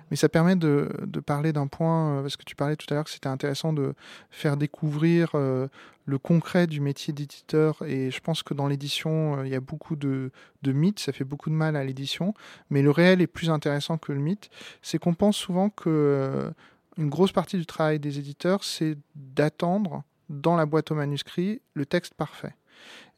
mais 0.10 0.18
ça 0.18 0.30
permet 0.30 0.56
de, 0.56 0.90
parler 1.26 1.54
d'un 1.54 1.68
point, 1.68 2.18
euh, 2.18 2.22
parce 2.22 2.38
que 2.38 2.44
tu 2.44 2.56
parlais 2.56 2.76
tout 2.76 2.86
à 2.90 2.94
l'heure 2.94 3.04
que 3.04 3.10
c'était 3.10 3.28
intéressant 3.28 3.74
de 3.74 3.94
faire 4.30 4.58
découvrir 4.58 5.32
euh, 5.34 5.68
le 6.06 6.18
concret 6.18 6.68
du 6.68 6.80
métier 6.80 7.14
d'éditeur, 7.14 7.82
et 7.86 8.12
je 8.12 8.20
pense 8.20 8.44
que 8.44 8.54
dans 8.54 8.68
l'édition, 8.68 9.40
euh, 9.40 9.48
il 9.48 9.52
y 9.52 9.56
a 9.56 9.60
beaucoup 9.60 9.96
de, 9.96 10.32
de, 10.62 10.72
mythes, 10.72 11.00
ça 11.00 11.12
fait 11.12 11.24
beaucoup 11.24 11.50
de 11.50 11.56
mal 11.56 11.76
à 11.76 11.84
l'édition, 11.84 12.34
mais 12.70 12.82
le 12.82 12.92
réel 12.92 13.22
est 13.22 13.28
plus 13.28 13.50
intéressant 13.50 13.98
que 13.98 14.12
le 14.12 14.20
mythe, 14.20 14.50
c'est 14.82 15.00
qu'on 15.00 15.14
pense 15.14 15.38
souvent 15.38 15.70
que 15.70 16.52
une 16.98 17.10
grosse 17.10 17.32
partie 17.32 17.58
du 17.58 17.66
travail 17.66 17.98
des 18.00 18.20
éditeurs, 18.20 18.64
c'est 18.64 18.98
d'attendre 19.16 20.04
dans 20.30 20.56
la 20.56 20.66
boîte 20.66 20.92
aux 20.92 20.96
manuscrits 20.96 21.62
le 21.74 21.86
texte 21.86 22.14
parfait. 22.14 22.56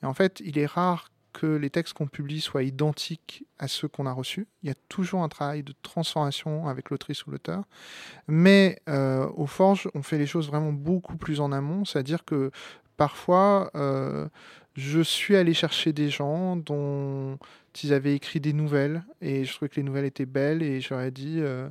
Et 0.04 0.06
en 0.06 0.14
fait, 0.14 0.42
il 0.46 0.58
est 0.58 0.66
rare 0.66 1.10
que 1.34 1.48
les 1.48 1.70
textes 1.70 1.94
qu'on 1.94 2.08
publie 2.08 2.42
soient 2.42 2.64
identiques 2.64 3.46
à 3.60 3.68
ceux 3.68 3.88
qu'on 3.88 4.06
a 4.06 4.12
reçus. 4.12 4.48
Il 4.64 4.70
y 4.70 4.72
a 4.72 4.76
toujours 4.90 5.24
un 5.24 5.30
travail 5.30 5.64
de 5.64 5.74
transformation 5.82 6.68
avec 6.68 6.90
l'autrice 6.90 7.26
ou 7.26 7.32
l'auteur. 7.32 7.64
Mais 8.28 8.80
euh, 8.90 9.28
au 9.36 9.46
Forge, 9.46 9.90
on 9.94 10.02
fait 10.02 10.18
les 10.18 10.28
choses 10.28 10.48
vraiment 10.48 10.74
beaucoup 10.74 11.18
plus 11.18 11.40
en 11.40 11.52
amont, 11.52 11.86
c'est-à-dire 11.86 12.26
que 12.26 12.52
parfois, 12.98 13.72
euh, 13.76 14.28
je 14.76 15.02
suis 15.02 15.36
allé 15.36 15.54
chercher 15.54 15.94
des 15.94 16.10
gens 16.10 16.56
dont 16.56 17.38
ils 17.84 17.94
avaient 17.94 18.16
écrit 18.16 18.40
des 18.40 18.54
nouvelles 18.54 19.04
et 19.22 19.46
je 19.46 19.54
trouvais 19.54 19.70
que 19.70 19.78
les 19.78 19.84
nouvelles 19.84 20.06
étaient 20.06 20.26
belles 20.26 20.64
et 20.64 20.82
j'aurais 20.82 21.12
dit... 21.12 21.40
Euh, 21.40 21.70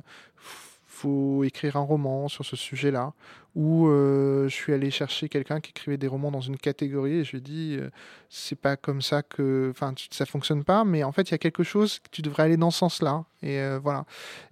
faut 1.01 1.43
écrire 1.43 1.77
un 1.77 1.81
roman 1.81 2.27
sur 2.27 2.45
ce 2.45 2.55
sujet-là. 2.55 3.13
Ou 3.55 3.87
euh, 3.87 4.47
je 4.47 4.53
suis 4.53 4.71
allé 4.71 4.91
chercher 4.91 5.27
quelqu'un 5.27 5.59
qui 5.59 5.71
écrivait 5.71 5.97
des 5.97 6.07
romans 6.07 6.31
dans 6.31 6.39
une 6.41 6.57
catégorie 6.57 7.15
et 7.15 7.23
je 7.25 7.31
lui 7.31 7.37
ai 7.39 7.41
dit 7.41 7.77
euh, 7.77 7.89
c'est 8.29 8.57
pas 8.57 8.77
comme 8.77 9.01
ça 9.01 9.23
que, 9.23 9.69
enfin, 9.71 9.93
ça 10.09 10.25
fonctionne 10.25 10.63
pas, 10.63 10.85
mais 10.85 11.03
en 11.03 11.11
fait 11.11 11.23
il 11.23 11.31
y 11.31 11.35
a 11.35 11.37
quelque 11.37 11.63
chose 11.63 11.99
tu 12.11 12.21
devrais 12.21 12.43
aller 12.43 12.57
dans 12.57 12.71
ce 12.71 12.79
sens-là. 12.79 13.25
Et 13.41 13.59
euh, 13.59 13.79
voilà. 13.81 14.05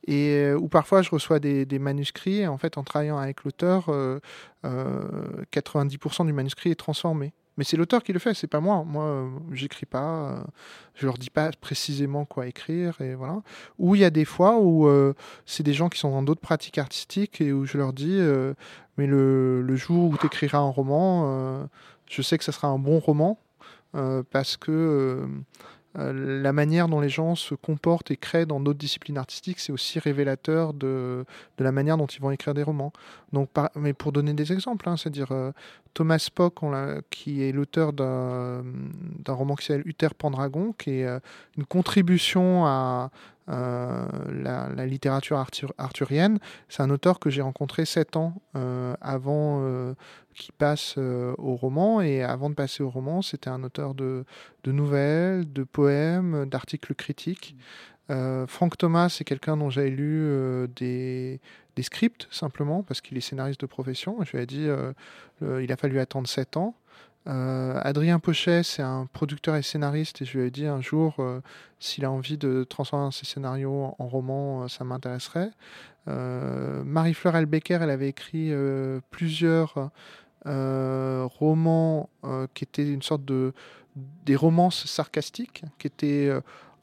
Et 0.07 0.51
ou 0.53 0.67
parfois 0.67 1.01
je 1.01 1.11
reçois 1.11 1.39
des, 1.39 1.65
des, 1.65 1.79
manuscrits 1.79 2.39
et 2.41 2.47
en 2.47 2.57
fait 2.57 2.77
en 2.77 2.83
travaillant 2.83 3.17
avec 3.17 3.43
l'auteur, 3.45 3.89
90% 4.63 6.25
du 6.25 6.33
manuscrit 6.33 6.71
est 6.71 6.75
transformé. 6.75 7.33
Mais 7.59 7.65
c'est 7.65 7.75
l'auteur 7.75 8.03
qui 8.03 8.13
le 8.13 8.19
fait, 8.19 8.33
c'est 8.35 8.47
pas 8.47 8.61
moi. 8.61 8.85
Moi, 8.85 9.03
euh, 9.03 9.27
j'écris 9.51 9.85
pas, 9.85 10.31
euh, 10.31 10.39
je 10.95 11.05
leur 11.05 11.17
dis 11.17 11.29
pas 11.29 11.51
précisément 11.59 12.23
quoi 12.23 12.47
écrire 12.47 13.01
et 13.01 13.15
voilà. 13.15 13.41
Ou 13.77 13.95
il 13.95 14.01
y 14.01 14.05
a 14.05 14.09
des 14.09 14.23
fois 14.23 14.59
où 14.59 14.87
euh, 14.87 15.13
c'est 15.45 15.63
des 15.63 15.73
gens 15.73 15.89
qui 15.89 15.99
sont 15.99 16.09
dans 16.09 16.23
d'autres 16.23 16.39
pratiques 16.39 16.77
artistiques 16.77 17.41
et 17.41 17.51
où 17.51 17.65
je 17.65 17.77
leur 17.77 17.91
dis, 17.91 18.17
mais 18.97 19.07
le, 19.07 19.75
jour 19.75 20.09
où 20.09 20.17
tu 20.17 20.27
écriras 20.27 20.59
un 20.59 20.69
roman, 20.69 21.67
je 22.09 22.21
sais 22.21 22.37
que 22.37 22.45
ça 22.45 22.53
sera 22.53 22.69
un 22.69 22.79
bon 22.79 22.99
roman 22.99 23.37
parce 24.31 24.55
que 24.55 25.27
la 25.95 26.53
manière 26.53 26.87
dont 26.87 26.99
les 26.99 27.09
gens 27.09 27.35
se 27.35 27.55
comportent 27.55 28.11
et 28.11 28.17
créent 28.17 28.45
dans 28.45 28.59
d'autres 28.59 28.77
disciplines 28.77 29.17
artistiques, 29.17 29.59
c'est 29.59 29.71
aussi 29.71 29.99
révélateur 29.99 30.73
de, 30.73 31.25
de, 31.57 31.63
la 31.63 31.71
manière 31.71 31.97
dont 31.97 32.05
ils 32.05 32.21
vont 32.21 32.31
écrire 32.31 32.53
des 32.53 32.63
romans. 32.63 32.93
Donc, 33.33 33.49
mais 33.75 33.93
pour 33.93 34.11
donner 34.11 34.33
des 34.33 34.53
exemples, 34.53 34.87
hein, 34.87 34.97
c'est-à-dire 34.97 35.31
euh, 35.31 35.51
Thomas 35.93 36.19
Spock, 36.19 36.55
qui 37.09 37.43
est 37.43 37.51
l'auteur 37.51 37.93
d'un 37.93 38.63
roman 39.27 39.55
qui 39.55 39.65
s'appelle 39.65 39.87
Uther 39.87 40.09
Pendragon, 40.17 40.73
qui 40.77 40.91
est 40.91 41.05
euh, 41.05 41.19
une 41.57 41.65
contribution 41.65 42.65
à, 42.65 43.11
la, 43.47 44.85
littérature 44.85 45.43
arthurienne. 45.77 46.37
C'est 46.67 46.83
un 46.83 46.89
auteur 46.91 47.19
que 47.19 47.31
j'ai 47.31 47.41
rencontré 47.41 47.85
sept 47.85 48.15
ans 48.15 48.35
avant 48.53 49.95
qui 50.39 50.51
passe 50.51 50.95
euh, 50.97 51.35
au 51.37 51.55
roman. 51.55 52.01
Et 52.01 52.23
avant 52.23 52.49
de 52.49 52.55
passer 52.55 52.81
au 52.81 52.89
roman, 52.89 53.21
c'était 53.21 53.49
un 53.49 53.63
auteur 53.63 53.93
de, 53.93 54.25
nouvelles, 54.65 55.51
de 55.51 55.63
poèmes, 55.63 56.45
d'articles 56.49 56.95
critiques. 56.95 57.55
Euh, 58.09 58.47
Franck 58.47 58.77
Thomas, 58.77 59.09
c'est 59.09 59.23
quelqu'un 59.23 59.55
dont 59.55 59.69
j'avais 59.69 59.91
lu 59.91 60.21
euh, 60.23 60.67
des, 60.75 61.39
des, 61.79 61.83
scripts 61.83 62.27
simplement 62.31 62.83
parce 62.83 63.01
qu'il 63.01 63.17
est 63.17 63.21
scénariste 63.21 63.61
de 63.61 63.65
profession. 63.65 64.17
Je 64.23 64.35
lui 64.35 64.43
ai 64.43 64.45
dit, 64.45 64.67
il 65.41 65.71
a 65.71 65.77
fallu 65.77 65.99
attendre 65.99 66.27
7 66.27 66.57
ans. 66.57 66.75
Adrien 67.25 68.19
Pochet, 68.19 68.63
c'est 68.63 68.81
un 68.81 69.07
producteur 69.11 69.55
et 69.55 69.61
scénariste, 69.61 70.21
et 70.21 70.25
je 70.25 70.37
lui 70.37 70.47
ai 70.47 70.51
dit 70.51 70.65
un 70.65 70.81
jour, 70.81 71.15
s'il 71.79 72.05
a 72.05 72.11
envie 72.11 72.37
de 72.37 72.63
transformer 72.63 73.11
ses 73.11 73.25
scénarios 73.25 73.95
en 73.97 74.07
roman, 74.07 74.67
ça 74.67 74.83
m'intéresserait. 74.83 75.51
Marie-Fleur 76.07 77.35
Elbecker, 77.35 77.79
elle 77.81 77.91
avait 77.91 78.09
écrit 78.09 78.51
plusieurs 79.11 79.91
euh, 80.45 81.27
roman 81.37 82.09
euh, 82.23 82.47
qui 82.53 82.63
était 82.63 82.87
une 82.87 83.01
sorte 83.01 83.25
de 83.25 83.53
des 84.25 84.37
romances 84.37 84.85
sarcastiques 84.85 85.63
qui 85.77 85.87
étaient 85.87 86.31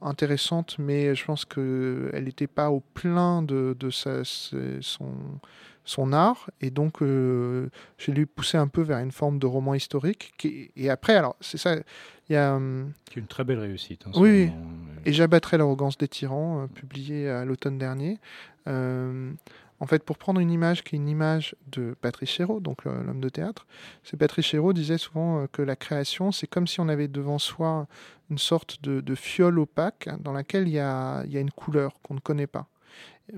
euh, 0.07 0.11
intéressantes, 0.11 0.76
mais 0.78 1.14
je 1.14 1.24
pense 1.24 1.44
qu'elle 1.44 2.24
n'était 2.24 2.46
pas 2.46 2.70
au 2.70 2.80
plein 2.80 3.42
de, 3.42 3.76
de 3.78 3.90
sa, 3.90 4.22
son, 4.24 5.12
son 5.84 6.12
art, 6.12 6.50
et 6.61 6.70
donc 6.70 7.02
euh, 7.02 7.68
j'ai 7.98 8.12
lui 8.12 8.26
poussé 8.26 8.57
un 8.57 8.68
peu 8.68 8.82
vers 8.82 8.98
une 8.98 9.12
forme 9.12 9.38
de 9.38 9.46
roman 9.46 9.74
historique. 9.74 10.34
Qui, 10.38 10.70
et 10.76 10.90
après, 10.90 11.16
alors, 11.16 11.36
c'est 11.40 11.59
ça, 11.59 11.76
il 12.28 12.32
y 12.32 12.36
a. 12.36 12.59
Qui 13.11 13.18
une 13.18 13.26
très 13.26 13.44
belle 13.44 13.61
réussite. 13.61 14.04
Hein, 14.07 14.12
oui, 14.16 14.50
et 15.04 15.12
J'abattrai 15.12 15.59
l'arrogance 15.59 15.98
des 15.98 16.09
tyrans, 16.09 16.68
publié 16.68 17.28
à 17.28 17.44
l'automne 17.44 17.78
dernier. 17.78 18.18
En 19.79 19.87
fait, 19.87 20.03
pour 20.03 20.16
prendre 20.16 20.41
une 20.41 20.51
image 20.51 20.85
qui 20.85 20.95
est 20.95 20.99
une 20.99 21.09
image 21.09 21.55
de 21.66 21.95
Patrice 22.01 22.31
Chéreau, 22.31 22.61
donc 22.61 22.85
l'homme 22.85 23.20
de 23.20 23.29
théâtre, 23.29 23.66
c'est 24.03 24.16
Patrice 24.16 24.47
Chéreau 24.47 24.72
disait 24.72 24.99
souvent 24.99 25.43
euh, 25.43 25.47
que 25.53 25.62
la 25.62 25.77
création, 25.77 26.33
c'est 26.33 26.47
comme 26.47 26.66
si 26.66 26.81
on 26.81 26.89
avait 26.89 27.09
devant 27.09 27.39
soi 27.39 27.87
une 28.31 28.39
sorte 28.39 28.83
de, 28.83 29.14
fiole 29.14 29.59
opaque 29.59 30.09
dans 30.20 30.33
laquelle 30.33 30.66
il 30.66 30.74
y 30.74 30.79
a, 30.79 31.24
une 31.24 31.51
couleur 31.51 32.01
qu'on 32.03 32.14
ne 32.14 32.20
connaît 32.20 32.47
pas. 32.47 32.66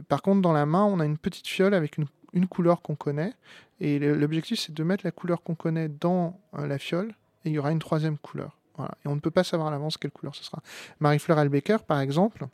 Par 0.09 0.23
contre, 0.23 0.41
dans 0.41 0.53
la 0.53 0.67
main, 0.67 0.85
on 0.85 1.01
a 1.01 1.05
une 1.05 1.19
petite 1.19 1.47
fiole 1.47 1.75
avec 1.75 1.99
une, 1.99 2.07
couleur 2.47 2.83
qu'on 2.83 2.95
connaît. 2.95 3.33
Et 3.81 3.99
l'objectif, 3.99 4.61
c'est 4.61 4.75
de 4.75 4.85
mettre 4.85 5.05
la 5.05 5.11
couleur 5.11 5.43
qu'on 5.43 5.55
connaît 5.55 5.89
dans 5.89 6.41
euh, 6.57 6.67
la 6.67 6.79
fiole, 6.79 7.09
et 7.45 7.51
il 7.51 7.53
y 7.53 7.59
aura 7.59 7.73
une 7.73 7.79
troisième 7.79 8.17
couleur. 8.17 8.57
Et 9.05 9.09
on 9.09 9.17
ne 9.17 9.21
peut 9.21 9.33
pas 9.33 9.43
savoir 9.43 9.69
à 9.69 9.71
l'avance 9.73 9.97
quelle 9.97 10.13
couleur 10.13 10.37
ce 10.37 10.45
sera. 10.45 10.63
Marie-Fleur 11.01 11.39
Albecker, 11.39 11.79
par 11.85 11.99
exemple, 11.99 12.47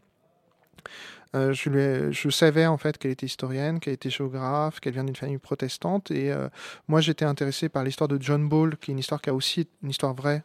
euh, 1.35 1.53
je, 1.53 2.29
savais 2.31 2.67
en 2.67 2.79
fait 2.79 2.97
qu'elle 2.97 3.11
était 3.11 3.27
historienne, 3.27 3.81
qu'elle 3.81 3.95
était 3.95 4.11
géographe, 4.11 4.79
qu'elle 4.81 4.93
vient 4.93 5.05
d'une 5.05 5.17
famille 5.17 5.39
protestante. 5.39 6.11
Et 6.11 6.33
euh, 6.33 6.49
moi, 6.87 7.01
j'étais 7.01 7.25
intéressé 7.25 7.69
par 7.69 7.83
l'histoire 7.83 8.09
de 8.09 8.19
John 8.21 8.49
Ball, 8.49 8.77
qui 8.77 8.91
est 8.91 8.95
une 8.95 9.01
histoire 9.01 9.21
qui 9.21 9.31
a 9.31 9.35
aussi 9.35 9.69
une 9.83 9.91
histoire 9.91 10.15
vraie 10.15 10.45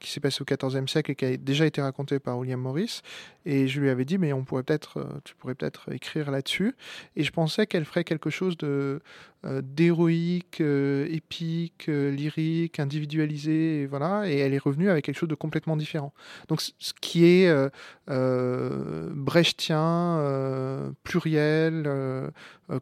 qui 0.00 0.10
s'est 0.10 0.20
passé 0.20 0.42
au 0.42 0.44
XIVe 0.44 0.86
siècle 0.88 1.12
et 1.12 1.14
qui 1.14 1.24
a 1.24 1.36
déjà 1.36 1.66
été 1.66 1.80
raconté 1.80 2.18
par 2.18 2.38
William 2.38 2.60
Morris. 2.60 3.00
Et 3.44 3.68
je 3.68 3.80
lui 3.80 3.90
avais 3.90 4.04
dit, 4.04 4.18
mais 4.18 4.32
on 4.32 4.44
pourrait 4.44 4.62
peut-être, 4.62 4.98
euh, 4.98 5.20
tu 5.24 5.34
pourrais 5.34 5.54
peut-être 5.54 5.92
écrire 5.92 6.30
là-dessus. 6.30 6.76
Et 7.16 7.24
je 7.24 7.32
pensais 7.32 7.66
qu'elle 7.66 7.84
ferait 7.84 8.04
quelque 8.04 8.30
chose 8.30 8.56
de 8.56 9.00
d'héroïque, 9.44 10.60
épique, 10.60 11.88
lyrique, 11.88 12.78
individualisé, 12.78 13.80
et 13.80 13.86
voilà. 13.86 14.30
Et 14.30 14.38
elle 14.38 14.54
est 14.54 14.62
revenue 14.62 14.88
avec 14.88 15.04
quelque 15.04 15.18
chose 15.18 15.28
de 15.28 15.34
complètement 15.34 15.76
différent. 15.76 16.12
Donc, 16.46 16.60
ce 16.60 16.92
qui 17.00 17.24
est 17.24 17.52
brechtien, 19.16 20.94
pluriel, 21.02 21.90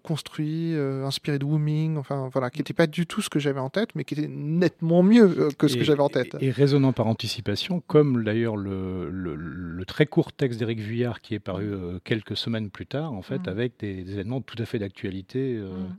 construit, 0.02 0.74
inspiré 0.76 1.38
de 1.38 1.46
Wooming, 1.46 1.96
enfin 1.96 2.28
voilà, 2.30 2.50
qui 2.50 2.58
n'était 2.58 2.74
pas 2.74 2.86
du 2.86 3.06
tout 3.06 3.22
ce 3.22 3.30
que 3.30 3.38
j'avais 3.38 3.58
en 3.60 3.70
tête, 3.70 3.94
mais 3.94 4.04
qui 4.04 4.12
était 4.12 4.28
nettement 4.28 5.02
mieux 5.02 5.48
que 5.56 5.66
ce 5.66 5.78
que 5.78 5.84
j'avais 5.84 5.99
en 6.00 6.08
tête. 6.08 6.36
Et, 6.40 6.50
résonnant 6.50 6.92
par 6.92 7.06
anticipation, 7.06 7.82
comme 7.86 8.24
d'ailleurs 8.24 8.56
le, 8.56 9.84
très 9.86 10.06
court 10.06 10.32
texte 10.32 10.58
d'Éric 10.58 10.78
Vuillard 10.78 11.20
qui 11.20 11.34
est 11.34 11.40
paru 11.40 11.72
euh, 11.72 11.98
quelques 12.04 12.36
semaines 12.36 12.70
plus 12.70 12.86
tard, 12.86 13.12
en 13.12 13.22
fait, 13.22 13.46
mmh. 13.46 13.48
avec 13.48 13.80
des, 13.80 14.12
événements 14.12 14.40
tout 14.40 14.60
à 14.62 14.66
fait 14.66 14.78
d'actualité. 14.78 15.56
Euh, 15.56 15.68
mmh. 15.68 15.96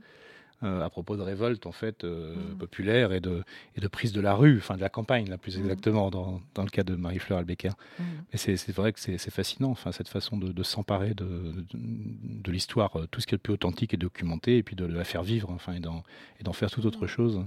euh, 0.64 0.80
à 0.80 0.88
propos 0.88 1.16
de 1.16 1.22
révolte 1.22 1.66
en 1.66 1.72
fait 1.72 2.04
mmh. 2.04 2.56
populaire 2.58 3.12
et 3.12 3.20
de, 3.20 3.42
et 3.76 3.80
de 3.80 3.88
prise 3.88 4.12
de 4.12 4.20
la 4.20 4.34
rue, 4.34 4.58
enfin 4.58 4.76
de 4.76 4.80
la 4.80 4.88
campagne 4.88 5.28
là 5.28 5.36
plus 5.36 5.58
exactement 5.58 6.10
dans, 6.10 6.40
dans, 6.54 6.62
le 6.62 6.70
cas 6.70 6.84
de 6.84 6.94
Marie-Fleur 6.94 7.40
Albecker. 7.40 7.72
Mais 7.98 8.38
c'est 8.38 8.72
vrai 8.72 8.92
que 8.92 9.00
c'est 9.00 9.30
fascinant, 9.30 9.70
enfin 9.70 9.92
cette 9.92 10.08
façon 10.08 10.36
de, 10.36 10.62
s'emparer 10.62 11.14
de, 11.14 11.66
de, 11.74 12.52
l'histoire, 12.52 12.92
tout 13.10 13.20
ce 13.20 13.26
qui 13.26 13.34
est 13.34 13.36
le 13.36 13.42
plus 13.42 13.54
authentique 13.54 13.92
et 13.92 13.96
documenté, 13.98 14.56
et 14.56 14.62
puis 14.62 14.76
de, 14.76 14.86
la 14.86 15.04
faire 15.04 15.24
vivre, 15.24 15.50
enfin 15.50 15.74
et 15.74 15.80
d'en 15.80 16.52
faire 16.52 16.70
tout 16.70 16.86
autre 16.86 17.06
chose. 17.06 17.44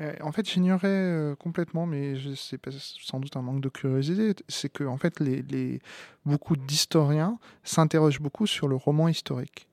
Euh, 0.00 0.14
en 0.20 0.32
fait, 0.32 0.48
j'ignorais 0.48 0.88
euh, 0.88 1.34
complètement, 1.34 1.86
mais 1.86 2.14
c'est 2.36 2.60
sans 2.70 3.20
doute 3.20 3.36
un 3.36 3.42
manque 3.42 3.60
de 3.60 3.68
curiosité, 3.68 4.34
c'est 4.48 4.72
que 4.72 4.84
en 4.84 4.96
fait, 4.96 5.18
les, 5.20 5.80
beaucoup 6.24 6.56
d'historiens 6.56 7.38
s'interrogent 7.64 8.20
beaucoup 8.20 8.46
sur 8.46 8.68
le 8.68 8.76
roman 8.76 9.08
historique. 9.08 9.66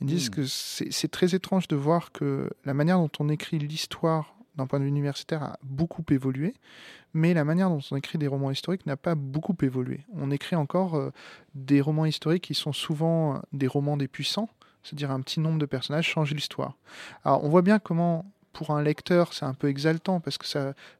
Ils 0.00 0.06
disent 0.06 0.30
hmm. 0.30 0.34
que 0.34 0.44
c'est 0.46 1.10
très 1.10 1.34
étrange 1.34 1.68
de 1.68 1.76
voir 1.76 2.12
que 2.12 2.50
la 2.64 2.74
manière 2.74 2.98
dont 2.98 3.10
on 3.20 3.28
écrit 3.28 3.58
l'histoire 3.58 4.36
d'un 4.56 4.66
point 4.66 4.78
de 4.78 4.84
vue 4.84 4.90
universitaire 4.90 5.42
a 5.42 5.58
beaucoup 5.64 6.04
évolué, 6.10 6.54
mais 7.12 7.34
la 7.34 7.44
manière 7.44 7.70
dont 7.70 7.80
on 7.90 7.96
écrit 7.96 8.18
des 8.18 8.28
romans 8.28 8.52
historiques 8.52 8.86
n'a 8.86 8.96
pas 8.96 9.16
beaucoup 9.16 9.56
évolué. 9.62 10.04
On 10.14 10.30
écrit 10.30 10.54
encore 10.54 10.94
euh, 10.94 11.10
des 11.54 11.80
romans 11.80 12.06
historiques 12.06 12.44
qui 12.44 12.54
sont 12.54 12.72
souvent 12.72 13.42
des 13.52 13.66
romans 13.66 13.96
des 13.96 14.06
puissants, 14.06 14.48
c'est-à-dire 14.84 15.10
un 15.10 15.20
petit 15.20 15.40
nombre 15.40 15.58
de 15.58 15.66
personnages 15.66 16.06
change 16.06 16.32
l'histoire. 16.32 16.76
Alors 17.24 17.42
on 17.42 17.48
voit 17.48 17.62
bien 17.62 17.80
comment 17.80 18.24
pour 18.54 18.70
un 18.70 18.82
lecteur, 18.82 19.34
c'est 19.34 19.44
un 19.44 19.52
peu 19.52 19.68
exaltant 19.68 20.20
parce 20.20 20.38
que 20.38 20.46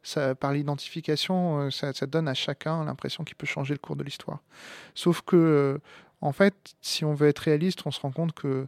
ça, 0.02 0.34
par 0.34 0.52
l'identification, 0.52 1.60
euh, 1.60 1.70
ça, 1.70 1.92
donne 2.06 2.28
à 2.28 2.34
chacun 2.34 2.84
l'impression 2.84 3.24
qu'il 3.24 3.36
peut 3.36 3.46
changer 3.46 3.72
le 3.72 3.78
cours 3.78 3.96
de 3.96 4.02
l'histoire. 4.02 4.40
Sauf 4.94 5.22
que, 5.22 5.36
euh, 5.36 5.78
en 6.20 6.32
fait, 6.32 6.54
si 6.82 7.04
on 7.04 7.14
veut 7.14 7.28
être 7.28 7.38
réaliste, 7.38 7.80
on 7.86 7.90
se 7.90 8.00
rend 8.00 8.10
compte 8.10 8.32
que 8.32 8.66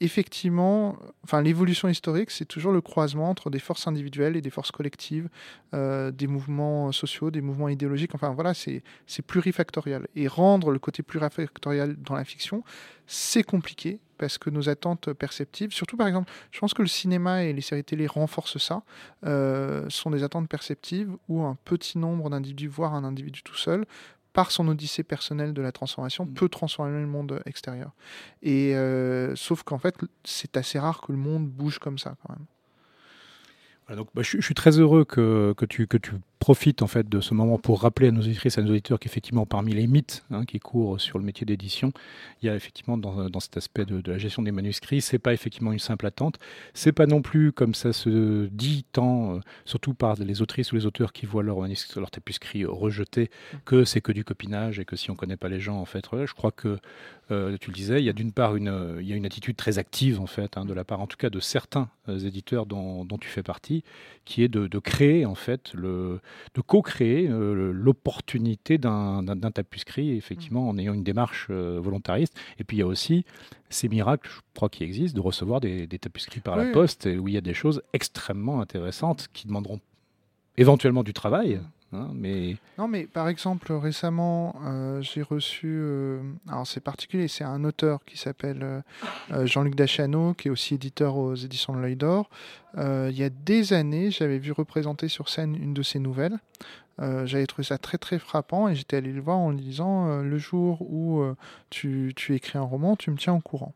effectivement, 0.00 0.96
enfin, 1.22 1.40
l'évolution 1.42 1.88
historique, 1.88 2.32
c'est 2.32 2.44
toujours 2.44 2.72
le 2.72 2.80
croisement 2.80 3.30
entre 3.30 3.50
des 3.50 3.60
forces 3.60 3.86
individuelles 3.86 4.36
et 4.36 4.40
des 4.40 4.50
forces 4.50 4.72
collectives, 4.72 5.28
euh, 5.74 6.10
des 6.10 6.26
mouvements 6.26 6.90
sociaux, 6.90 7.30
des 7.30 7.40
mouvements 7.40 7.68
idéologiques. 7.68 8.14
Enfin, 8.14 8.30
voilà, 8.30 8.52
c'est 8.54 8.82
plurifactorial. 9.26 10.08
Et 10.16 10.26
rendre 10.26 10.72
le 10.72 10.80
côté 10.80 11.04
plurifactorial 11.04 11.94
dans 11.96 12.16
la 12.16 12.24
fiction, 12.24 12.64
c'est 13.06 13.44
compliqué 13.44 14.00
parce 14.16 14.38
que 14.38 14.50
nos 14.50 14.68
attentes 14.68 15.12
perceptives, 15.12 15.72
surtout 15.72 15.96
par 15.96 16.06
exemple, 16.06 16.30
je 16.50 16.58
pense 16.58 16.74
que 16.74 16.82
le 16.82 16.88
cinéma 16.88 17.44
et 17.44 17.52
les 17.52 17.60
séries 17.60 17.84
télé 17.84 18.06
renforcent 18.06 18.58
ça, 18.58 18.82
euh, 19.24 19.86
sont 19.88 20.10
des 20.10 20.22
attentes 20.22 20.48
perceptives 20.48 21.10
où 21.28 21.42
un 21.42 21.56
petit 21.64 21.98
nombre 21.98 22.30
d'individus, 22.30 22.68
voire 22.68 22.94
un 22.94 23.04
individu 23.04 23.42
tout 23.42 23.56
seul, 23.56 23.86
par 24.32 24.50
son 24.50 24.68
odyssée 24.68 25.02
personnelle 25.02 25.54
de 25.54 25.62
la 25.62 25.72
transformation, 25.72 26.26
mm. 26.26 26.34
peut 26.34 26.48
transformer 26.50 27.00
le 27.00 27.06
monde 27.06 27.40
extérieur. 27.46 27.92
Et 28.42 28.76
euh, 28.76 29.34
sauf 29.34 29.62
qu'en 29.62 29.78
fait, 29.78 29.96
c'est 30.24 30.58
assez 30.58 30.78
rare 30.78 31.00
que 31.00 31.10
le 31.10 31.18
monde 31.18 31.48
bouge 31.48 31.78
comme 31.78 31.98
ça 31.98 32.16
quand 32.22 32.34
même. 32.34 33.96
donc, 33.96 34.08
bah, 34.14 34.22
je, 34.22 34.38
suis 34.38 34.54
très 34.54 34.78
heureux 34.78 35.06
que, 35.06 35.54
que, 35.56 35.64
tu, 35.64 35.86
que 35.86 35.96
tu 35.96 36.12
profite 36.38 36.82
en 36.82 36.86
fait 36.86 37.08
de 37.08 37.20
ce 37.20 37.34
moment 37.34 37.58
pour 37.58 37.80
rappeler 37.80 38.08
à 38.08 38.10
nos 38.10 38.20
auditrices 38.20 38.58
à 38.58 38.62
nos 38.62 38.70
auditeurs 38.70 38.98
qu'effectivement 38.98 39.46
parmi 39.46 39.72
les 39.72 39.86
mythes 39.86 40.24
hein, 40.30 40.44
qui 40.44 40.58
courent 40.60 41.00
sur 41.00 41.18
le 41.18 41.24
métier 41.24 41.46
d'édition, 41.46 41.92
il 42.42 42.46
y 42.46 42.48
a 42.48 42.54
effectivement 42.54 42.98
dans, 42.98 43.30
dans 43.30 43.40
cet 43.40 43.56
aspect 43.56 43.84
de, 43.84 44.02
la 44.10 44.18
gestion 44.18 44.42
des 44.42 44.52
manuscrits, 44.52 45.00
c'est 45.00 45.18
pas 45.18 45.32
effectivement 45.32 45.72
une 45.72 45.78
simple 45.78 46.06
attente, 46.06 46.38
c'est 46.74 46.92
pas 46.92 47.06
non 47.06 47.22
plus 47.22 47.52
comme 47.52 47.74
ça 47.74 47.92
se 47.92 48.46
dit 48.46 48.84
tant, 48.92 49.36
euh, 49.36 49.40
surtout 49.64 49.94
par 49.94 50.16
les 50.16 50.42
autrices 50.42 50.72
ou 50.72 50.76
les 50.76 50.86
auteurs 50.86 51.12
qui 51.12 51.26
voient 51.26 51.42
leur 51.42 51.60
manuscrit, 51.60 52.00
tapuscrit 52.10 52.64
rejeté, 52.64 53.30
que 53.64 53.84
c'est 53.84 54.00
que 54.00 54.12
du 54.12 54.24
copinage 54.24 54.78
et 54.78 54.84
que 54.84 54.96
si 54.96 55.10
on 55.10 55.14
connaît 55.14 55.36
pas 55.36 55.48
les 55.48 55.60
gens 55.60 55.78
en 55.78 55.86
fait, 55.86 56.06
je 56.12 56.34
crois 56.34 56.52
que 56.52 56.78
euh, 57.32 57.56
tu 57.60 57.70
le 57.70 57.74
disais, 57.74 58.00
il 58.00 58.04
y 58.04 58.10
a 58.10 58.12
d'une 58.12 58.32
part 58.32 58.54
une, 58.56 58.98
il 59.00 59.06
y 59.08 59.12
a 59.12 59.16
une 59.16 59.26
attitude 59.26 59.56
très 59.56 59.78
active 59.78 60.20
en 60.20 60.26
fait 60.26 60.56
hein, 60.56 60.64
de 60.64 60.72
la 60.72 60.84
part 60.84 61.00
en 61.00 61.06
tout 61.06 61.16
cas 61.16 61.30
de 61.30 61.40
certains 61.40 61.88
euh, 62.08 62.18
éditeurs 62.18 62.66
dont, 62.66 63.04
dont, 63.04 63.18
tu 63.18 63.28
fais 63.28 63.42
partie, 63.42 63.82
qui 64.24 64.42
est 64.42 64.48
de, 64.48 64.68
de 64.68 64.78
créer 64.78 65.26
en 65.26 65.34
fait 65.34 65.72
le 65.74 66.20
de 66.54 66.60
co-créer 66.60 67.28
euh, 67.28 67.72
l'opportunité 67.72 68.78
d'un 68.78 69.24
tapuscrit, 69.52 70.16
effectivement, 70.16 70.68
en 70.68 70.78
ayant 70.78 70.94
une 70.94 71.04
démarche 71.04 71.48
euh, 71.50 71.78
volontariste. 71.80 72.34
Et 72.58 72.64
puis 72.64 72.78
il 72.78 72.80
y 72.80 72.82
a 72.82 72.86
aussi 72.86 73.24
ces 73.68 73.88
miracles, 73.88 74.28
je 74.28 74.40
crois, 74.54 74.68
qui 74.68 74.84
existent, 74.84 75.16
de 75.16 75.24
recevoir 75.24 75.60
des, 75.60 75.86
des 75.86 75.98
tapuscrits 75.98 76.40
par 76.40 76.56
la 76.56 76.66
poste, 76.72 77.06
où 77.06 77.28
il 77.28 77.34
y 77.34 77.38
a 77.38 77.40
des 77.42 77.54
choses 77.54 77.82
extrêmement 77.92 78.60
intéressantes 78.60 79.28
qui 79.32 79.46
demanderont 79.46 79.80
éventuellement 80.56 81.02
du 81.02 81.12
travail, 81.12 81.60
Hein, 81.92 82.10
mais... 82.14 82.56
Non, 82.78 82.88
mais 82.88 83.06
par 83.06 83.28
exemple, 83.28 83.72
récemment, 83.72 84.56
euh, 84.64 85.00
j'ai 85.02 85.22
reçu. 85.22 85.68
Euh, 85.68 86.20
alors, 86.48 86.66
c'est 86.66 86.80
particulier, 86.80 87.28
c'est 87.28 87.44
un 87.44 87.64
auteur 87.64 88.04
qui 88.04 88.18
s'appelle 88.18 88.82
euh, 89.32 89.46
Jean-Luc 89.46 89.74
Dachano, 89.74 90.34
qui 90.34 90.48
est 90.48 90.50
aussi 90.50 90.74
éditeur 90.74 91.16
aux 91.16 91.34
éditions 91.34 91.74
de 91.74 91.80
l'œil 91.80 91.96
d'or. 91.96 92.28
il 92.76 93.16
y 93.16 93.22
a 93.22 93.30
des 93.30 93.72
années, 93.72 94.10
j'avais 94.10 94.38
vu 94.38 94.52
représenter 94.52 95.08
sur 95.08 95.28
scène 95.28 95.54
une 95.54 95.74
de 95.74 95.82
ses 95.82 95.98
nouvelles. 95.98 96.38
j'avais 96.98 97.46
trouvé 97.46 97.64
ça 97.64 97.78
très 97.78 97.98
très 97.98 98.18
frappant 98.18 98.68
et 98.68 98.74
j'étais 98.74 98.96
allé 98.96 99.12
le 99.12 99.20
voir 99.20 99.38
en 99.38 99.50
lui 99.50 99.60
disant 99.60 100.22
Le 100.22 100.38
jour 100.38 100.82
où 100.82 101.24
tu, 101.70 102.12
tu 102.16 102.34
écris 102.34 102.58
un 102.58 102.62
roman, 102.62 102.96
tu 102.96 103.10
me 103.10 103.16
tiens 103.16 103.34
au 103.34 103.40
courant. 103.40 103.74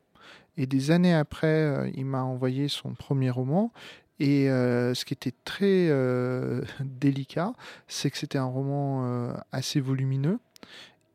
Et 0.56 0.66
des 0.66 0.90
années 0.90 1.14
après, 1.14 1.90
il 1.94 2.04
m'a 2.04 2.22
envoyé 2.22 2.68
son 2.68 2.90
premier 2.90 3.30
roman 3.30 3.72
et 4.20 4.50
euh, 4.50 4.94
ce 4.94 5.06
qui 5.06 5.14
était 5.14 5.32
très 5.44 5.88
euh, 5.88 6.60
délicat, 6.80 7.54
c'est 7.88 8.10
que 8.10 8.18
c'était 8.18 8.38
un 8.38 8.44
roman 8.44 9.04
euh, 9.04 9.32
assez 9.50 9.80
volumineux 9.80 10.38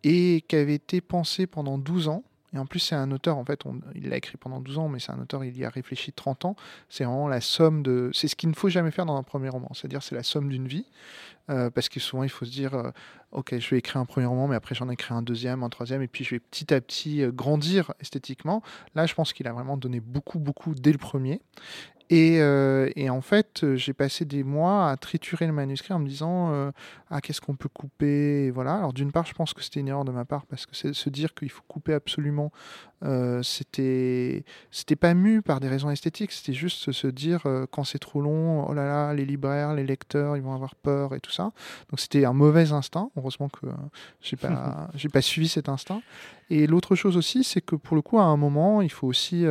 et 0.03 0.43
qui 0.47 0.55
avait 0.55 0.73
été 0.73 1.01
pensé 1.01 1.45
pendant 1.45 1.77
12 1.77 2.07
ans. 2.09 2.23
Et 2.53 2.57
en 2.57 2.65
plus, 2.65 2.79
c'est 2.79 2.95
un 2.95 3.11
auteur, 3.11 3.37
en 3.37 3.43
fait, 3.43 3.61
il 3.95 4.09
l'a 4.09 4.15
écrit 4.15 4.37
pendant 4.37 4.61
12 4.61 4.77
ans, 4.77 4.87
mais 4.87 4.99
c'est 4.99 5.11
un 5.11 5.19
auteur, 5.19 5.43
il 5.43 5.57
y 5.57 5.65
a 5.65 5.69
réfléchi 5.69 6.13
30 6.13 6.45
ans. 6.45 6.55
C'est 6.89 7.03
vraiment 7.03 7.27
la 7.27 7.41
somme 7.41 7.83
de. 7.83 8.09
C'est 8.13 8.29
ce 8.29 8.35
qu'il 8.35 8.49
ne 8.49 8.55
faut 8.55 8.69
jamais 8.69 8.91
faire 8.91 9.05
dans 9.05 9.17
un 9.17 9.23
premier 9.23 9.49
roman, 9.49 9.69
c'est-à-dire 9.73 10.01
c'est 10.01 10.15
la 10.15 10.23
somme 10.23 10.47
d'une 10.47 10.67
vie. 10.67 10.85
parce 11.47 11.89
que 11.89 11.99
souvent, 11.99 12.23
il 12.23 12.29
faut 12.29 12.45
se 12.45 12.51
dire 12.51 12.93
Ok, 13.31 13.59
je 13.59 13.69
vais 13.69 13.79
écrire 13.79 13.97
un 13.97 14.05
premier 14.05 14.25
roman, 14.25 14.47
mais 14.47 14.55
après, 14.55 14.73
j'en 14.73 14.89
écris 14.89 15.13
un 15.13 15.21
deuxième, 15.21 15.63
un 15.63 15.69
troisième, 15.69 16.01
et 16.01 16.07
puis 16.07 16.23
je 16.23 16.35
vais 16.35 16.39
petit 16.39 16.73
à 16.73 16.79
petit 16.79 17.23
grandir 17.33 17.93
esthétiquement. 17.99 18.63
Là, 18.95 19.05
je 19.05 19.15
pense 19.15 19.33
qu'il 19.33 19.47
a 19.47 19.51
vraiment 19.51 19.75
donné 19.75 19.99
beaucoup, 19.99 20.39
beaucoup 20.39 20.75
dès 20.75 20.93
le 20.93 20.97
premier. 20.97 21.41
Euh, 22.11 22.89
et, 22.95 23.09
en 23.09 23.21
fait, 23.21 23.75
j'ai 23.75 23.93
passé 23.93 24.25
des 24.25 24.43
mois 24.43 24.89
à 24.89 24.97
triturer 24.97 25.47
le 25.47 25.53
manuscrit 25.53 25.93
en 25.93 25.99
me 25.99 26.07
disant 26.07 26.51
euh, 26.51 26.71
ah 27.09 27.19
qu'est-ce 27.21 27.41
qu'on 27.41 27.55
peut 27.55 27.69
couper 27.69 28.51
voilà. 28.51 28.75
Alors 28.75 28.93
d'une 28.93 29.11
part, 29.11 29.25
je 29.25 29.33
pense 29.33 29.53
que 29.53 29.63
c'était 29.63 29.79
une 29.79 29.87
erreur 29.87 30.05
de 30.05 30.11
ma 30.11 30.25
part 30.25 30.45
parce 30.45 30.65
que 30.65 30.93
se 30.93 31.09
dire 31.09 31.33
qu'il 31.33 31.49
faut 31.49 31.63
couper 31.67 31.93
absolument, 31.93 32.51
euh, 33.03 33.41
c'était 33.43 34.43
c'était 34.71 34.95
pas 34.95 35.13
mu 35.13 35.41
par 35.41 35.59
des 35.59 35.67
raisons 35.67 35.89
esthétiques. 35.89 36.31
C'était 36.31 36.53
juste 36.53 36.91
se 36.91 37.07
dire 37.07 37.43
quand 37.71 37.83
c'est 37.83 37.99
trop 37.99 38.21
long, 38.21 38.67
oh 38.67 38.73
là 38.73 38.85
là, 38.85 39.13
les 39.13 39.25
libraires, 39.25 39.73
les 39.73 39.85
lecteurs, 39.85 40.37
ils 40.37 40.43
vont 40.43 40.53
avoir 40.53 40.75
peur 40.75 41.15
et 41.15 41.19
tout 41.19 41.31
ça. 41.31 41.51
Donc 41.89 41.99
c'était 41.99 42.25
un 42.25 42.33
mauvais 42.33 42.71
instinct. 42.71 43.09
Heureusement 43.17 43.49
que 43.49 43.67
j'ai 44.21 44.37
pas 44.37 44.89
j'ai 44.95 45.09
pas 45.09 45.21
suivi 45.21 45.47
cet 45.47 45.69
instinct. 45.69 46.01
Et 46.49 46.67
l'autre 46.67 46.95
chose 46.95 47.17
aussi, 47.17 47.43
c'est 47.43 47.61
que 47.61 47.75
pour 47.75 47.95
le 47.95 48.01
coup, 48.01 48.19
à 48.19 48.23
un 48.23 48.37
moment, 48.37 48.81
il 48.81 48.91
faut 48.91 49.07
aussi 49.07 49.45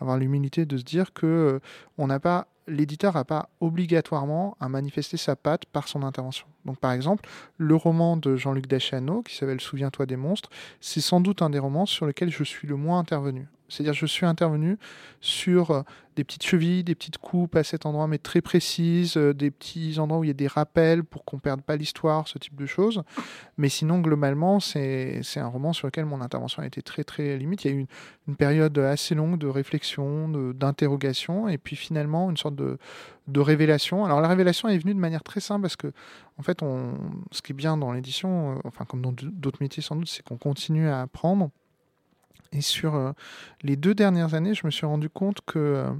avoir 0.00 0.16
l'humilité 0.16 0.64
de 0.64 0.76
se 0.76 0.84
dire 0.84 1.12
que 1.12 1.60
on 1.98 2.06
n'a 2.06 2.20
pas 2.20 2.48
l'éditeur 2.68 3.14
n'a 3.14 3.24
pas 3.24 3.48
obligatoirement 3.60 4.56
à 4.60 4.68
manifester 4.68 5.16
sa 5.16 5.36
patte 5.36 5.66
par 5.66 5.88
son 5.88 6.02
intervention. 6.02 6.46
Donc 6.64 6.78
par 6.78 6.92
exemple, 6.92 7.28
le 7.58 7.74
roman 7.74 8.16
de 8.16 8.36
Jean-Luc 8.36 8.66
Deschanel, 8.66 9.22
qui 9.24 9.36
s'appelle 9.36 9.60
Souviens-toi 9.60 10.06
des 10.06 10.16
monstres, 10.16 10.50
c'est 10.80 11.00
sans 11.00 11.20
doute 11.20 11.42
un 11.42 11.50
des 11.50 11.58
romans 11.58 11.86
sur 11.86 12.06
lesquels 12.06 12.30
je 12.30 12.44
suis 12.44 12.66
le 12.66 12.76
moins 12.76 12.98
intervenu. 12.98 13.46
C'est-à-dire 13.68 13.94
je 13.94 14.06
suis 14.06 14.26
intervenu 14.26 14.78
sur 15.20 15.70
euh, 15.70 15.82
des 16.16 16.24
petites 16.24 16.44
chevilles, 16.44 16.84
des 16.84 16.94
petites 16.94 17.18
coupes 17.18 17.56
à 17.56 17.64
cet 17.64 17.84
endroit, 17.84 18.06
mais 18.06 18.18
très 18.18 18.40
précises, 18.40 19.16
euh, 19.16 19.34
des 19.34 19.50
petits 19.50 19.98
endroits 19.98 20.20
où 20.20 20.24
il 20.24 20.28
y 20.28 20.30
a 20.30 20.34
des 20.34 20.46
rappels 20.46 21.04
pour 21.04 21.24
qu'on 21.24 21.36
ne 21.36 21.40
perde 21.40 21.62
pas 21.62 21.76
l'histoire, 21.76 22.26
ce 22.28 22.38
type 22.38 22.56
de 22.56 22.66
choses. 22.66 23.02
Mais 23.58 23.68
sinon, 23.68 24.00
globalement, 24.00 24.60
c'est 24.60 25.20
un 25.36 25.46
roman 25.46 25.72
sur 25.72 25.86
lequel 25.86 26.06
mon 26.06 26.20
intervention 26.20 26.62
a 26.62 26.66
été 26.66 26.82
très 26.82 27.04
très 27.04 27.36
limite. 27.36 27.64
Il 27.64 27.70
y 27.70 27.74
a 27.74 27.76
eu 27.76 27.86
une, 28.28 28.36
période 28.36 28.76
assez 28.78 29.14
longue 29.14 29.38
de 29.38 29.46
réflexion, 29.46 30.28
d'interrogation, 30.52 31.48
et 31.48 31.58
puis 31.58 31.76
finalement 31.76 32.30
une 32.30 32.36
sorte 32.36 32.56
de, 32.56 32.78
de 33.28 33.40
révélation. 33.40 34.04
Alors 34.04 34.20
la 34.20 34.28
révélation 34.28 34.68
est 34.68 34.78
venue 34.78 34.94
de 34.94 35.00
manière 35.00 35.22
très 35.22 35.40
simple 35.40 35.62
parce 35.62 35.76
que, 35.76 35.92
en 36.38 36.42
fait, 36.42 36.62
on, 36.62 36.94
ce 37.32 37.42
qui 37.42 37.52
est 37.52 37.54
bien 37.54 37.76
dans 37.76 37.92
l'édition, 37.92 38.52
euh, 38.52 38.60
enfin 38.64 38.84
comme 38.84 39.02
dans 39.02 39.12
d'autres 39.12 39.58
métiers 39.60 39.82
sans 39.82 39.96
doute, 39.96 40.08
c'est 40.08 40.22
qu'on 40.22 40.38
continue 40.38 40.88
à 40.88 41.02
apprendre. 41.02 41.50
Et 42.52 42.60
sur 42.60 42.94
euh, 42.94 43.12
les 43.62 43.76
deux 43.76 43.94
dernières 43.94 44.34
années, 44.34 44.54
je 44.54 44.66
me 44.66 44.70
suis 44.70 44.86
rendu 44.86 45.08
compte 45.08 45.40
que 45.46 45.58
euh, 45.58 45.90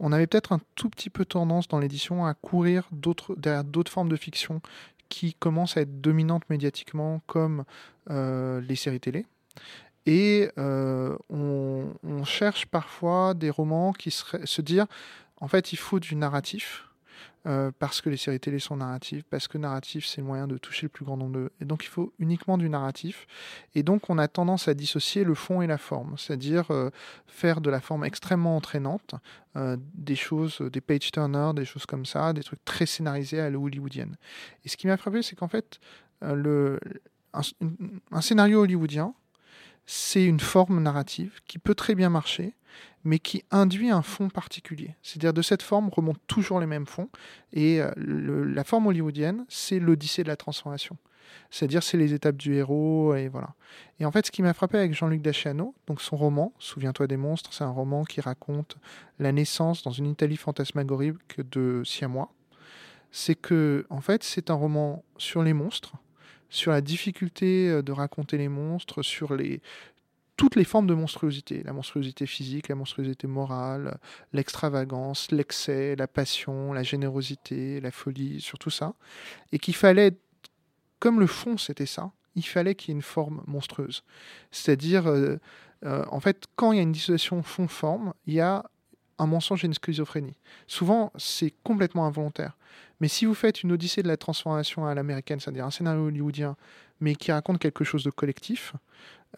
on 0.00 0.12
avait 0.12 0.26
peut-être 0.26 0.52
un 0.52 0.60
tout 0.74 0.90
petit 0.90 1.10
peu 1.10 1.24
tendance 1.24 1.68
dans 1.68 1.78
l'édition 1.78 2.26
à 2.26 2.34
courir 2.34 2.88
derrière 2.92 3.64
d'autres 3.64 3.92
formes 3.92 4.08
de 4.08 4.16
fiction 4.16 4.60
qui 5.08 5.34
commencent 5.34 5.76
à 5.76 5.82
être 5.82 6.00
dominantes 6.00 6.48
médiatiquement, 6.50 7.22
comme 7.26 7.64
les 8.08 8.76
séries 8.76 9.00
télé. 9.00 9.24
Et 10.04 10.50
on, 10.58 12.24
cherche 12.24 12.66
parfois 12.66 13.34
des 13.34 13.50
romans 13.50 13.92
qui 13.92 14.10
seraient, 14.10 14.44
se 14.44 14.60
dire 14.60 14.86
en 15.40 15.48
fait, 15.48 15.72
il 15.72 15.76
faut 15.76 16.00
du 16.00 16.16
narratif. 16.16 16.85
Euh, 17.46 17.70
parce 17.78 18.00
que 18.00 18.10
les 18.10 18.16
séries 18.16 18.40
télé 18.40 18.58
sont 18.58 18.76
narratives, 18.76 19.22
parce 19.30 19.46
que 19.46 19.56
narratif 19.56 20.04
c'est 20.04 20.20
le 20.20 20.26
moyen 20.26 20.48
de 20.48 20.58
toucher 20.58 20.86
le 20.86 20.88
plus 20.88 21.04
grand 21.04 21.16
nombre 21.16 21.32
de... 21.32 21.52
Et 21.60 21.64
donc 21.64 21.84
il 21.84 21.88
faut 21.88 22.12
uniquement 22.18 22.58
du 22.58 22.68
narratif. 22.68 23.26
Et 23.76 23.84
donc 23.84 24.10
on 24.10 24.18
a 24.18 24.26
tendance 24.26 24.66
à 24.66 24.74
dissocier 24.74 25.22
le 25.22 25.34
fond 25.34 25.62
et 25.62 25.68
la 25.68 25.78
forme, 25.78 26.16
c'est-à-dire 26.18 26.70
euh, 26.72 26.90
faire 27.26 27.60
de 27.60 27.70
la 27.70 27.80
forme 27.80 28.04
extrêmement 28.04 28.56
entraînante, 28.56 29.14
euh, 29.54 29.76
des 29.94 30.16
choses, 30.16 30.60
des 30.60 30.80
page 30.80 31.12
turners, 31.12 31.52
des 31.54 31.64
choses 31.64 31.86
comme 31.86 32.04
ça, 32.04 32.32
des 32.32 32.42
trucs 32.42 32.64
très 32.64 32.86
scénarisés 32.86 33.40
à 33.40 33.48
la 33.48 33.58
hollywoodienne. 33.58 34.16
Et 34.64 34.68
ce 34.68 34.76
qui 34.76 34.88
m'a 34.88 34.96
frappé, 34.96 35.22
c'est 35.22 35.36
qu'en 35.36 35.48
fait, 35.48 35.78
un 36.22 36.78
scénario 38.20 38.62
hollywoodien, 38.62 39.14
c'est 39.86 40.24
une 40.24 40.40
forme 40.40 40.82
narrative 40.82 41.40
qui 41.46 41.58
peut 41.58 41.76
très 41.76 41.94
bien 41.94 42.10
marcher, 42.10 42.54
mais 43.04 43.18
qui 43.18 43.44
induit 43.50 43.90
un 43.90 44.02
fond 44.02 44.28
particulier. 44.28 44.94
C'est-à-dire 45.02 45.32
de 45.32 45.42
cette 45.42 45.62
forme 45.62 45.88
remontent 45.88 46.20
toujours 46.26 46.60
les 46.60 46.66
mêmes 46.66 46.86
fonds, 46.86 47.08
et 47.52 47.80
euh, 47.80 47.90
la 47.96 48.64
forme 48.64 48.88
hollywoodienne, 48.88 49.44
c'est 49.48 49.78
l'odyssée 49.78 50.22
de 50.22 50.28
la 50.28 50.36
transformation. 50.36 50.96
C'est-à-dire 51.50 51.82
c'est 51.82 51.96
les 51.96 52.14
étapes 52.14 52.36
du 52.36 52.54
héros, 52.54 53.14
et 53.14 53.28
voilà. 53.28 53.54
Et 54.00 54.04
en 54.04 54.12
fait, 54.12 54.26
ce 54.26 54.30
qui 54.30 54.42
m'a 54.42 54.54
frappé 54.54 54.78
avec 54.78 54.94
Jean-Luc 54.94 55.22
Daciano, 55.22 55.74
donc 55.86 56.00
son 56.00 56.16
roman, 56.16 56.52
Souviens-toi 56.58 57.06
des 57.06 57.16
monstres, 57.16 57.52
c'est 57.52 57.64
un 57.64 57.70
roman 57.70 58.04
qui 58.04 58.20
raconte 58.20 58.76
la 59.18 59.32
naissance 59.32 59.82
dans 59.82 59.90
une 59.90 60.06
Italie 60.06 60.36
fantasmagorique 60.36 61.40
de 61.50 61.82
Siamois, 61.84 62.32
c'est 63.12 63.34
que, 63.34 63.86
en 63.88 64.00
fait, 64.00 64.24
c'est 64.24 64.50
un 64.50 64.54
roman 64.54 65.04
sur 65.16 65.42
les 65.42 65.52
monstres, 65.52 65.94
sur 66.50 66.72
la 66.72 66.80
difficulté 66.80 67.68
euh, 67.68 67.82
de 67.82 67.92
raconter 67.92 68.36
les 68.36 68.48
monstres, 68.48 69.02
sur 69.02 69.34
les, 69.34 69.60
toutes 70.36 70.56
les 70.56 70.64
formes 70.64 70.86
de 70.86 70.94
monstruosité, 70.94 71.62
la 71.62 71.72
monstruosité 71.72 72.26
physique, 72.26 72.68
la 72.68 72.74
monstruosité 72.74 73.26
morale, 73.26 73.98
l'extravagance, 74.32 75.30
l'excès, 75.30 75.96
la 75.96 76.06
passion, 76.06 76.72
la 76.72 76.82
générosité, 76.82 77.80
la 77.80 77.90
folie, 77.90 78.40
sur 78.40 78.58
tout 78.58 78.70
ça, 78.70 78.94
et 79.52 79.58
qu'il 79.58 79.74
fallait, 79.74 80.12
comme 80.98 81.20
le 81.20 81.26
fond 81.26 81.56
c'était 81.56 81.86
ça, 81.86 82.10
il 82.34 82.44
fallait 82.44 82.74
qu'il 82.74 82.90
y 82.90 82.92
ait 82.92 82.96
une 82.96 83.02
forme 83.02 83.42
monstrueuse. 83.46 84.04
C'est-à-dire, 84.50 85.06
euh, 85.06 85.38
euh, 85.84 86.04
en 86.10 86.20
fait, 86.20 86.44
quand 86.54 86.72
il 86.72 86.76
y 86.76 86.78
a 86.80 86.82
une 86.82 86.92
dissociation 86.92 87.42
fond-forme, 87.42 88.12
il 88.26 88.34
y 88.34 88.40
a 88.40 88.64
un 89.18 89.26
mensonge 89.26 89.64
et 89.64 89.66
une 89.66 89.74
schizophrénie. 89.74 90.36
Souvent, 90.66 91.12
c'est 91.16 91.54
complètement 91.64 92.06
involontaire. 92.06 92.56
Mais 93.00 93.08
si 93.08 93.24
vous 93.24 93.34
faites 93.34 93.62
une 93.62 93.72
odyssée 93.72 94.02
de 94.02 94.08
la 94.08 94.18
transformation 94.18 94.86
à 94.86 94.94
l'américaine, 94.94 95.40
c'est-à-dire 95.40 95.64
un 95.64 95.70
scénario 95.70 96.06
hollywoodien, 96.06 96.56
mais 97.00 97.14
qui 97.14 97.32
raconte 97.32 97.58
quelque 97.58 97.84
chose 97.84 98.04
de 98.04 98.10
collectif, 98.10 98.74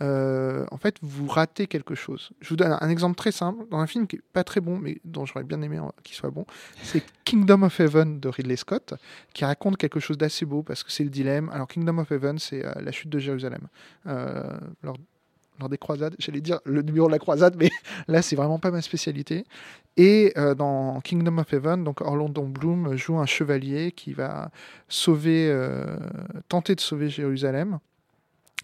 euh, 0.01 0.65
en 0.71 0.77
fait, 0.77 0.97
vous 1.03 1.27
ratez 1.27 1.67
quelque 1.67 1.95
chose. 1.95 2.31
Je 2.41 2.49
vous 2.51 2.57
donne 2.57 2.77
un 2.81 2.89
exemple 2.89 3.17
très 3.17 3.33
simple, 3.33 3.65
dans 3.71 3.79
un 3.79 3.87
film 3.87 4.07
qui 4.07 4.17
est 4.17 4.23
pas 4.33 4.45
très 4.45 4.61
bon, 4.61 4.79
mais 4.79 5.01
dont 5.05 5.27
j'aurais 5.27 5.45
bien 5.45 5.61
aimé 5.63 5.81
qu'il 6.05 6.15
soit 6.15 6.31
bon, 6.31 6.47
c'est 6.83 7.03
Kingdom 7.25 7.63
of 7.63 7.79
Heaven 7.81 8.21
de 8.21 8.29
Ridley 8.29 8.57
Scott, 8.57 8.95
qui 9.35 9.45
raconte 9.45 9.77
quelque 9.77 10.01
chose 10.01 10.17
d'assez 10.17 10.47
beau, 10.47 10.63
parce 10.63 10.85
que 10.85 10.93
c'est 10.93 11.05
le 11.05 11.11
dilemme. 11.11 11.51
Alors, 11.53 11.67
Kingdom 11.67 11.99
of 11.99 12.11
Heaven, 12.13 12.39
c'est 12.39 12.65
euh, 12.65 12.73
la 12.81 12.93
chute 12.93 13.11
de 13.11 13.19
Jérusalem. 13.19 13.67
Euh, 14.07 14.43
lors, 14.83 14.97
lors, 15.59 15.69
des 15.69 15.79
croisades, 15.79 16.15
j'allais 16.21 16.41
dire 16.41 16.61
le 16.65 16.83
numéro 16.83 17.09
de 17.09 17.13
la 17.13 17.19
croisade, 17.19 17.57
mais 17.59 17.71
là, 18.09 18.23
c'est 18.23 18.37
vraiment 18.37 18.61
pas 18.61 18.71
ma 18.71 18.83
spécialité. 18.83 19.45
Et 19.97 20.33
dans 20.57 21.01
Kingdom 21.01 21.39
of 21.39 21.53
Heaven, 21.53 21.83
donc 21.83 22.03
Orlando 22.03 22.43
Bloom 22.43 22.97
joue 22.97 23.19
un 23.19 23.27
chevalier 23.27 23.91
qui 23.91 24.13
va 24.13 24.53
sauver, 24.87 25.53
tenter 26.49 26.77
de 26.77 26.81
sauver 26.81 27.09
Jérusalem. 27.09 27.81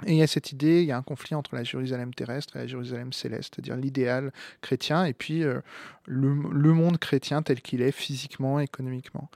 Et 0.06 0.12
il 0.12 0.16
y 0.16 0.22
a 0.22 0.26
cette 0.26 0.50
idée, 0.50 0.82
il 0.82 0.86
y 0.86 0.92
a 0.92 0.96
un 0.96 1.02
conflit 1.02 1.34
entre 1.34 1.54
la 1.54 1.62
Jérusalem 1.62 2.12
terrestre 2.12 2.56
et 2.56 2.60
la 2.60 2.66
Jérusalem 2.66 3.12
céleste, 3.12 3.54
c'est-à-dire 3.54 3.76
l'idéal 3.76 4.32
chrétien 4.60 5.04
et 5.04 5.12
puis 5.12 5.44
euh, 5.44 5.60
le, 6.06 6.32
monde 6.72 6.98
chrétien 6.98 7.42
tel 7.42 7.60
qu'il 7.60 7.80
est 7.80 7.92
physiquement, 7.92 8.58
économiquement. 8.58 9.30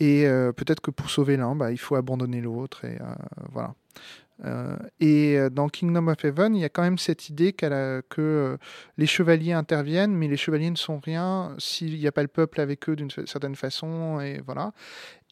Et 0.00 0.26
euh, 0.26 0.52
peut-être 0.52 0.80
que 0.80 0.90
pour 0.90 1.08
sauver 1.08 1.36
l'un, 1.36 1.56
bah, 1.56 1.72
il 1.72 1.78
faut 1.78 1.96
abandonner 1.96 2.42
l'autre. 2.42 2.84
Et 2.84 2.98
euh, 3.00 3.14
voilà. 3.52 3.74
Euh, 4.44 4.76
et 5.00 5.36
euh, 5.38 5.50
dans 5.50 5.68
Kingdom 5.68 6.08
of 6.08 6.24
Heaven, 6.24 6.56
il 6.56 6.60
y 6.60 6.64
a 6.64 6.68
quand 6.68 6.82
même 6.82 6.98
cette 6.98 7.28
idée 7.28 7.52
que 7.52 8.02
euh, 8.18 8.56
les 8.98 9.06
chevaliers 9.06 9.52
interviennent, 9.52 10.14
mais 10.14 10.28
les 10.28 10.36
chevaliers 10.36 10.70
ne 10.70 10.76
sont 10.76 10.98
rien 10.98 11.54
s'il 11.58 11.98
n'y 11.98 12.06
a 12.06 12.12
pas 12.12 12.22
le 12.22 12.28
peuple 12.28 12.60
avec 12.60 12.88
eux 12.88 12.96
d'une 12.96 13.10
certaine 13.10 13.54
façon. 13.54 14.20
Et 14.20 14.40
voilà. 14.44 14.72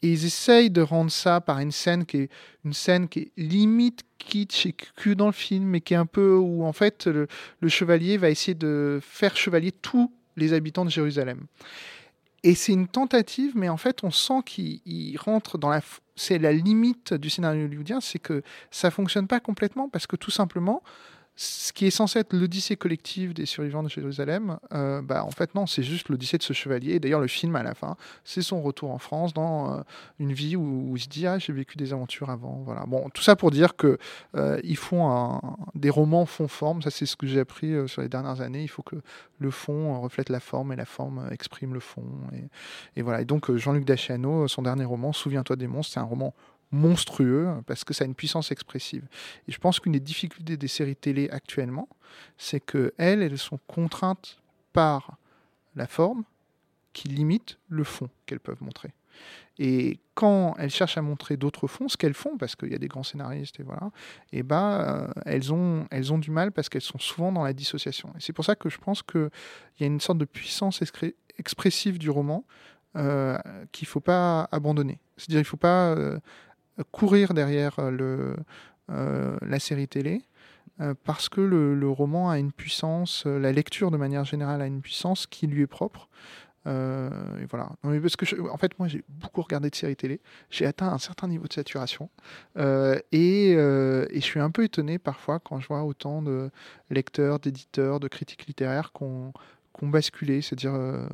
Et 0.01 0.11
ils 0.11 0.25
essayent 0.25 0.71
de 0.71 0.81
rendre 0.81 1.11
ça 1.11 1.41
par 1.41 1.59
une 1.59 1.71
scène 1.71 2.05
qui 2.05 2.17
est 2.17 2.29
une 2.65 2.73
scène 2.73 3.07
qui 3.07 3.31
limite 3.37 4.03
kitsch 4.17 4.65
et 4.65 4.73
cul 4.73 5.15
dans 5.15 5.27
le 5.27 5.31
film, 5.31 5.65
mais 5.65 5.81
qui 5.81 5.93
est 5.93 5.97
un 5.97 6.05
peu 6.05 6.35
où 6.35 6.63
en 6.63 6.73
fait 6.73 7.07
le 7.07 7.27
chevalier 7.67 8.17
va 8.17 8.29
essayer 8.29 8.55
de 8.55 8.99
faire 9.01 9.35
chevalier 9.35 9.71
tous 9.71 10.11
les 10.37 10.53
habitants 10.53 10.85
de 10.85 10.89
Jérusalem. 10.89 11.45
Et 12.43 12.55
c'est 12.55 12.73
une 12.73 12.87
tentative, 12.87 13.51
mais 13.55 13.69
en 13.69 13.77
fait, 13.77 14.03
on 14.03 14.11
sent 14.11 14.41
qu'il 14.45 15.17
rentre 15.19 15.57
dans 15.57 15.69
la. 15.69 15.81
C'est 16.23 16.37
la 16.37 16.53
limite 16.53 17.15
du 17.15 17.31
scénario 17.31 17.65
hollywoodien, 17.65 17.99
c'est 17.99 18.19
que 18.19 18.43
ça 18.69 18.91
fonctionne 18.91 19.25
pas 19.25 19.39
complètement 19.39 19.89
parce 19.89 20.05
que 20.05 20.15
tout 20.15 20.29
simplement, 20.29 20.83
ce 21.35 21.71
qui 21.73 21.85
est 21.85 21.91
censé 21.91 22.19
être 22.19 22.33
l'odyssée 22.33 22.75
collective 22.75 23.33
des 23.33 23.45
survivants 23.45 23.83
de 23.83 23.89
Jérusalem, 23.89 24.59
euh, 24.73 25.01
bah, 25.01 25.23
en 25.23 25.31
fait, 25.31 25.55
non, 25.55 25.65
c'est 25.65 25.83
juste 25.83 26.09
l'odyssée 26.09 26.37
de 26.37 26.43
ce 26.43 26.53
chevalier. 26.53 26.99
D'ailleurs, 26.99 27.21
le 27.21 27.27
film, 27.27 27.55
à 27.55 27.63
la 27.63 27.73
fin, 27.73 27.95
c'est 28.23 28.41
son 28.41 28.61
retour 28.61 28.91
en 28.91 28.97
France 28.97 29.33
dans 29.33 29.79
euh, 29.79 29.81
une 30.19 30.33
vie 30.33 30.55
où, 30.55 30.93
il 30.95 31.01
se 31.01 31.07
dit 31.07 31.25
Ah, 31.25 31.39
j'ai 31.39 31.53
vécu 31.53 31.77
des 31.77 31.93
aventures 31.93 32.29
avant. 32.29 32.61
Voilà. 32.65 32.83
Bon, 32.85 33.09
tout 33.09 33.23
ça 33.23 33.35
pour 33.35 33.49
dire 33.49 33.75
que 33.75 33.97
euh, 34.35 34.59
ils 34.63 34.77
font 34.77 35.39
des 35.73 35.89
romans 35.89 36.25
fond 36.25 36.47
forme. 36.47 36.81
Ça, 36.81 36.91
c'est 36.91 37.05
ce 37.05 37.15
que 37.15 37.25
j'ai 37.25 37.39
appris 37.39 37.73
sur 37.87 38.01
les 38.01 38.09
dernières 38.09 38.41
années. 38.41 38.63
Il 38.63 38.69
faut 38.69 38.83
que 38.83 38.97
le 39.39 39.51
fond 39.51 39.99
reflète 40.01 40.29
la 40.29 40.39
forme 40.39 40.73
et 40.73 40.75
la 40.75 40.85
forme 40.85 41.27
exprime 41.31 41.73
le 41.73 41.79
fond. 41.79 42.03
Et, 42.33 42.99
et 42.99 43.01
voilà. 43.01 43.21
Et 43.21 43.25
donc, 43.25 43.55
Jean-Luc 43.55 43.85
Daciano, 43.85 44.47
son 44.47 44.61
dernier 44.61 44.85
roman, 44.85 45.13
Souviens-toi 45.13 45.55
des 45.55 45.67
monstres, 45.67 45.93
c'est 45.93 45.99
un 45.99 46.03
roman 46.03 46.33
monstrueux 46.71 47.49
parce 47.67 47.83
que 47.83 47.93
ça 47.93 48.03
a 48.03 48.07
une 48.07 48.15
puissance 48.15 48.51
expressive. 48.51 49.05
Et 49.47 49.51
je 49.51 49.57
pense 49.57 49.79
qu'une 49.79 49.91
des 49.93 49.99
difficultés 49.99 50.57
des 50.57 50.67
séries 50.67 50.95
télé 50.95 51.29
actuellement, 51.29 51.87
c'est 52.37 52.59
que 52.59 52.93
elles, 52.97 53.37
sont 53.37 53.59
contraintes 53.67 54.41
par 54.73 55.17
la 55.75 55.87
forme 55.87 56.23
qui 56.93 57.07
limite 57.07 57.57
le 57.69 57.83
fond 57.83 58.09
qu'elles 58.25 58.39
peuvent 58.39 58.61
montrer. 58.61 58.93
Et 59.59 59.99
quand 60.15 60.55
elles 60.57 60.69
cherchent 60.69 60.97
à 60.97 61.01
montrer 61.01 61.37
d'autres 61.37 61.67
fonds, 61.67 61.87
ce 61.87 61.97
qu'elles 61.97 62.13
font, 62.13 62.37
parce 62.37 62.55
qu'il 62.55 62.71
y 62.71 62.75
a 62.75 62.77
des 62.77 62.87
grands 62.87 63.03
scénaristes, 63.03 63.59
et 63.59 63.63
voilà, 63.63 63.91
et 64.31 64.39
eh 64.39 64.43
ben, 64.43 64.71
euh, 64.71 65.07
elles, 65.25 65.53
ont, 65.53 65.85
elles 65.91 66.11
ont 66.11 66.17
du 66.17 66.31
mal 66.31 66.51
parce 66.51 66.69
qu'elles 66.69 66.81
sont 66.81 66.99
souvent 66.99 67.31
dans 67.31 67.43
la 67.43 67.53
dissociation. 67.53 68.09
Et 68.15 68.21
c'est 68.21 68.33
pour 68.33 68.45
ça 68.45 68.55
que 68.55 68.69
je 68.69 68.77
pense 68.77 69.03
qu'il 69.03 69.29
y 69.79 69.83
a 69.83 69.87
une 69.87 69.99
sorte 69.99 70.17
de 70.17 70.25
puissance 70.25 70.81
expressive 71.37 71.99
du 71.99 72.09
roman 72.09 72.43
euh, 72.97 73.37
qu'il 73.71 73.85
ne 73.85 73.89
faut 73.89 73.99
pas 73.99 74.49
abandonner. 74.51 74.99
C'est-à-dire 75.15 75.37
qu'il 75.37 75.45
ne 75.45 75.49
faut 75.49 75.57
pas 75.57 75.95
euh, 75.95 76.19
courir 76.91 77.33
derrière 77.33 77.75
euh, 77.79 78.35
euh, 78.89 79.37
la 79.41 79.59
série 79.59 79.87
télé 79.87 80.21
euh, 80.79 80.93
parce 81.03 81.29
que 81.29 81.41
le, 81.41 81.89
roman 81.89 82.29
a 82.29 82.39
une 82.39 82.51
puissance, 82.51 83.25
la 83.25 83.51
lecture 83.51 83.91
de 83.91 83.97
manière 83.97 84.25
générale 84.25 84.61
a 84.61 84.65
une 84.65 84.81
puissance 84.81 85.27
qui 85.27 85.47
lui 85.47 85.61
est 85.61 85.67
propre. 85.67 86.09
et 86.65 87.45
voilà. 87.49 87.69
Parce 87.81 88.15
que 88.15 88.49
en 88.49 88.57
fait, 88.57 88.77
moi, 88.79 88.87
j'ai 88.87 89.03
beaucoup 89.07 89.41
regardé 89.41 89.69
de 89.69 89.75
séries 89.75 89.95
télé. 89.95 90.21
J'ai 90.49 90.65
atteint 90.65 90.87
un 90.87 90.97
certain 90.97 91.27
niveau 91.27 91.47
de 91.47 91.53
saturation. 91.53 92.09
Et, 92.57 93.51
et, 93.51 93.55
je 93.55 94.19
suis 94.21 94.39
un 94.39 94.49
peu 94.49 94.63
étonné 94.63 94.97
parfois 94.97 95.39
quand 95.39 95.59
je 95.59 95.67
vois 95.67 95.83
autant 95.83 96.21
de 96.21 96.49
lecteurs, 96.89 97.39
d'éditeurs, 97.39 97.99
de 97.99 98.07
critiques 98.07 98.47
littéraires 98.47 98.91
qu'on 98.91 99.33
ont 99.81 99.87
basculé, 99.87 100.41
c'est-à-dire 100.41 100.73
euh, 100.73 101.07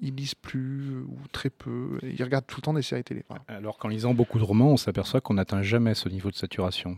ils 0.00 0.14
lisent 0.14 0.34
plus 0.34 1.00
ou 1.00 1.18
très 1.32 1.50
peu, 1.50 1.98
ils 2.02 2.22
regardent 2.22 2.46
tout 2.46 2.58
le 2.58 2.62
temps 2.62 2.74
des 2.74 2.82
séries 2.82 3.04
télé. 3.04 3.24
Alors 3.48 3.78
qu'en 3.78 3.88
lisant 3.88 4.14
beaucoup 4.14 4.38
de 4.38 4.44
romans, 4.44 4.72
on 4.72 4.76
s'aperçoit 4.76 5.20
qu'on 5.20 5.34
n'atteint 5.34 5.62
jamais 5.62 5.94
ce 5.94 6.08
niveau 6.08 6.30
de 6.30 6.36
saturation. 6.36 6.96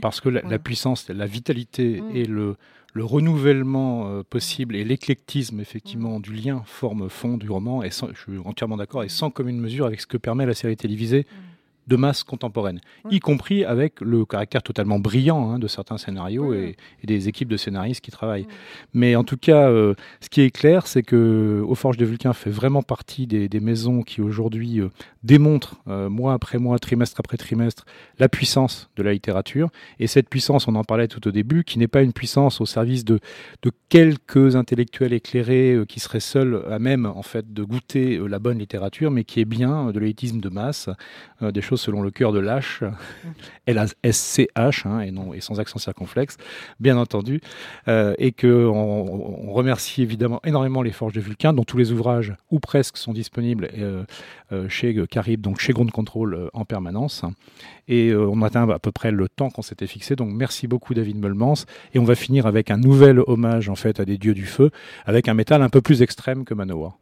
Parce, 0.00 0.20
que, 0.20 0.28
la, 0.28 0.58
puissance, 0.58 1.08
la 1.08 1.26
vitalité 1.26 2.00
mm. 2.00 2.16
et 2.16 2.24
le, 2.24 2.56
le 2.94 3.04
renouvellement 3.04 4.08
euh, 4.08 4.22
possible 4.22 4.76
et 4.76 4.84
l'éclectisme 4.84 5.60
effectivement 5.60 6.18
mm. 6.18 6.22
du 6.22 6.32
lien 6.32 6.62
forme 6.66 7.08
fond 7.08 7.36
du 7.36 7.50
roman, 7.50 7.82
et 7.82 7.90
je 7.90 8.20
suis 8.20 8.38
entièrement 8.44 8.76
d'accord, 8.76 9.04
et 9.04 9.08
sans 9.08 9.30
commune 9.30 9.60
mesure 9.60 9.86
avec 9.86 10.00
ce 10.00 10.06
que 10.06 10.16
permet 10.16 10.46
la 10.46 10.54
série 10.54 10.76
télévisée. 10.76 11.26
Mm 11.30 11.57
de 11.88 11.96
masse 11.96 12.22
contemporaine, 12.22 12.80
y 13.10 13.18
compris 13.18 13.64
avec 13.64 14.00
le 14.00 14.24
caractère 14.26 14.62
totalement 14.62 14.98
brillant 14.98 15.50
hein, 15.50 15.58
de 15.58 15.66
certains 15.66 15.96
scénarios 15.96 16.52
et, 16.52 16.76
des 17.02 17.28
équipes 17.28 17.48
de 17.48 17.56
scénaristes 17.56 18.02
qui 18.02 18.10
travaillent. 18.10 18.46
Mais 18.92 19.16
en 19.16 19.24
tout 19.24 19.38
cas, 19.38 19.70
euh, 19.70 19.94
ce 20.20 20.28
qui 20.28 20.42
est 20.42 20.50
clair, 20.50 20.86
c'est 20.86 21.02
que 21.02 21.64
Aux 21.66 21.74
Forges 21.74 21.96
de 21.96 22.04
Vulcain 22.04 22.34
fait 22.34 22.50
vraiment 22.50 22.82
partie 22.82 23.26
des, 23.26 23.48
maisons 23.60 24.02
qui 24.02 24.20
aujourd'hui 24.20 24.80
euh, 24.80 24.88
démontrent, 25.24 25.76
euh, 25.88 26.08
mois 26.08 26.34
après 26.34 26.58
mois, 26.58 26.78
trimestre 26.78 27.18
après 27.18 27.38
trimestre, 27.38 27.86
la 28.18 28.28
puissance 28.28 28.90
de 28.96 29.02
la 29.02 29.12
littérature. 29.12 29.70
Et 29.98 30.06
cette 30.06 30.28
puissance, 30.28 30.68
on 30.68 30.74
en 30.74 30.84
parlait 30.84 31.08
tout 31.08 31.26
au 31.26 31.30
début, 31.30 31.64
qui 31.64 31.78
n'est 31.78 31.88
pas 31.88 32.02
une 32.02 32.12
puissance 32.12 32.60
au 32.60 32.66
service 32.66 33.04
de, 33.04 33.18
de 33.62 33.72
quelques 33.88 34.54
intellectuels 34.54 35.14
éclairés 35.14 35.78
qui 35.88 36.00
seraient 36.00 36.20
seuls 36.20 36.62
à 36.70 36.78
même 36.78 37.06
en 37.06 37.22
fait 37.22 37.52
de 37.52 37.62
goûter 37.64 38.18
la 38.18 38.38
bonne 38.38 38.58
littérature, 38.58 39.10
mais 39.10 39.24
qui 39.24 39.40
est 39.40 39.46
bien 39.46 39.90
de 39.90 39.98
l'élitisme 39.98 40.40
de 40.40 40.48
masse, 40.48 40.90
des 41.40 41.60
choses 41.62 41.77
selon 41.78 42.02
le 42.02 42.10
cœur 42.10 42.32
de 42.32 42.40
l'H, 42.40 42.84
L-A-S-C-H, 43.66 44.86
hein, 44.86 45.00
et, 45.00 45.10
non, 45.10 45.32
et 45.32 45.40
sans 45.40 45.60
accent 45.60 45.78
circonflexe, 45.78 46.36
bien 46.80 46.98
entendu, 46.98 47.40
euh, 47.88 48.14
et 48.18 48.32
qu'on 48.32 48.48
on 48.48 49.52
remercie 49.52 50.02
évidemment 50.02 50.40
énormément 50.44 50.82
les 50.82 50.92
Forges 50.92 51.14
de 51.14 51.20
Vulcain, 51.20 51.52
dont 51.52 51.64
tous 51.64 51.78
les 51.78 51.92
ouvrages, 51.92 52.34
ou 52.50 52.60
presque, 52.60 52.96
sont 52.96 53.12
disponibles 53.12 53.70
euh, 53.78 54.04
euh, 54.52 54.68
chez 54.68 54.94
Carib, 55.10 55.40
donc 55.40 55.60
chez 55.60 55.72
Ground 55.72 55.90
Control 55.90 56.50
en 56.52 56.64
permanence. 56.64 57.24
Et 57.86 58.14
on 58.14 58.42
atteint 58.42 58.68
à 58.68 58.78
peu 58.78 58.92
près 58.92 59.10
le 59.10 59.28
temps 59.28 59.48
qu'on 59.48 59.62
s'était 59.62 59.86
fixé, 59.86 60.14
donc 60.14 60.30
merci 60.30 60.66
beaucoup 60.66 60.92
David 60.92 61.16
Meulmans, 61.16 61.54
et 61.94 61.98
on 61.98 62.04
va 62.04 62.14
finir 62.14 62.46
avec 62.46 62.70
un 62.70 62.76
nouvel 62.76 63.20
hommage 63.26 63.70
en 63.70 63.76
fait 63.76 63.98
à 63.98 64.04
des 64.04 64.18
dieux 64.18 64.34
du 64.34 64.44
feu, 64.44 64.70
avec 65.06 65.28
un 65.28 65.34
métal 65.34 65.62
un 65.62 65.70
peu 65.70 65.80
plus 65.80 66.02
extrême 66.02 66.44
que 66.44 66.52
Manowar. 66.52 66.98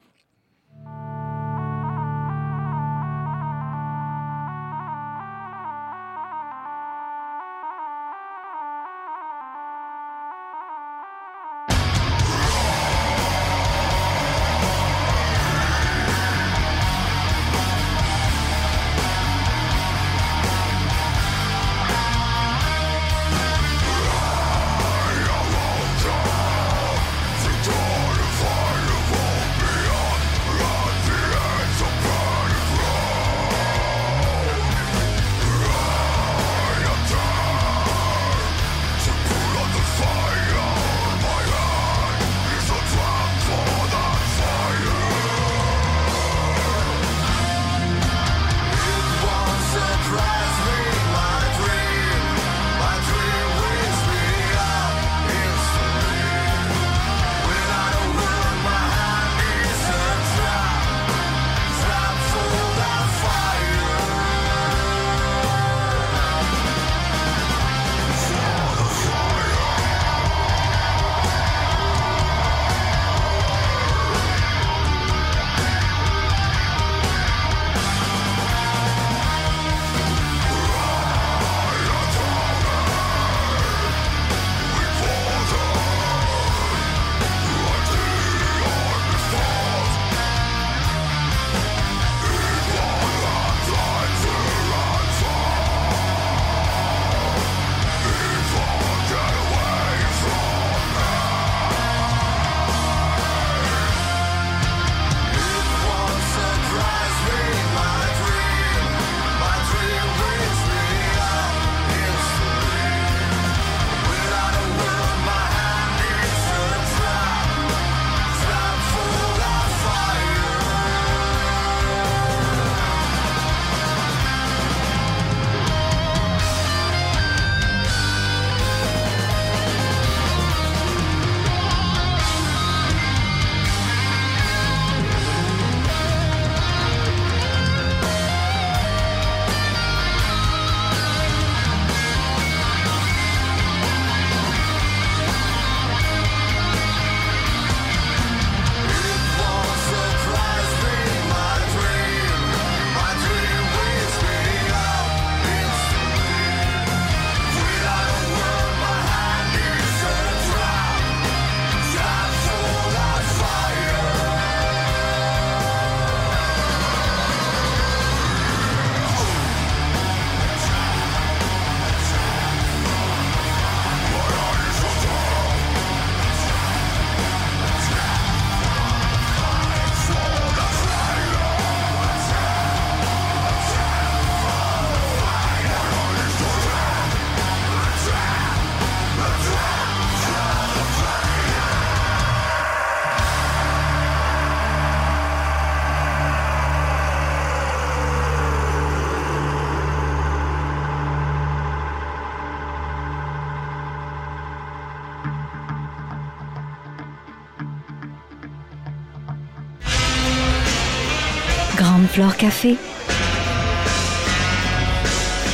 Flore 212.17 212.33
Café. 212.39 212.79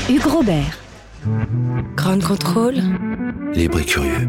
Hugues 0.07 0.27
Robert. 0.27 0.73
Grande 1.97 2.23
Contrôle. 2.23 2.77
Libre 3.53 3.81
et 3.81 3.85
curieux. 3.85 4.29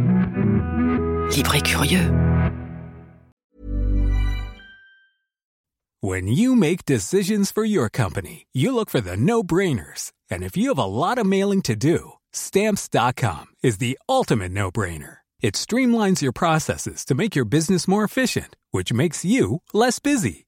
Libre 1.30 1.54
et 1.54 1.62
curieux. 1.62 2.10
When 6.02 6.28
you 6.28 6.56
make 6.56 6.86
decisions 6.86 7.52
for 7.52 7.66
your 7.66 7.88
company, 7.90 8.48
you 8.52 8.74
look 8.74 8.90
for 8.90 9.00
the 9.00 9.16
no-brainers. 9.16 10.12
And 10.32 10.42
if 10.42 10.58
you 10.58 10.70
have 10.70 10.80
a 10.80 10.86
lot 10.86 11.20
of 11.20 11.28
mailing 11.28 11.62
to 11.62 11.76
do, 11.76 12.14
stamps.com 12.32 13.46
is 13.62 13.78
the 13.78 14.00
ultimate 14.10 14.52
no-brainer. 14.52 15.18
It 15.44 15.54
streamlines 15.54 16.24
your 16.24 16.32
processes 16.34 17.06
to 17.06 17.14
make 17.14 17.36
your 17.36 17.46
business 17.46 17.88
more 17.88 18.04
efficient, 18.04 18.56
which 18.72 18.92
makes 18.92 19.24
you 19.24 19.62
less 19.72 20.00
busy. 20.00 20.48